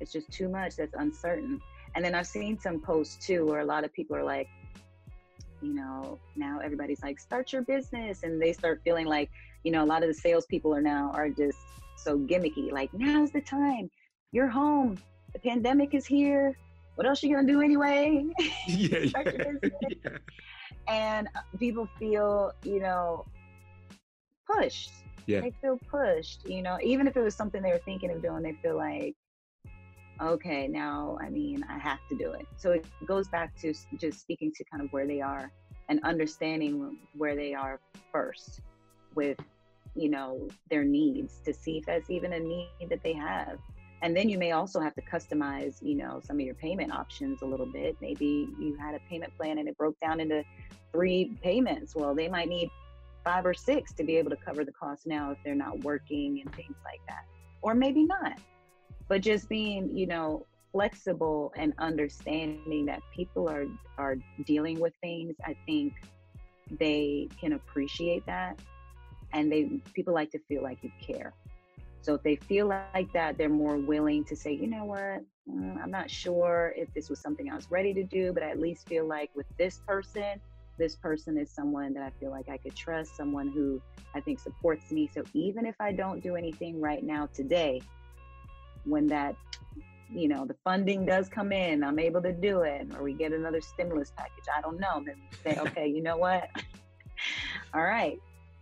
it's 0.00 0.12
just 0.12 0.30
too 0.32 0.48
much 0.48 0.76
that's 0.76 0.94
uncertain. 0.94 1.60
And 1.94 2.04
then 2.04 2.14
I've 2.14 2.26
seen 2.26 2.58
some 2.58 2.80
posts 2.80 3.24
too 3.24 3.46
where 3.46 3.60
a 3.60 3.64
lot 3.64 3.84
of 3.84 3.92
people 3.92 4.16
are 4.16 4.24
like, 4.24 4.48
you 5.62 5.74
know, 5.74 6.18
now 6.36 6.60
everybody's 6.62 7.02
like, 7.02 7.18
start 7.18 7.52
your 7.52 7.62
business. 7.62 8.22
And 8.22 8.40
they 8.40 8.52
start 8.52 8.80
feeling 8.84 9.06
like, 9.06 9.30
you 9.64 9.72
know, 9.72 9.84
a 9.84 9.86
lot 9.86 10.02
of 10.02 10.08
the 10.08 10.14
salespeople 10.14 10.74
are 10.74 10.82
now 10.82 11.10
are 11.14 11.28
just 11.28 11.58
so 11.96 12.18
gimmicky. 12.18 12.72
Like, 12.72 12.92
now's 12.94 13.30
the 13.30 13.40
time. 13.40 13.90
You're 14.32 14.48
home. 14.48 14.98
The 15.32 15.38
pandemic 15.38 15.94
is 15.94 16.06
here. 16.06 16.56
What 16.94 17.06
else 17.06 17.22
are 17.22 17.26
you 17.26 17.36
gonna 17.36 17.46
do 17.46 17.60
anyway? 17.62 18.26
Yeah, 18.66 18.98
yeah, 18.98 19.52
yeah. 20.04 20.18
And 20.88 21.28
uh, 21.36 21.40
people 21.58 21.88
feel, 21.98 22.52
you 22.64 22.80
know, 22.80 23.24
pushed. 24.50 24.90
Yeah. 25.26 25.40
They 25.42 25.52
feel 25.60 25.78
pushed, 25.90 26.48
you 26.48 26.62
know, 26.62 26.78
even 26.82 27.06
if 27.06 27.16
it 27.16 27.20
was 27.20 27.34
something 27.34 27.62
they 27.62 27.70
were 27.70 27.82
thinking 27.84 28.10
of 28.10 28.22
doing, 28.22 28.42
they 28.42 28.54
feel 28.62 28.76
like, 28.76 29.14
okay, 30.20 30.68
now, 30.68 31.18
I 31.20 31.28
mean, 31.28 31.64
I 31.68 31.78
have 31.78 32.00
to 32.08 32.16
do 32.16 32.32
it. 32.32 32.46
So 32.56 32.72
it 32.72 32.86
goes 33.06 33.28
back 33.28 33.56
to 33.60 33.72
just 33.96 34.20
speaking 34.20 34.52
to 34.56 34.64
kind 34.64 34.82
of 34.82 34.92
where 34.92 35.06
they 35.06 35.20
are 35.20 35.50
and 35.88 36.00
understanding 36.04 36.96
where 37.16 37.36
they 37.36 37.54
are 37.54 37.80
first 38.12 38.60
with, 39.14 39.38
you 39.94 40.08
know, 40.08 40.48
their 40.70 40.84
needs 40.84 41.40
to 41.44 41.54
see 41.54 41.78
if 41.78 41.86
that's 41.86 42.10
even 42.10 42.32
a 42.32 42.40
need 42.40 42.88
that 42.90 43.02
they 43.02 43.14
have. 43.14 43.58
And 44.02 44.16
then 44.16 44.28
you 44.28 44.38
may 44.38 44.52
also 44.52 44.80
have 44.80 44.94
to 44.94 45.02
customize, 45.02 45.78
you 45.82 45.96
know, 45.96 46.20
some 46.22 46.36
of 46.36 46.40
your 46.40 46.54
payment 46.54 46.92
options 46.92 47.42
a 47.42 47.46
little 47.46 47.66
bit. 47.66 47.96
Maybe 48.00 48.48
you 48.58 48.76
had 48.80 48.94
a 48.94 49.00
payment 49.10 49.36
plan 49.36 49.58
and 49.58 49.68
it 49.68 49.76
broke 49.76 49.98
down 50.00 50.20
into 50.20 50.44
three 50.92 51.36
payments. 51.42 51.96
Well, 51.96 52.14
they 52.14 52.28
might 52.28 52.48
need 52.48 52.70
five 53.24 53.44
or 53.44 53.54
six 53.54 53.92
to 53.94 54.04
be 54.04 54.16
able 54.16 54.30
to 54.30 54.36
cover 54.36 54.64
the 54.64 54.72
cost 54.72 55.06
now 55.06 55.32
if 55.32 55.38
they're 55.44 55.54
not 55.54 55.80
working 55.80 56.40
and 56.44 56.54
things 56.54 56.76
like 56.84 57.00
that. 57.08 57.24
Or 57.60 57.74
maybe 57.74 58.04
not 58.04 58.38
but 59.08 59.20
just 59.22 59.48
being, 59.48 59.96
you 59.96 60.06
know, 60.06 60.46
flexible 60.72 61.52
and 61.56 61.72
understanding 61.78 62.86
that 62.86 63.00
people 63.14 63.48
are 63.48 63.66
are 63.96 64.16
dealing 64.44 64.78
with 64.78 64.92
things, 65.02 65.34
I 65.44 65.56
think 65.66 65.94
they 66.78 67.28
can 67.40 67.54
appreciate 67.54 68.26
that 68.26 68.60
and 69.32 69.50
they 69.50 69.80
people 69.94 70.14
like 70.14 70.30
to 70.32 70.38
feel 70.48 70.62
like 70.62 70.78
you 70.82 70.90
care. 71.00 71.32
So 72.00 72.14
if 72.14 72.22
they 72.22 72.36
feel 72.36 72.68
like 72.68 73.12
that, 73.12 73.36
they're 73.36 73.48
more 73.48 73.76
willing 73.76 74.24
to 74.26 74.36
say, 74.36 74.52
you 74.52 74.66
know 74.66 74.84
what, 74.84 75.22
mm, 75.50 75.82
I'm 75.82 75.90
not 75.90 76.10
sure 76.10 76.72
if 76.76 76.92
this 76.94 77.10
was 77.10 77.20
something 77.20 77.50
I 77.50 77.56
was 77.56 77.70
ready 77.70 77.92
to 77.94 78.04
do, 78.04 78.32
but 78.32 78.42
I 78.42 78.50
at 78.50 78.60
least 78.60 78.88
feel 78.88 79.06
like 79.06 79.30
with 79.34 79.46
this 79.58 79.80
person, 79.86 80.40
this 80.78 80.94
person 80.94 81.36
is 81.36 81.50
someone 81.50 81.92
that 81.94 82.02
I 82.02 82.10
feel 82.20 82.30
like 82.30 82.48
I 82.48 82.56
could 82.56 82.74
trust, 82.74 83.16
someone 83.16 83.48
who 83.48 83.82
I 84.14 84.20
think 84.20 84.38
supports 84.38 84.92
me. 84.92 85.10
So 85.12 85.22
even 85.34 85.66
if 85.66 85.74
I 85.80 85.92
don't 85.92 86.22
do 86.22 86.36
anything 86.36 86.80
right 86.80 87.02
now 87.02 87.28
today, 87.34 87.82
when 88.84 89.06
that 89.06 89.34
you 90.10 90.28
know 90.28 90.46
the 90.46 90.56
funding 90.64 91.04
does 91.04 91.28
come 91.28 91.52
in 91.52 91.84
i'm 91.84 91.98
able 91.98 92.22
to 92.22 92.32
do 92.32 92.62
it 92.62 92.86
or 92.96 93.02
we 93.02 93.12
get 93.12 93.32
another 93.32 93.60
stimulus 93.60 94.12
package 94.16 94.44
i 94.56 94.60
don't 94.60 94.80
know 94.80 95.02
then 95.04 95.16
say 95.44 95.60
okay 95.66 95.86
you 95.86 96.02
know 96.02 96.16
what? 96.16 96.48
All 97.74 97.82
right 97.82 98.18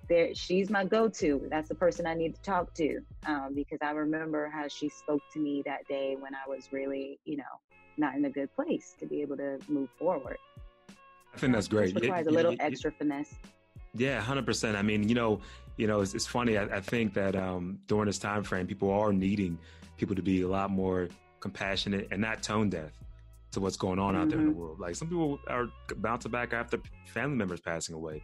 there 0.09 0.35
she's 0.35 0.71
my 0.71 0.85
go-to 0.85 1.47
that's 1.51 1.69
the 1.69 1.75
person 1.75 2.07
i 2.07 2.15
need 2.15 2.35
to 2.35 2.41
talk 2.43 2.73
to 2.75 3.01
um, 3.27 3.53
because 3.55 3.79
i 3.83 3.91
remember 3.91 4.49
how 4.49 4.67
she 4.69 4.89
spoke 4.89 5.21
to 5.33 5.41
me 5.41 5.63
that 5.65 5.87
day 5.89 6.17
when 6.19 6.33
i 6.35 6.49
was 6.49 6.73
really 6.73 7.19
you 7.25 7.37
know 7.37 7.45
not 7.99 8.15
in 8.15 8.25
a 8.25 8.31
good 8.31 8.55
place 8.55 8.95
to 8.99 9.07
be 9.07 9.23
able 9.23 9.37
to 9.37 9.59
move 9.69 9.89
forward. 9.99 10.39
I 11.35 11.39
think 11.39 11.53
that's 11.53 11.69
great. 11.69 11.97
It 11.97 12.03
requires 12.03 12.27
it, 12.27 12.31
a 12.31 12.35
little 12.35 12.53
it, 12.53 12.61
extra 12.61 12.91
finesse. 12.91 13.35
Yeah 13.95 14.23
100% 14.23 14.77
i 14.77 14.83
mean 14.83 15.09
you 15.09 15.15
know 15.15 15.41
you 15.79 15.87
know 15.87 16.03
it's, 16.03 16.15
it's 16.15 16.27
funny 16.27 16.59
I, 16.59 16.65
I, 16.65 16.81
think 16.81 17.15
that 17.15 17.35
um, 17.35 17.79
during 17.87 18.05
this 18.07 18.19
time 18.19 18.43
frame 18.43 18.67
people 18.67 18.91
are 18.91 19.11
needing 19.11 19.59
people 19.97 20.15
to 20.15 20.23
be 20.23 20.43
a 20.43 20.49
lot 20.49 20.71
more 20.71 21.09
compassionate 21.41 22.09
and 22.11 22.21
not 22.21 22.43
tone 22.43 22.69
deaf 22.71 22.91
to 23.53 23.61
what's 23.61 23.77
going 23.77 23.99
on 23.99 24.15
mm-hmm. 24.15 24.23
out 24.23 24.29
there 24.29 24.39
in 24.39 24.47
the 24.47 24.51
mm-hmm. 24.51 24.61
world 24.61 24.81
like 24.81 24.97
some 24.97 25.09
people 25.09 25.39
are 25.49 25.69
bouncing 25.97 26.31
back 26.31 26.53
after 26.53 26.79
family 27.07 27.37
members 27.37 27.61
passing 27.61 27.95
away 27.95 28.23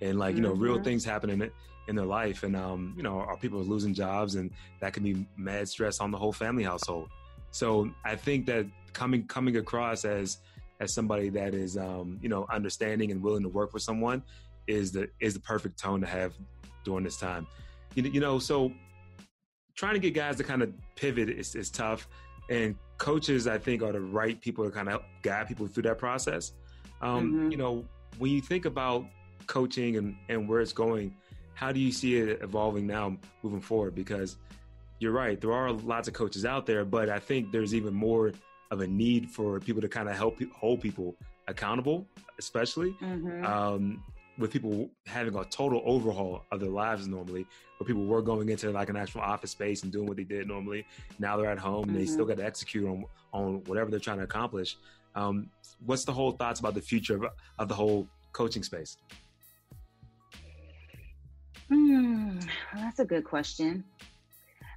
and 0.00 0.18
like 0.18 0.34
you 0.34 0.42
know 0.42 0.52
mm-hmm. 0.52 0.62
real 0.62 0.82
things 0.82 1.04
happening 1.04 1.50
in 1.88 1.96
their 1.96 2.06
life 2.06 2.42
and 2.42 2.56
um 2.56 2.94
you 2.96 3.02
know 3.02 3.20
our 3.20 3.36
people 3.36 3.60
are 3.60 3.64
losing 3.64 3.94
jobs 3.94 4.34
and 4.34 4.50
that 4.80 4.92
can 4.92 5.02
be 5.02 5.26
mad 5.36 5.68
stress 5.68 6.00
on 6.00 6.10
the 6.10 6.18
whole 6.18 6.32
family 6.32 6.64
household 6.64 7.08
so 7.50 7.90
i 8.04 8.16
think 8.16 8.46
that 8.46 8.66
coming 8.92 9.26
coming 9.26 9.56
across 9.56 10.04
as 10.04 10.38
as 10.80 10.92
somebody 10.92 11.28
that 11.28 11.54
is 11.54 11.76
um 11.76 12.18
you 12.22 12.28
know 12.28 12.46
understanding 12.50 13.10
and 13.10 13.22
willing 13.22 13.42
to 13.42 13.48
work 13.48 13.72
with 13.72 13.82
someone 13.82 14.22
is 14.66 14.92
the 14.92 15.08
is 15.20 15.34
the 15.34 15.40
perfect 15.40 15.78
tone 15.78 16.00
to 16.00 16.06
have 16.06 16.34
during 16.84 17.04
this 17.04 17.16
time 17.16 17.46
you, 17.94 18.02
you 18.02 18.20
know 18.20 18.38
so 18.38 18.72
trying 19.74 19.94
to 19.94 20.00
get 20.00 20.14
guys 20.14 20.36
to 20.36 20.44
kind 20.44 20.62
of 20.62 20.72
pivot 20.96 21.28
is, 21.28 21.54
is 21.54 21.70
tough 21.70 22.08
and 22.50 22.76
coaches 22.98 23.46
i 23.46 23.58
think 23.58 23.82
are 23.82 23.92
the 23.92 24.00
right 24.00 24.40
people 24.40 24.64
to 24.64 24.70
kind 24.70 24.88
of 24.88 25.02
guide 25.22 25.46
people 25.48 25.66
through 25.66 25.82
that 25.82 25.98
process 25.98 26.52
um, 27.02 27.32
mm-hmm. 27.32 27.50
you 27.50 27.56
know 27.56 27.84
when 28.18 28.30
you 28.30 28.40
think 28.40 28.64
about 28.64 29.06
coaching 29.46 29.96
and, 29.96 30.16
and 30.28 30.48
where 30.48 30.60
it's 30.60 30.72
going, 30.72 31.14
how 31.54 31.72
do 31.72 31.80
you 31.80 31.92
see 31.92 32.16
it 32.16 32.40
evolving 32.42 32.86
now 32.86 33.16
moving 33.42 33.60
forward? 33.60 33.94
Because 33.94 34.36
you're 34.98 35.12
right, 35.12 35.40
there 35.40 35.52
are 35.52 35.72
lots 35.72 36.08
of 36.08 36.14
coaches 36.14 36.44
out 36.44 36.66
there, 36.66 36.84
but 36.84 37.08
I 37.08 37.18
think 37.18 37.52
there's 37.52 37.74
even 37.74 37.94
more 37.94 38.32
of 38.70 38.80
a 38.80 38.86
need 38.86 39.30
for 39.30 39.60
people 39.60 39.82
to 39.82 39.88
kind 39.88 40.08
of 40.08 40.16
help 40.16 40.40
hold 40.52 40.80
people 40.80 41.14
accountable, 41.46 42.06
especially 42.38 42.96
mm-hmm. 43.00 43.44
um, 43.44 44.02
with 44.38 44.50
people 44.50 44.90
having 45.06 45.36
a 45.36 45.44
total 45.44 45.82
overhaul 45.84 46.44
of 46.50 46.60
their 46.60 46.70
lives 46.70 47.06
normally, 47.06 47.46
where 47.78 47.86
people 47.86 48.06
were 48.06 48.22
going 48.22 48.48
into 48.48 48.70
like 48.70 48.88
an 48.88 48.96
actual 48.96 49.20
office 49.20 49.52
space 49.52 49.82
and 49.82 49.92
doing 49.92 50.06
what 50.06 50.16
they 50.16 50.24
did 50.24 50.48
normally. 50.48 50.86
Now 51.18 51.36
they're 51.36 51.50
at 51.50 51.58
home 51.58 51.82
mm-hmm. 51.82 51.90
and 51.90 51.98
they 51.98 52.06
still 52.06 52.20
mm-hmm. 52.20 52.30
got 52.30 52.38
to 52.38 52.44
execute 52.44 52.86
on 52.86 53.04
on 53.32 53.64
whatever 53.64 53.90
they're 53.90 54.00
trying 54.00 54.18
to 54.18 54.24
accomplish. 54.24 54.76
Um, 55.14 55.50
what's 55.84 56.04
the 56.04 56.12
whole 56.12 56.32
thoughts 56.32 56.60
about 56.60 56.74
the 56.74 56.80
future 56.80 57.16
of, 57.16 57.26
of 57.58 57.68
the 57.68 57.74
whole 57.74 58.08
coaching 58.32 58.62
space? 58.62 58.96
Hmm, 61.68 62.38
that's 62.74 62.98
a 62.98 63.04
good 63.04 63.24
question. 63.24 63.84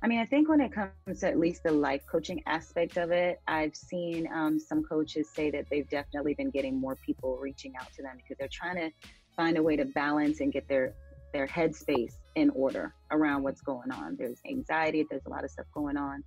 I 0.01 0.08
mean, 0.08 0.20
I 0.20 0.26
think 0.26 0.47
when 0.47 0.62
it 0.62 0.72
comes 0.72 1.20
to 1.20 1.28
at 1.28 1.39
least 1.39 1.64
the 1.64 1.72
life 1.72 2.03
coaching 2.10 2.41
aspect 2.45 2.97
of 2.97 3.12
it, 3.12 3.41
I've 3.47 3.76
seen 3.76 4.30
um, 4.32 4.60
some 4.60 4.84
coaches 4.84 5.28
say 5.30 5.49
that 5.51 5.66
they've 5.72 5.89
definitely 5.89 6.36
been 6.36 6.51
getting 6.51 6.80
more 6.80 6.95
people 6.95 7.38
reaching 7.38 7.76
out 7.76 7.91
to 7.93 8.03
them 8.03 8.16
because 8.16 8.38
they're 8.38 8.47
trying 8.51 8.76
to 8.76 8.91
find 9.38 9.57
a 9.57 9.63
way 9.63 9.77
to 9.77 9.85
balance 9.85 10.41
and 10.41 10.51
get 10.51 10.67
their 10.67 10.93
their 11.33 11.47
headspace 11.47 12.13
in 12.35 12.49
order 12.49 12.93
around 13.11 13.43
what's 13.43 13.61
going 13.61 13.91
on. 13.91 14.15
There's 14.17 14.39
anxiety, 14.49 15.05
there's 15.09 15.25
a 15.25 15.29
lot 15.29 15.43
of 15.43 15.51
stuff 15.51 15.67
going 15.73 15.95
on, 15.95 16.23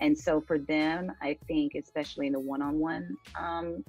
and 0.00 0.18
so 0.18 0.40
for 0.40 0.58
them, 0.58 1.12
I 1.22 1.38
think 1.46 1.72
especially 1.74 2.26
in 2.26 2.34
the 2.34 2.40
one-on-one 2.40 3.16
um, 3.38 3.84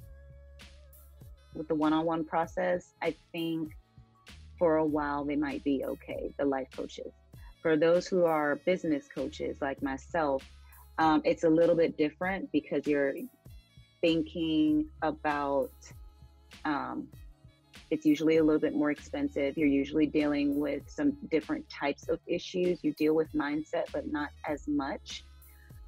with 1.54 1.68
the 1.68 1.74
one-on-one 1.74 2.24
process, 2.24 2.94
I 3.02 3.14
think 3.32 3.72
for 4.58 4.76
a 4.76 4.84
while, 4.84 5.24
they 5.24 5.36
might 5.36 5.64
be 5.64 5.84
okay, 5.84 6.32
the 6.38 6.44
life 6.44 6.68
coaches. 6.76 7.12
For 7.62 7.76
those 7.76 8.06
who 8.06 8.24
are 8.24 8.56
business 8.56 9.08
coaches 9.12 9.56
like 9.60 9.82
myself, 9.82 10.44
um, 10.98 11.22
it's 11.24 11.44
a 11.44 11.48
little 11.48 11.74
bit 11.74 11.96
different 11.96 12.52
because 12.52 12.86
you're 12.86 13.14
thinking 14.02 14.86
about 15.02 15.72
um, 16.64 17.08
it's 17.90 18.06
usually 18.06 18.36
a 18.36 18.44
little 18.44 18.60
bit 18.60 18.74
more 18.74 18.90
expensive. 18.90 19.56
You're 19.56 19.68
usually 19.68 20.06
dealing 20.06 20.58
with 20.58 20.88
some 20.88 21.16
different 21.30 21.68
types 21.68 22.08
of 22.08 22.20
issues. 22.26 22.78
You 22.82 22.92
deal 22.92 23.14
with 23.14 23.32
mindset, 23.32 23.90
but 23.92 24.10
not 24.10 24.30
as 24.46 24.68
much. 24.68 25.24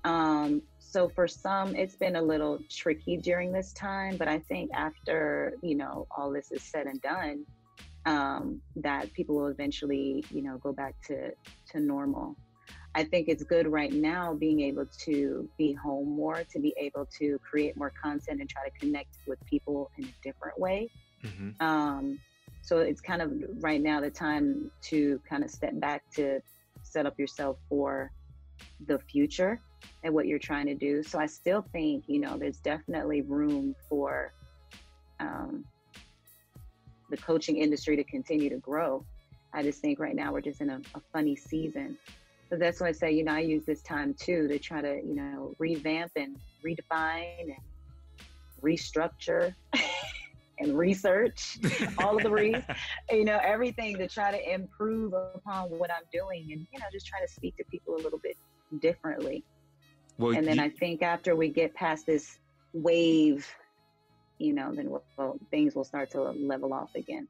Um, 0.05 0.62
so 0.80 1.09
for 1.09 1.28
some, 1.28 1.76
it's 1.76 1.94
been 1.94 2.16
a 2.16 2.22
little 2.22 2.59
tricky 2.68 3.16
during 3.16 3.53
this 3.53 3.72
time. 3.72 4.16
But 4.16 4.28
I 4.28 4.40
think 4.40 4.70
after 4.74 5.55
you 5.62 5.76
know 5.76 6.07
all 6.16 6.32
this 6.32 6.50
is 6.50 6.62
said 6.62 6.86
and 6.86 7.00
done, 7.00 7.46
um, 8.05 8.61
that 8.76 9.12
people 9.12 9.36
will 9.36 9.46
eventually, 9.46 10.24
you 10.30 10.42
know, 10.42 10.59
go 10.59 10.72
back 10.72 10.94
to 11.07 11.30
to 11.70 11.80
normal. 11.80 12.36
I 12.94 13.05
think 13.05 13.28
it's 13.28 13.42
good 13.42 13.66
right 13.66 13.92
now 13.92 14.34
being 14.34 14.61
able 14.61 14.86
to 15.05 15.48
be 15.57 15.72
home 15.72 16.11
more, 16.14 16.44
to 16.53 16.59
be 16.59 16.74
able 16.78 17.07
to 17.18 17.38
create 17.38 17.74
more 17.76 17.92
content 18.03 18.40
and 18.40 18.50
try 18.50 18.64
to 18.68 18.78
connect 18.78 19.16
with 19.26 19.38
people 19.46 19.90
in 19.96 20.05
a 20.05 20.14
different 20.22 20.59
way. 20.59 20.90
Mm-hmm. 21.24 21.64
Um, 21.64 22.18
so 22.62 22.78
it's 22.78 23.00
kind 23.00 23.22
of 23.22 23.32
right 23.60 23.80
now 23.80 24.00
the 24.00 24.10
time 24.10 24.70
to 24.82 25.20
kind 25.28 25.42
of 25.44 25.50
step 25.50 25.78
back 25.80 26.02
to 26.14 26.40
set 26.82 27.06
up 27.06 27.18
yourself 27.18 27.56
for 27.68 28.12
the 28.86 28.98
future 28.98 29.60
and 30.04 30.14
what 30.14 30.26
you're 30.26 30.38
trying 30.38 30.66
to 30.66 30.74
do. 30.74 31.02
So 31.02 31.18
I 31.18 31.26
still 31.26 31.64
think, 31.72 32.04
you 32.06 32.20
know, 32.20 32.36
there's 32.38 32.58
definitely 32.58 33.22
room 33.22 33.74
for 33.88 34.32
um, 35.20 35.64
the 37.10 37.16
coaching 37.16 37.56
industry 37.56 37.96
to 37.96 38.04
continue 38.04 38.48
to 38.50 38.58
grow. 38.58 39.04
I 39.54 39.62
just 39.62 39.80
think 39.80 39.98
right 39.98 40.14
now 40.14 40.32
we're 40.32 40.40
just 40.40 40.60
in 40.60 40.70
a, 40.70 40.80
a 40.94 41.00
funny 41.12 41.36
season. 41.36 41.98
So 42.48 42.56
that's 42.58 42.80
why 42.80 42.88
I 42.88 42.92
say, 42.92 43.12
you 43.12 43.24
know, 43.24 43.32
I 43.32 43.40
use 43.40 43.64
this 43.64 43.82
time 43.82 44.14
too 44.18 44.46
to 44.48 44.58
try 44.58 44.80
to, 44.80 44.96
you 44.96 45.14
know, 45.14 45.54
revamp 45.58 46.12
and 46.16 46.36
redefine 46.64 47.40
and 47.40 47.56
restructure 48.62 49.54
and 50.62 50.76
research 50.76 51.58
all 51.98 52.16
of 52.16 52.22
the 52.22 52.30
reads, 52.30 52.64
you 53.10 53.24
know, 53.24 53.38
everything 53.42 53.96
to 53.98 54.08
try 54.08 54.30
to 54.30 54.54
improve 54.54 55.12
upon 55.12 55.70
what 55.70 55.90
I'm 55.90 56.04
doing 56.12 56.48
and, 56.52 56.66
you 56.72 56.78
know, 56.78 56.86
just 56.92 57.06
try 57.06 57.20
to 57.20 57.28
speak 57.28 57.56
to 57.56 57.64
people 57.70 57.96
a 57.96 58.00
little 58.02 58.20
bit 58.22 58.36
differently. 58.80 59.44
Well, 60.18 60.36
and 60.36 60.46
then 60.46 60.56
you- 60.56 60.64
I 60.64 60.68
think 60.70 61.02
after 61.02 61.36
we 61.36 61.48
get 61.48 61.74
past 61.74 62.06
this 62.06 62.38
wave 62.72 63.46
you 64.42 64.52
know, 64.52 64.74
then 64.74 64.90
we'll, 64.90 65.38
things 65.50 65.74
will 65.74 65.84
start 65.84 66.10
to 66.10 66.20
level 66.20 66.74
off 66.74 66.90
again. 66.96 67.28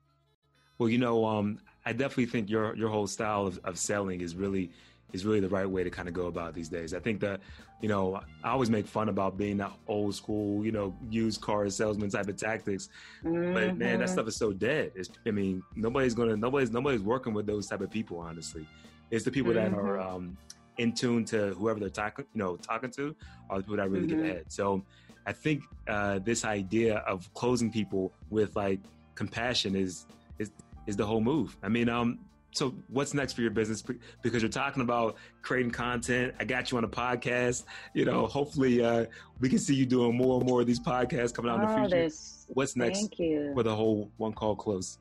Well, 0.78 0.89
you 0.89 0.99
know, 0.99 1.24
um, 1.26 1.59
I 1.85 1.93
definitely 1.93 2.26
think 2.26 2.49
your 2.49 2.74
your 2.74 2.89
whole 2.89 3.07
style 3.07 3.47
of, 3.47 3.61
of 3.64 3.78
selling 3.78 4.20
is 4.20 4.35
really 4.35 4.70
is 5.13 5.27
really 5.27 5.41
the 5.41 5.49
right 5.49 5.69
way 5.69 5.85
to 5.85 5.91
kind 5.91 6.09
of 6.09 6.15
go 6.15 6.27
about 6.27 6.55
these 6.55 6.69
days. 6.69 6.95
I 6.95 7.01
think 7.01 7.21
that, 7.21 7.41
you 7.81 7.89
know, 7.89 8.21
I 8.43 8.51
always 8.51 8.71
make 8.71 8.87
fun 8.87 9.09
about 9.09 9.37
being 9.37 9.59
that 9.59 9.73
old 9.87 10.15
school, 10.15 10.65
you 10.65 10.73
know, 10.73 10.95
used 11.11 11.41
car 11.41 11.69
salesman 11.69 12.11
type 12.11 12.29
of 12.29 12.37
tactics. 12.37 12.89
Mm-hmm. 13.25 13.53
But 13.53 13.77
man, 13.77 13.79
that 13.79 14.07
mm-hmm. 14.07 14.13
stuff 14.13 14.29
is 14.29 14.37
so 14.37 14.53
dead. 14.53 14.93
It's, 14.95 15.11
I 15.27 15.31
mean, 15.31 15.63
nobody's 15.77 16.15
gonna 16.15 16.37
nobody's 16.37 16.71
nobody's 16.71 17.03
working 17.03 17.35
with 17.35 17.47
those 17.47 17.67
type 17.67 17.81
of 17.81 17.91
people. 17.91 18.19
Honestly, 18.19 18.67
it's 19.11 19.25
the 19.25 19.31
people 19.31 19.53
mm-hmm. 19.53 19.73
that 19.73 19.79
are 19.79 19.99
mm-hmm. 19.99 20.17
um, 20.17 20.37
in 20.79 20.93
tune 20.93 21.25
to 21.27 21.55
whoever 21.55 21.79
they're 21.81 21.89
talking, 21.91 22.25
you 22.35 22.39
know, 22.39 22.57
talking 22.57 22.91
to, 22.93 23.15
are 23.51 23.59
the 23.59 23.65
people 23.65 23.77
that 23.77 23.91
really 23.91 24.07
mm-hmm. 24.07 24.23
get 24.23 24.31
ahead. 24.31 24.45
So 24.49 24.83
I 25.27 25.33
think 25.33 25.63
uh, 25.89 26.19
this 26.21 26.45
idea 26.45 26.99
of 26.99 27.33
closing 27.35 27.71
people 27.71 28.13
with 28.31 28.57
like 28.57 28.81
compassion 29.15 29.77
is 29.77 30.07
is 30.39 30.51
is 30.87 30.97
the 30.97 31.07
whole 31.07 31.21
move. 31.21 31.57
I 31.63 31.69
mean, 31.69 31.89
um, 31.89 32.19
so 32.53 32.74
what's 32.88 33.14
next 33.14 33.32
for 33.32 33.40
your 33.40 33.50
business? 33.50 33.82
Because 34.22 34.42
you're 34.42 34.50
talking 34.50 34.82
about 34.82 35.16
creating 35.40 35.72
content. 35.72 36.34
I 36.38 36.44
got 36.44 36.70
you 36.70 36.78
on 36.78 36.84
a 36.84 36.88
podcast. 36.88 37.64
You 37.94 38.05
know, 38.05 38.26
hopefully 38.26 38.84
uh, 38.84 39.07
we 39.40 39.48
can 39.48 39.59
see 39.59 39.74
you 39.74 39.86
doing 39.86 40.16
more 40.16 40.38
and 40.38 40.48
more 40.48 40.61
of 40.61 40.66
these 40.66 40.80
podcasts 40.80 41.34
coming 41.34 41.50
out 41.50 41.61
oh, 41.61 41.62
in 41.62 41.68
the 41.68 41.96
oh, 41.96 42.00
future. 42.00 42.14
What's 42.48 42.76
next 42.76 42.98
Thank 42.98 43.18
you. 43.18 43.53
for 43.55 43.62
the 43.62 43.74
whole 43.74 44.11
one 44.18 44.32
call 44.32 44.55
close? 44.55 44.98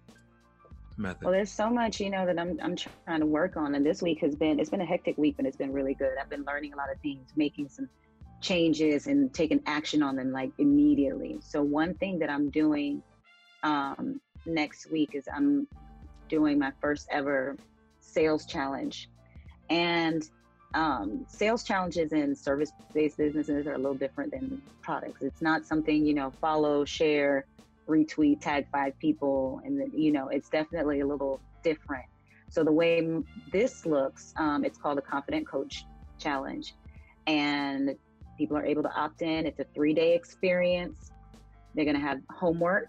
Method. 0.97 1.23
Well, 1.23 1.31
there's 1.31 1.51
so 1.51 1.69
much, 1.69 1.99
you 1.99 2.09
know, 2.09 2.25
that 2.25 2.37
I'm 2.37 2.59
I'm 2.61 2.75
trying 2.75 3.21
to 3.21 3.25
work 3.25 3.55
on, 3.55 3.75
and 3.75 3.85
this 3.85 4.01
week 4.01 4.19
has 4.19 4.35
been 4.35 4.59
it's 4.59 4.69
been 4.69 4.81
a 4.81 4.85
hectic 4.85 5.17
week, 5.17 5.35
but 5.37 5.45
it's 5.45 5.57
been 5.57 5.71
really 5.71 5.93
good. 5.93 6.11
I've 6.21 6.29
been 6.29 6.43
learning 6.43 6.73
a 6.73 6.75
lot 6.75 6.91
of 6.91 6.99
things, 6.99 7.31
making 7.35 7.69
some 7.69 7.89
changes 8.41 9.07
and 9.07 9.33
taking 9.33 9.61
action 9.65 10.03
on 10.03 10.15
them 10.15 10.31
like 10.31 10.51
immediately. 10.57 11.37
So 11.41 11.63
one 11.63 11.93
thing 11.95 12.19
that 12.19 12.29
I'm 12.29 12.49
doing 12.49 13.01
um, 13.63 14.19
next 14.45 14.91
week 14.91 15.11
is 15.13 15.27
I'm 15.33 15.67
doing 16.31 16.57
my 16.57 16.71
first 16.81 17.07
ever 17.11 17.55
sales 17.99 18.45
challenge, 18.45 19.09
and 19.69 20.23
um, 20.73 21.25
sales 21.27 21.63
challenges 21.63 22.13
in 22.13 22.33
service-based 22.33 23.17
businesses 23.17 23.67
are 23.67 23.73
a 23.73 23.77
little 23.77 23.93
different 24.05 24.31
than 24.31 24.61
products. 24.81 25.21
It's 25.21 25.41
not 25.41 25.65
something 25.65 26.05
you 26.05 26.15
know 26.15 26.31
follow, 26.31 26.85
share, 26.85 27.45
retweet, 27.87 28.39
tag 28.41 28.65
five 28.71 28.97
people, 28.97 29.61
and 29.65 29.73
you 29.93 30.11
know 30.11 30.29
it's 30.29 30.49
definitely 30.49 31.01
a 31.01 31.05
little 31.05 31.39
different. 31.63 32.05
So 32.49 32.63
the 32.63 32.71
way 32.71 32.95
this 33.51 33.85
looks, 33.85 34.33
um, 34.37 34.65
it's 34.65 34.77
called 34.77 34.97
the 34.97 35.07
Confident 35.13 35.47
Coach 35.47 35.85
Challenge, 36.17 36.73
and 37.27 37.95
people 38.37 38.57
are 38.57 38.65
able 38.65 38.83
to 38.83 38.93
opt 38.93 39.21
in. 39.21 39.45
It's 39.45 39.59
a 39.59 39.67
three-day 39.75 40.15
experience. 40.15 41.11
They're 41.75 41.85
going 41.85 41.99
to 42.01 42.07
have 42.09 42.19
homework, 42.29 42.87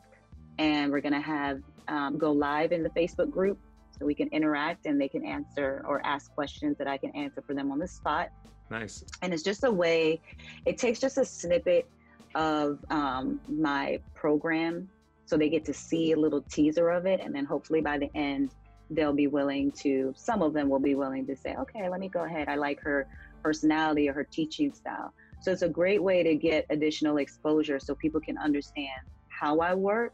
and 0.58 0.90
we're 0.92 1.00
going 1.00 1.18
to 1.22 1.26
have 1.36 1.60
um, 1.88 2.18
go 2.18 2.32
live 2.32 2.72
in 2.72 2.82
the 2.82 2.90
Facebook 2.90 3.30
group 3.30 3.58
so 3.98 4.06
we 4.06 4.14
can 4.14 4.28
interact 4.28 4.86
and 4.86 5.00
they 5.00 5.08
can 5.08 5.24
answer 5.24 5.84
or 5.86 6.04
ask 6.04 6.32
questions 6.34 6.78
that 6.78 6.86
I 6.86 6.96
can 6.96 7.14
answer 7.14 7.42
for 7.42 7.54
them 7.54 7.70
on 7.70 7.78
the 7.78 7.88
spot. 7.88 8.30
Nice. 8.70 9.04
And 9.20 9.34
it's 9.34 9.42
just 9.42 9.64
a 9.64 9.70
way, 9.70 10.20
it 10.64 10.78
takes 10.78 10.98
just 10.98 11.18
a 11.18 11.24
snippet 11.24 11.88
of 12.34 12.78
um, 12.90 13.40
my 13.48 14.00
program 14.14 14.88
so 15.26 15.36
they 15.36 15.48
get 15.48 15.64
to 15.66 15.74
see 15.74 16.12
a 16.12 16.16
little 16.16 16.42
teaser 16.42 16.90
of 16.90 17.06
it. 17.06 17.20
And 17.20 17.34
then 17.34 17.44
hopefully 17.44 17.80
by 17.80 17.98
the 17.98 18.10
end, 18.14 18.50
they'll 18.90 19.12
be 19.14 19.26
willing 19.26 19.70
to, 19.72 20.12
some 20.16 20.42
of 20.42 20.52
them 20.52 20.68
will 20.68 20.80
be 20.80 20.94
willing 20.94 21.26
to 21.26 21.36
say, 21.36 21.54
okay, 21.58 21.88
let 21.88 22.00
me 22.00 22.08
go 22.08 22.24
ahead. 22.24 22.48
I 22.48 22.56
like 22.56 22.80
her 22.80 23.06
personality 23.42 24.08
or 24.08 24.12
her 24.12 24.24
teaching 24.24 24.72
style. 24.72 25.12
So 25.40 25.50
it's 25.50 25.62
a 25.62 25.68
great 25.68 26.02
way 26.02 26.22
to 26.22 26.34
get 26.34 26.66
additional 26.70 27.16
exposure 27.16 27.80
so 27.80 27.94
people 27.94 28.20
can 28.20 28.38
understand 28.38 29.00
how 29.28 29.60
I 29.60 29.74
work 29.74 30.12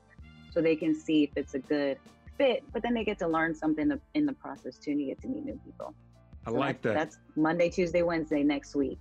so 0.59 0.63
they 0.63 0.75
can 0.75 0.93
see 0.93 1.23
if 1.23 1.31
it's 1.37 1.55
a 1.55 1.61
good 1.61 1.99
fit, 2.37 2.65
but 2.73 2.83
then 2.83 2.93
they 2.93 3.05
get 3.05 3.17
to 3.21 3.29
learn 3.29 3.55
something 3.55 3.97
in 4.15 4.27
the 4.27 4.33
process 4.33 4.77
too, 4.77 4.91
and 4.91 5.01
you 5.01 5.07
get 5.07 5.21
to 5.21 5.29
meet 5.29 5.45
new 5.45 5.61
people. 5.65 5.95
I 6.45 6.51
so 6.51 6.57
like 6.57 6.83
that. 6.83 6.95
That's 6.95 7.19
Monday, 7.37 7.71
Tuesday, 7.71 8.03
Wednesday 8.03 8.43
next 8.43 8.75
week. 8.75 8.99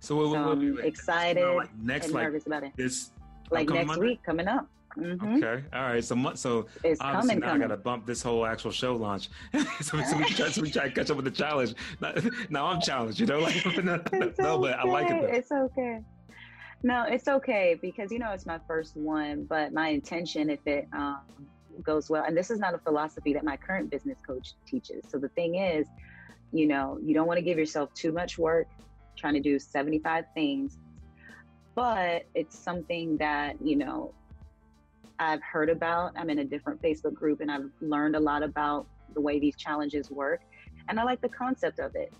So, 0.00 0.16
wait, 0.16 0.32
so 0.32 0.82
excited 0.82 1.46
like 1.54 1.78
next, 1.78 2.06
and 2.06 2.14
like 2.14 2.24
nervous 2.24 2.46
about 2.46 2.64
it. 2.64 2.72
This 2.76 3.12
like 3.52 3.68
next 3.68 3.86
Monday? 3.86 4.04
week 4.04 4.22
coming 4.24 4.48
up. 4.48 4.68
Mm-hmm. 4.98 5.36
Okay, 5.36 5.62
all 5.72 5.82
right. 5.82 6.02
So, 6.02 6.16
so 6.34 6.66
it's 6.82 7.00
obviously 7.00 7.34
coming, 7.34 7.38
now 7.38 7.46
coming. 7.46 7.62
I 7.62 7.68
got 7.68 7.74
to 7.74 7.80
bump 7.80 8.04
this 8.04 8.20
whole 8.20 8.44
actual 8.44 8.72
show 8.72 8.96
launch. 8.96 9.30
so, 9.82 10.02
so, 10.02 10.16
we 10.16 10.24
try, 10.24 10.48
so 10.48 10.60
we 10.60 10.72
try 10.72 10.88
to 10.88 10.90
catch 10.90 11.10
up 11.10 11.16
with 11.18 11.26
the 11.26 11.30
challenge. 11.30 11.74
Now 12.50 12.66
I'm 12.66 12.80
challenged, 12.80 13.20
you 13.20 13.26
know. 13.26 13.40
Like 13.46 13.84
no, 13.84 14.02
no 14.40 14.58
but 14.58 14.72
I 14.72 14.82
like 14.82 15.08
it. 15.08 15.22
Though. 15.22 15.28
It's 15.28 15.52
okay. 15.52 16.00
No, 16.86 17.02
it's 17.02 17.26
okay 17.26 17.76
because 17.82 18.12
you 18.12 18.20
know 18.20 18.30
it's 18.30 18.46
my 18.46 18.60
first 18.68 18.96
one, 18.96 19.42
but 19.42 19.72
my 19.72 19.88
intention, 19.88 20.48
if 20.48 20.64
it 20.66 20.86
um, 20.92 21.18
goes 21.82 22.08
well, 22.08 22.22
and 22.22 22.36
this 22.36 22.48
is 22.48 22.60
not 22.60 22.74
a 22.74 22.78
philosophy 22.78 23.32
that 23.32 23.42
my 23.42 23.56
current 23.56 23.90
business 23.90 24.18
coach 24.24 24.52
teaches. 24.68 25.02
So 25.10 25.18
the 25.18 25.30
thing 25.30 25.56
is, 25.56 25.88
you 26.52 26.68
know, 26.68 26.96
you 27.02 27.12
don't 27.12 27.26
want 27.26 27.38
to 27.38 27.42
give 27.42 27.58
yourself 27.58 27.92
too 27.94 28.12
much 28.12 28.38
work 28.38 28.68
trying 29.16 29.34
to 29.34 29.40
do 29.40 29.58
75 29.58 30.26
things, 30.32 30.78
but 31.74 32.22
it's 32.36 32.56
something 32.56 33.16
that, 33.16 33.56
you 33.60 33.74
know, 33.74 34.14
I've 35.18 35.42
heard 35.42 35.70
about. 35.70 36.12
I'm 36.16 36.30
in 36.30 36.38
a 36.38 36.44
different 36.44 36.80
Facebook 36.80 37.14
group 37.14 37.40
and 37.40 37.50
I've 37.50 37.68
learned 37.80 38.14
a 38.14 38.20
lot 38.20 38.44
about 38.44 38.86
the 39.12 39.20
way 39.20 39.40
these 39.40 39.56
challenges 39.56 40.08
work. 40.08 40.42
And 40.88 41.00
I 41.00 41.02
like 41.02 41.20
the 41.20 41.30
concept 41.30 41.80
of 41.80 41.96
it 41.96 42.12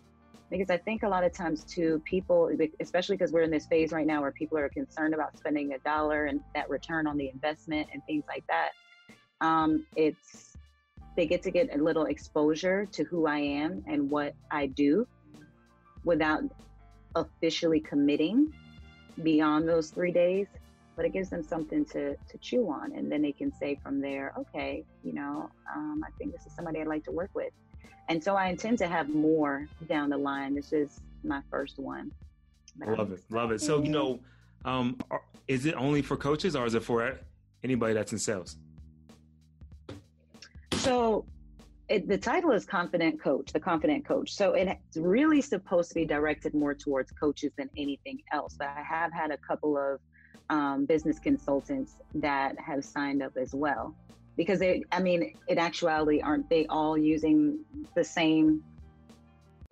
because 0.51 0.71
I 0.71 0.77
think 0.77 1.03
a 1.03 1.09
lot 1.09 1.25
of 1.25 1.33
times 1.33 1.65
too, 1.65 2.01
people, 2.05 2.51
especially 2.81 3.17
because 3.17 3.33
we're 3.33 3.43
in 3.43 3.51
this 3.51 3.67
phase 3.67 3.93
right 3.93 4.07
now 4.07 4.21
where 4.21 4.31
people 4.31 4.59
are 4.59 4.69
concerned 4.69 5.15
about 5.15 5.37
spending 5.37 5.73
a 5.73 5.79
dollar 5.79 6.27
and 6.27 6.41
that 6.55 6.71
return 6.71 7.07
on 7.07 7.17
the 7.17 7.29
investment 7.29 7.89
and 7.93 8.03
things 8.07 8.25
like 8.29 8.45
that. 8.47 8.71
Um, 9.41 9.87
it's 9.97 10.57
they 11.17 11.27
get 11.27 11.43
to 11.43 11.51
get 11.51 11.75
a 11.75 11.83
little 11.83 12.05
exposure 12.05 12.87
to 12.93 13.05
who 13.05 13.27
I 13.27 13.39
am 13.39 13.83
and 13.87 14.11
what 14.11 14.35
I 14.51 14.67
do 14.67 15.07
without 16.05 16.43
officially 17.15 17.81
committing 17.81 18.53
beyond 19.23 19.67
those 19.67 19.91
three 19.91 20.13
days. 20.13 20.47
But 20.95 21.05
it 21.05 21.13
gives 21.13 21.29
them 21.29 21.43
something 21.43 21.85
to, 21.87 22.17
to 22.17 22.39
chew 22.41 22.71
on. 22.71 22.93
And 22.93 23.13
then 23.13 23.21
they 23.21 23.33
can 23.33 23.53
say 23.53 23.79
from 23.83 24.01
there, 24.01 24.33
okay, 24.39 24.85
you 25.03 25.13
know, 25.13 25.51
um, 25.75 26.03
I 26.07 26.11
think 26.17 26.33
this 26.33 26.47
is 26.47 26.55
somebody 26.55 26.81
I'd 26.81 26.87
like 26.87 27.05
to 27.05 27.13
work 27.13 27.31
with. 27.35 27.53
And 28.09 28.23
so 28.23 28.37
I 28.37 28.49
intend 28.49 28.79
to 28.79 28.87
have 28.87 29.09
more 29.09 29.67
down 29.89 30.11
the 30.11 30.17
line. 30.17 30.55
This 30.55 30.73
is 30.73 31.01
my 31.25 31.43
first 31.51 31.79
one. 31.79 32.13
But 32.77 32.97
love 32.97 33.13
it. 33.13 33.21
Love 33.31 33.51
it. 33.53 33.61
So, 33.61 33.83
you 33.83 33.91
know, 33.91 34.21
um, 34.65 34.99
is 35.49 35.67
it 35.67 35.75
only 35.75 36.03
for 36.03 36.17
coaches 36.17 36.55
or 36.55 36.67
is 36.67 36.75
it 36.75 36.83
for 36.83 37.19
anybody 37.65 37.95
that's 37.95 38.13
in 38.13 38.19
sales? 38.19 38.57
So 40.75 41.25
it, 41.89 42.09
the 42.09 42.19
title 42.19 42.53
is 42.53 42.65
Confident 42.65 43.21
Coach, 43.21 43.53
the 43.53 43.61
Confident 43.61 44.05
Coach. 44.05 44.33
So 44.33 44.55
it's 44.55 44.97
really 44.97 45.41
supposed 45.41 45.89
to 45.91 45.95
be 45.95 46.05
directed 46.05 46.55
more 46.55 46.75
towards 46.75 47.11
coaches 47.13 47.53
than 47.57 47.71
anything 47.77 48.21
else. 48.33 48.57
But 48.59 48.69
I 48.69 48.83
have 48.83 49.13
had 49.13 49.31
a 49.31 49.37
couple 49.37 49.77
of 49.77 50.01
um, 50.51 50.85
business 50.85 51.19
consultants 51.19 51.95
that 52.15 52.59
have 52.61 52.85
signed 52.85 53.23
up 53.23 53.37
as 53.37 53.55
well 53.55 53.95
because 54.37 54.59
they 54.59 54.83
i 54.93 55.01
mean 55.01 55.35
in 55.49 55.59
actuality 55.59 56.21
aren't 56.21 56.49
they 56.49 56.67
all 56.67 56.97
using 56.97 57.59
the 57.95 58.05
same 58.05 58.63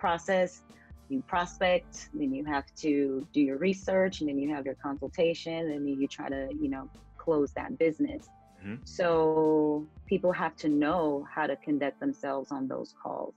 process? 0.04 0.60
You 1.08 1.22
prospect 1.22 2.10
then 2.12 2.34
you 2.34 2.44
have 2.44 2.66
to 2.76 3.26
do 3.32 3.40
your 3.40 3.56
research 3.56 4.20
and 4.20 4.28
then 4.28 4.38
you 4.38 4.54
have 4.54 4.66
your 4.66 4.74
consultation 4.74 5.70
and 5.72 5.86
then 5.86 6.00
you 6.00 6.06
try 6.06 6.28
to 6.28 6.48
you 6.60 6.68
know 6.68 6.90
close 7.16 7.52
that 7.52 7.78
business. 7.78 8.28
Mm-hmm. 8.60 8.76
so 8.84 9.86
people 10.06 10.32
have 10.32 10.56
to 10.56 10.68
know 10.68 11.26
how 11.34 11.46
to 11.46 11.56
conduct 11.56 12.00
themselves 12.00 12.50
on 12.50 12.66
those 12.66 12.94
calls. 13.02 13.34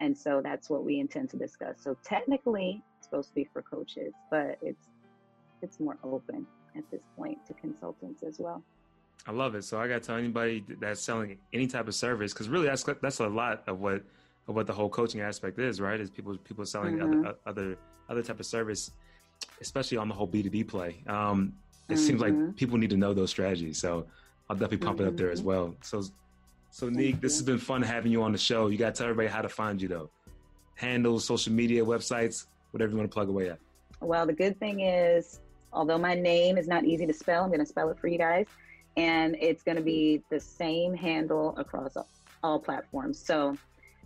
And 0.00 0.12
so 0.16 0.40
that's 0.42 0.68
what 0.68 0.82
we 0.84 0.98
intend 0.98 1.30
to 1.30 1.36
discuss. 1.36 1.76
So 1.84 1.96
technically 2.04 2.82
it's 2.96 3.06
supposed 3.06 3.28
to 3.28 3.34
be 3.34 3.46
for 3.52 3.62
coaches 3.62 4.12
but 4.30 4.58
it's 4.62 4.86
it's 5.62 5.78
more 5.78 5.98
open 6.02 6.46
at 6.76 6.84
this 6.90 7.04
point 7.16 7.38
to 7.46 7.52
consultants 7.54 8.22
as 8.22 8.36
well 8.38 8.62
I 9.26 9.32
love 9.32 9.54
it. 9.54 9.64
So 9.64 9.78
I 9.78 9.88
got 9.88 10.02
to 10.02 10.06
tell 10.06 10.16
anybody 10.16 10.64
that's 10.80 11.00
selling 11.00 11.38
any 11.52 11.66
type 11.66 11.88
of 11.88 11.94
service 11.94 12.32
because 12.32 12.48
really 12.48 12.66
that's 12.66 12.84
that's 13.02 13.20
a 13.20 13.28
lot 13.28 13.62
of 13.66 13.80
what 13.80 14.02
of 14.48 14.54
what 14.54 14.66
the 14.66 14.72
whole 14.72 14.88
coaching 14.88 15.20
aspect 15.20 15.58
is, 15.58 15.80
right? 15.80 16.00
Is 16.00 16.10
people 16.10 16.36
people 16.38 16.64
selling 16.64 16.96
mm-hmm. 16.96 17.26
other 17.26 17.34
other 17.46 17.76
other 18.08 18.22
type 18.22 18.40
of 18.40 18.46
service, 18.46 18.90
especially 19.60 19.98
on 19.98 20.08
the 20.08 20.14
whole 20.14 20.26
B 20.26 20.42
two 20.42 20.50
B 20.50 20.64
play. 20.64 21.02
Um, 21.06 21.52
it 21.88 21.94
mm-hmm. 21.94 22.02
seems 22.02 22.20
like 22.20 22.32
mm-hmm. 22.32 22.52
people 22.52 22.78
need 22.78 22.90
to 22.90 22.96
know 22.96 23.12
those 23.12 23.30
strategies. 23.30 23.78
So 23.78 24.06
I'll 24.48 24.56
definitely 24.56 24.78
pump 24.78 24.98
mm-hmm. 24.98 25.06
it 25.06 25.10
up 25.10 25.16
there 25.16 25.30
as 25.30 25.40
mm-hmm. 25.40 25.48
well. 25.48 25.76
So 25.82 26.02
so 26.70 26.88
Nick, 26.88 27.20
this 27.20 27.34
has 27.34 27.42
been 27.42 27.58
fun 27.58 27.82
having 27.82 28.12
you 28.12 28.22
on 28.22 28.32
the 28.32 28.38
show. 28.38 28.68
You 28.68 28.78
got 28.78 28.94
to 28.94 28.98
tell 28.98 29.10
everybody 29.10 29.28
how 29.28 29.42
to 29.42 29.48
find 29.48 29.80
you 29.82 29.88
though. 29.88 30.10
Handles, 30.76 31.24
social 31.24 31.52
media, 31.52 31.84
websites, 31.84 32.46
whatever 32.70 32.92
you 32.92 32.96
want 32.96 33.10
to 33.10 33.14
plug 33.14 33.28
away 33.28 33.50
at. 33.50 33.58
Well, 34.00 34.24
the 34.24 34.32
good 34.32 34.58
thing 34.58 34.80
is, 34.80 35.40
although 35.74 35.98
my 35.98 36.14
name 36.14 36.56
is 36.56 36.66
not 36.66 36.84
easy 36.84 37.06
to 37.06 37.12
spell, 37.12 37.42
I'm 37.44 37.50
going 37.50 37.60
to 37.60 37.66
spell 37.66 37.90
it 37.90 37.98
for 37.98 38.08
you 38.08 38.16
guys 38.16 38.46
and 39.00 39.34
it's 39.40 39.62
going 39.62 39.78
to 39.78 39.82
be 39.82 40.22
the 40.28 40.38
same 40.38 40.92
handle 40.92 41.54
across 41.56 41.96
all 42.42 42.60
platforms. 42.60 43.18
So 43.18 43.56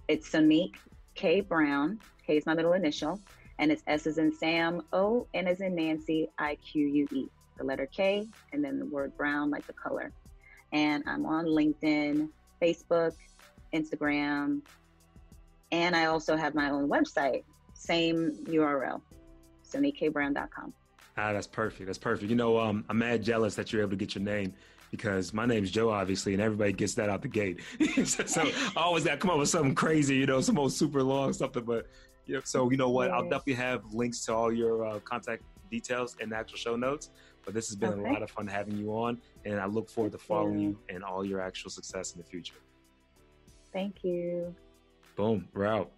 it's 0.06 0.30
Sonique 0.30 0.76
K 1.16 1.40
Brown. 1.40 1.98
K 2.24 2.36
is 2.36 2.46
my 2.46 2.54
middle 2.54 2.74
initial, 2.74 3.18
and 3.58 3.72
it's 3.72 3.82
S 3.88 4.06
is 4.06 4.18
in 4.18 4.32
Sam, 4.32 4.82
O, 4.92 5.26
N 5.34 5.48
is 5.48 5.60
in 5.60 5.74
Nancy, 5.74 6.28
I 6.38 6.54
Q 6.56 6.86
U 6.86 7.08
E. 7.12 7.26
The 7.58 7.64
letter 7.64 7.86
K, 7.86 8.28
and 8.52 8.64
then 8.64 8.78
the 8.78 8.86
word 8.86 9.16
brown, 9.16 9.50
like 9.50 9.66
the 9.66 9.72
color. 9.72 10.12
And 10.72 11.02
I'm 11.08 11.26
on 11.26 11.46
LinkedIn, 11.46 12.28
Facebook, 12.62 13.14
Instagram, 13.72 14.60
and 15.72 15.96
I 15.96 16.06
also 16.06 16.36
have 16.36 16.54
my 16.54 16.70
own 16.70 16.88
website, 16.88 17.42
same 17.74 18.30
URL, 18.44 19.00
soniquekbrown.com. 19.68 20.72
Ah, 21.16 21.32
that's 21.32 21.46
perfect. 21.46 21.86
That's 21.86 21.98
perfect. 21.98 22.30
You 22.30 22.36
know, 22.36 22.58
um, 22.58 22.84
I'm 22.88 22.98
mad 22.98 23.22
jealous 23.22 23.56
that 23.56 23.72
you're 23.72 23.82
able 23.82 23.90
to 23.90 23.96
get 23.96 24.14
your 24.14 24.24
name 24.24 24.52
because 24.96 25.34
my 25.34 25.44
name's 25.44 25.72
Joe, 25.72 25.90
obviously, 25.90 26.34
and 26.34 26.42
everybody 26.42 26.72
gets 26.72 26.94
that 26.94 27.08
out 27.08 27.20
the 27.20 27.28
gate. 27.28 27.60
so, 28.04 28.24
so, 28.24 28.42
I 28.76 28.80
always 28.80 29.02
got 29.02 29.12
to 29.12 29.16
come 29.16 29.30
up 29.30 29.38
with 29.38 29.48
something 29.48 29.74
crazy, 29.74 30.14
you 30.14 30.26
know, 30.26 30.40
some 30.40 30.56
old 30.56 30.72
super 30.72 31.02
long 31.02 31.32
something. 31.32 31.64
But 31.64 31.88
yeah, 32.26 32.38
so 32.44 32.70
you 32.70 32.76
know 32.76 32.90
what? 32.90 33.10
I'll 33.10 33.24
definitely 33.24 33.54
have 33.54 33.92
links 33.92 34.24
to 34.26 34.34
all 34.34 34.52
your 34.52 34.86
uh, 34.86 35.00
contact 35.00 35.42
details 35.68 36.16
in 36.20 36.30
the 36.30 36.36
actual 36.36 36.58
show 36.58 36.76
notes. 36.76 37.10
But 37.44 37.54
this 37.54 37.66
has 37.68 37.76
been 37.76 37.94
okay. 37.94 38.08
a 38.08 38.12
lot 38.12 38.22
of 38.22 38.30
fun 38.30 38.46
having 38.46 38.78
you 38.78 38.90
on, 38.90 39.20
and 39.44 39.58
I 39.58 39.66
look 39.66 39.90
forward 39.90 40.12
to 40.12 40.18
following 40.18 40.60
you. 40.60 40.68
you 40.68 40.78
and 40.94 41.02
all 41.02 41.24
your 41.24 41.40
actual 41.40 41.70
success 41.70 42.12
in 42.12 42.18
the 42.18 42.24
future. 42.24 42.54
Thank 43.72 44.04
you. 44.04 44.54
Boom, 45.16 45.48
we're 45.52 45.66
out. 45.66 45.90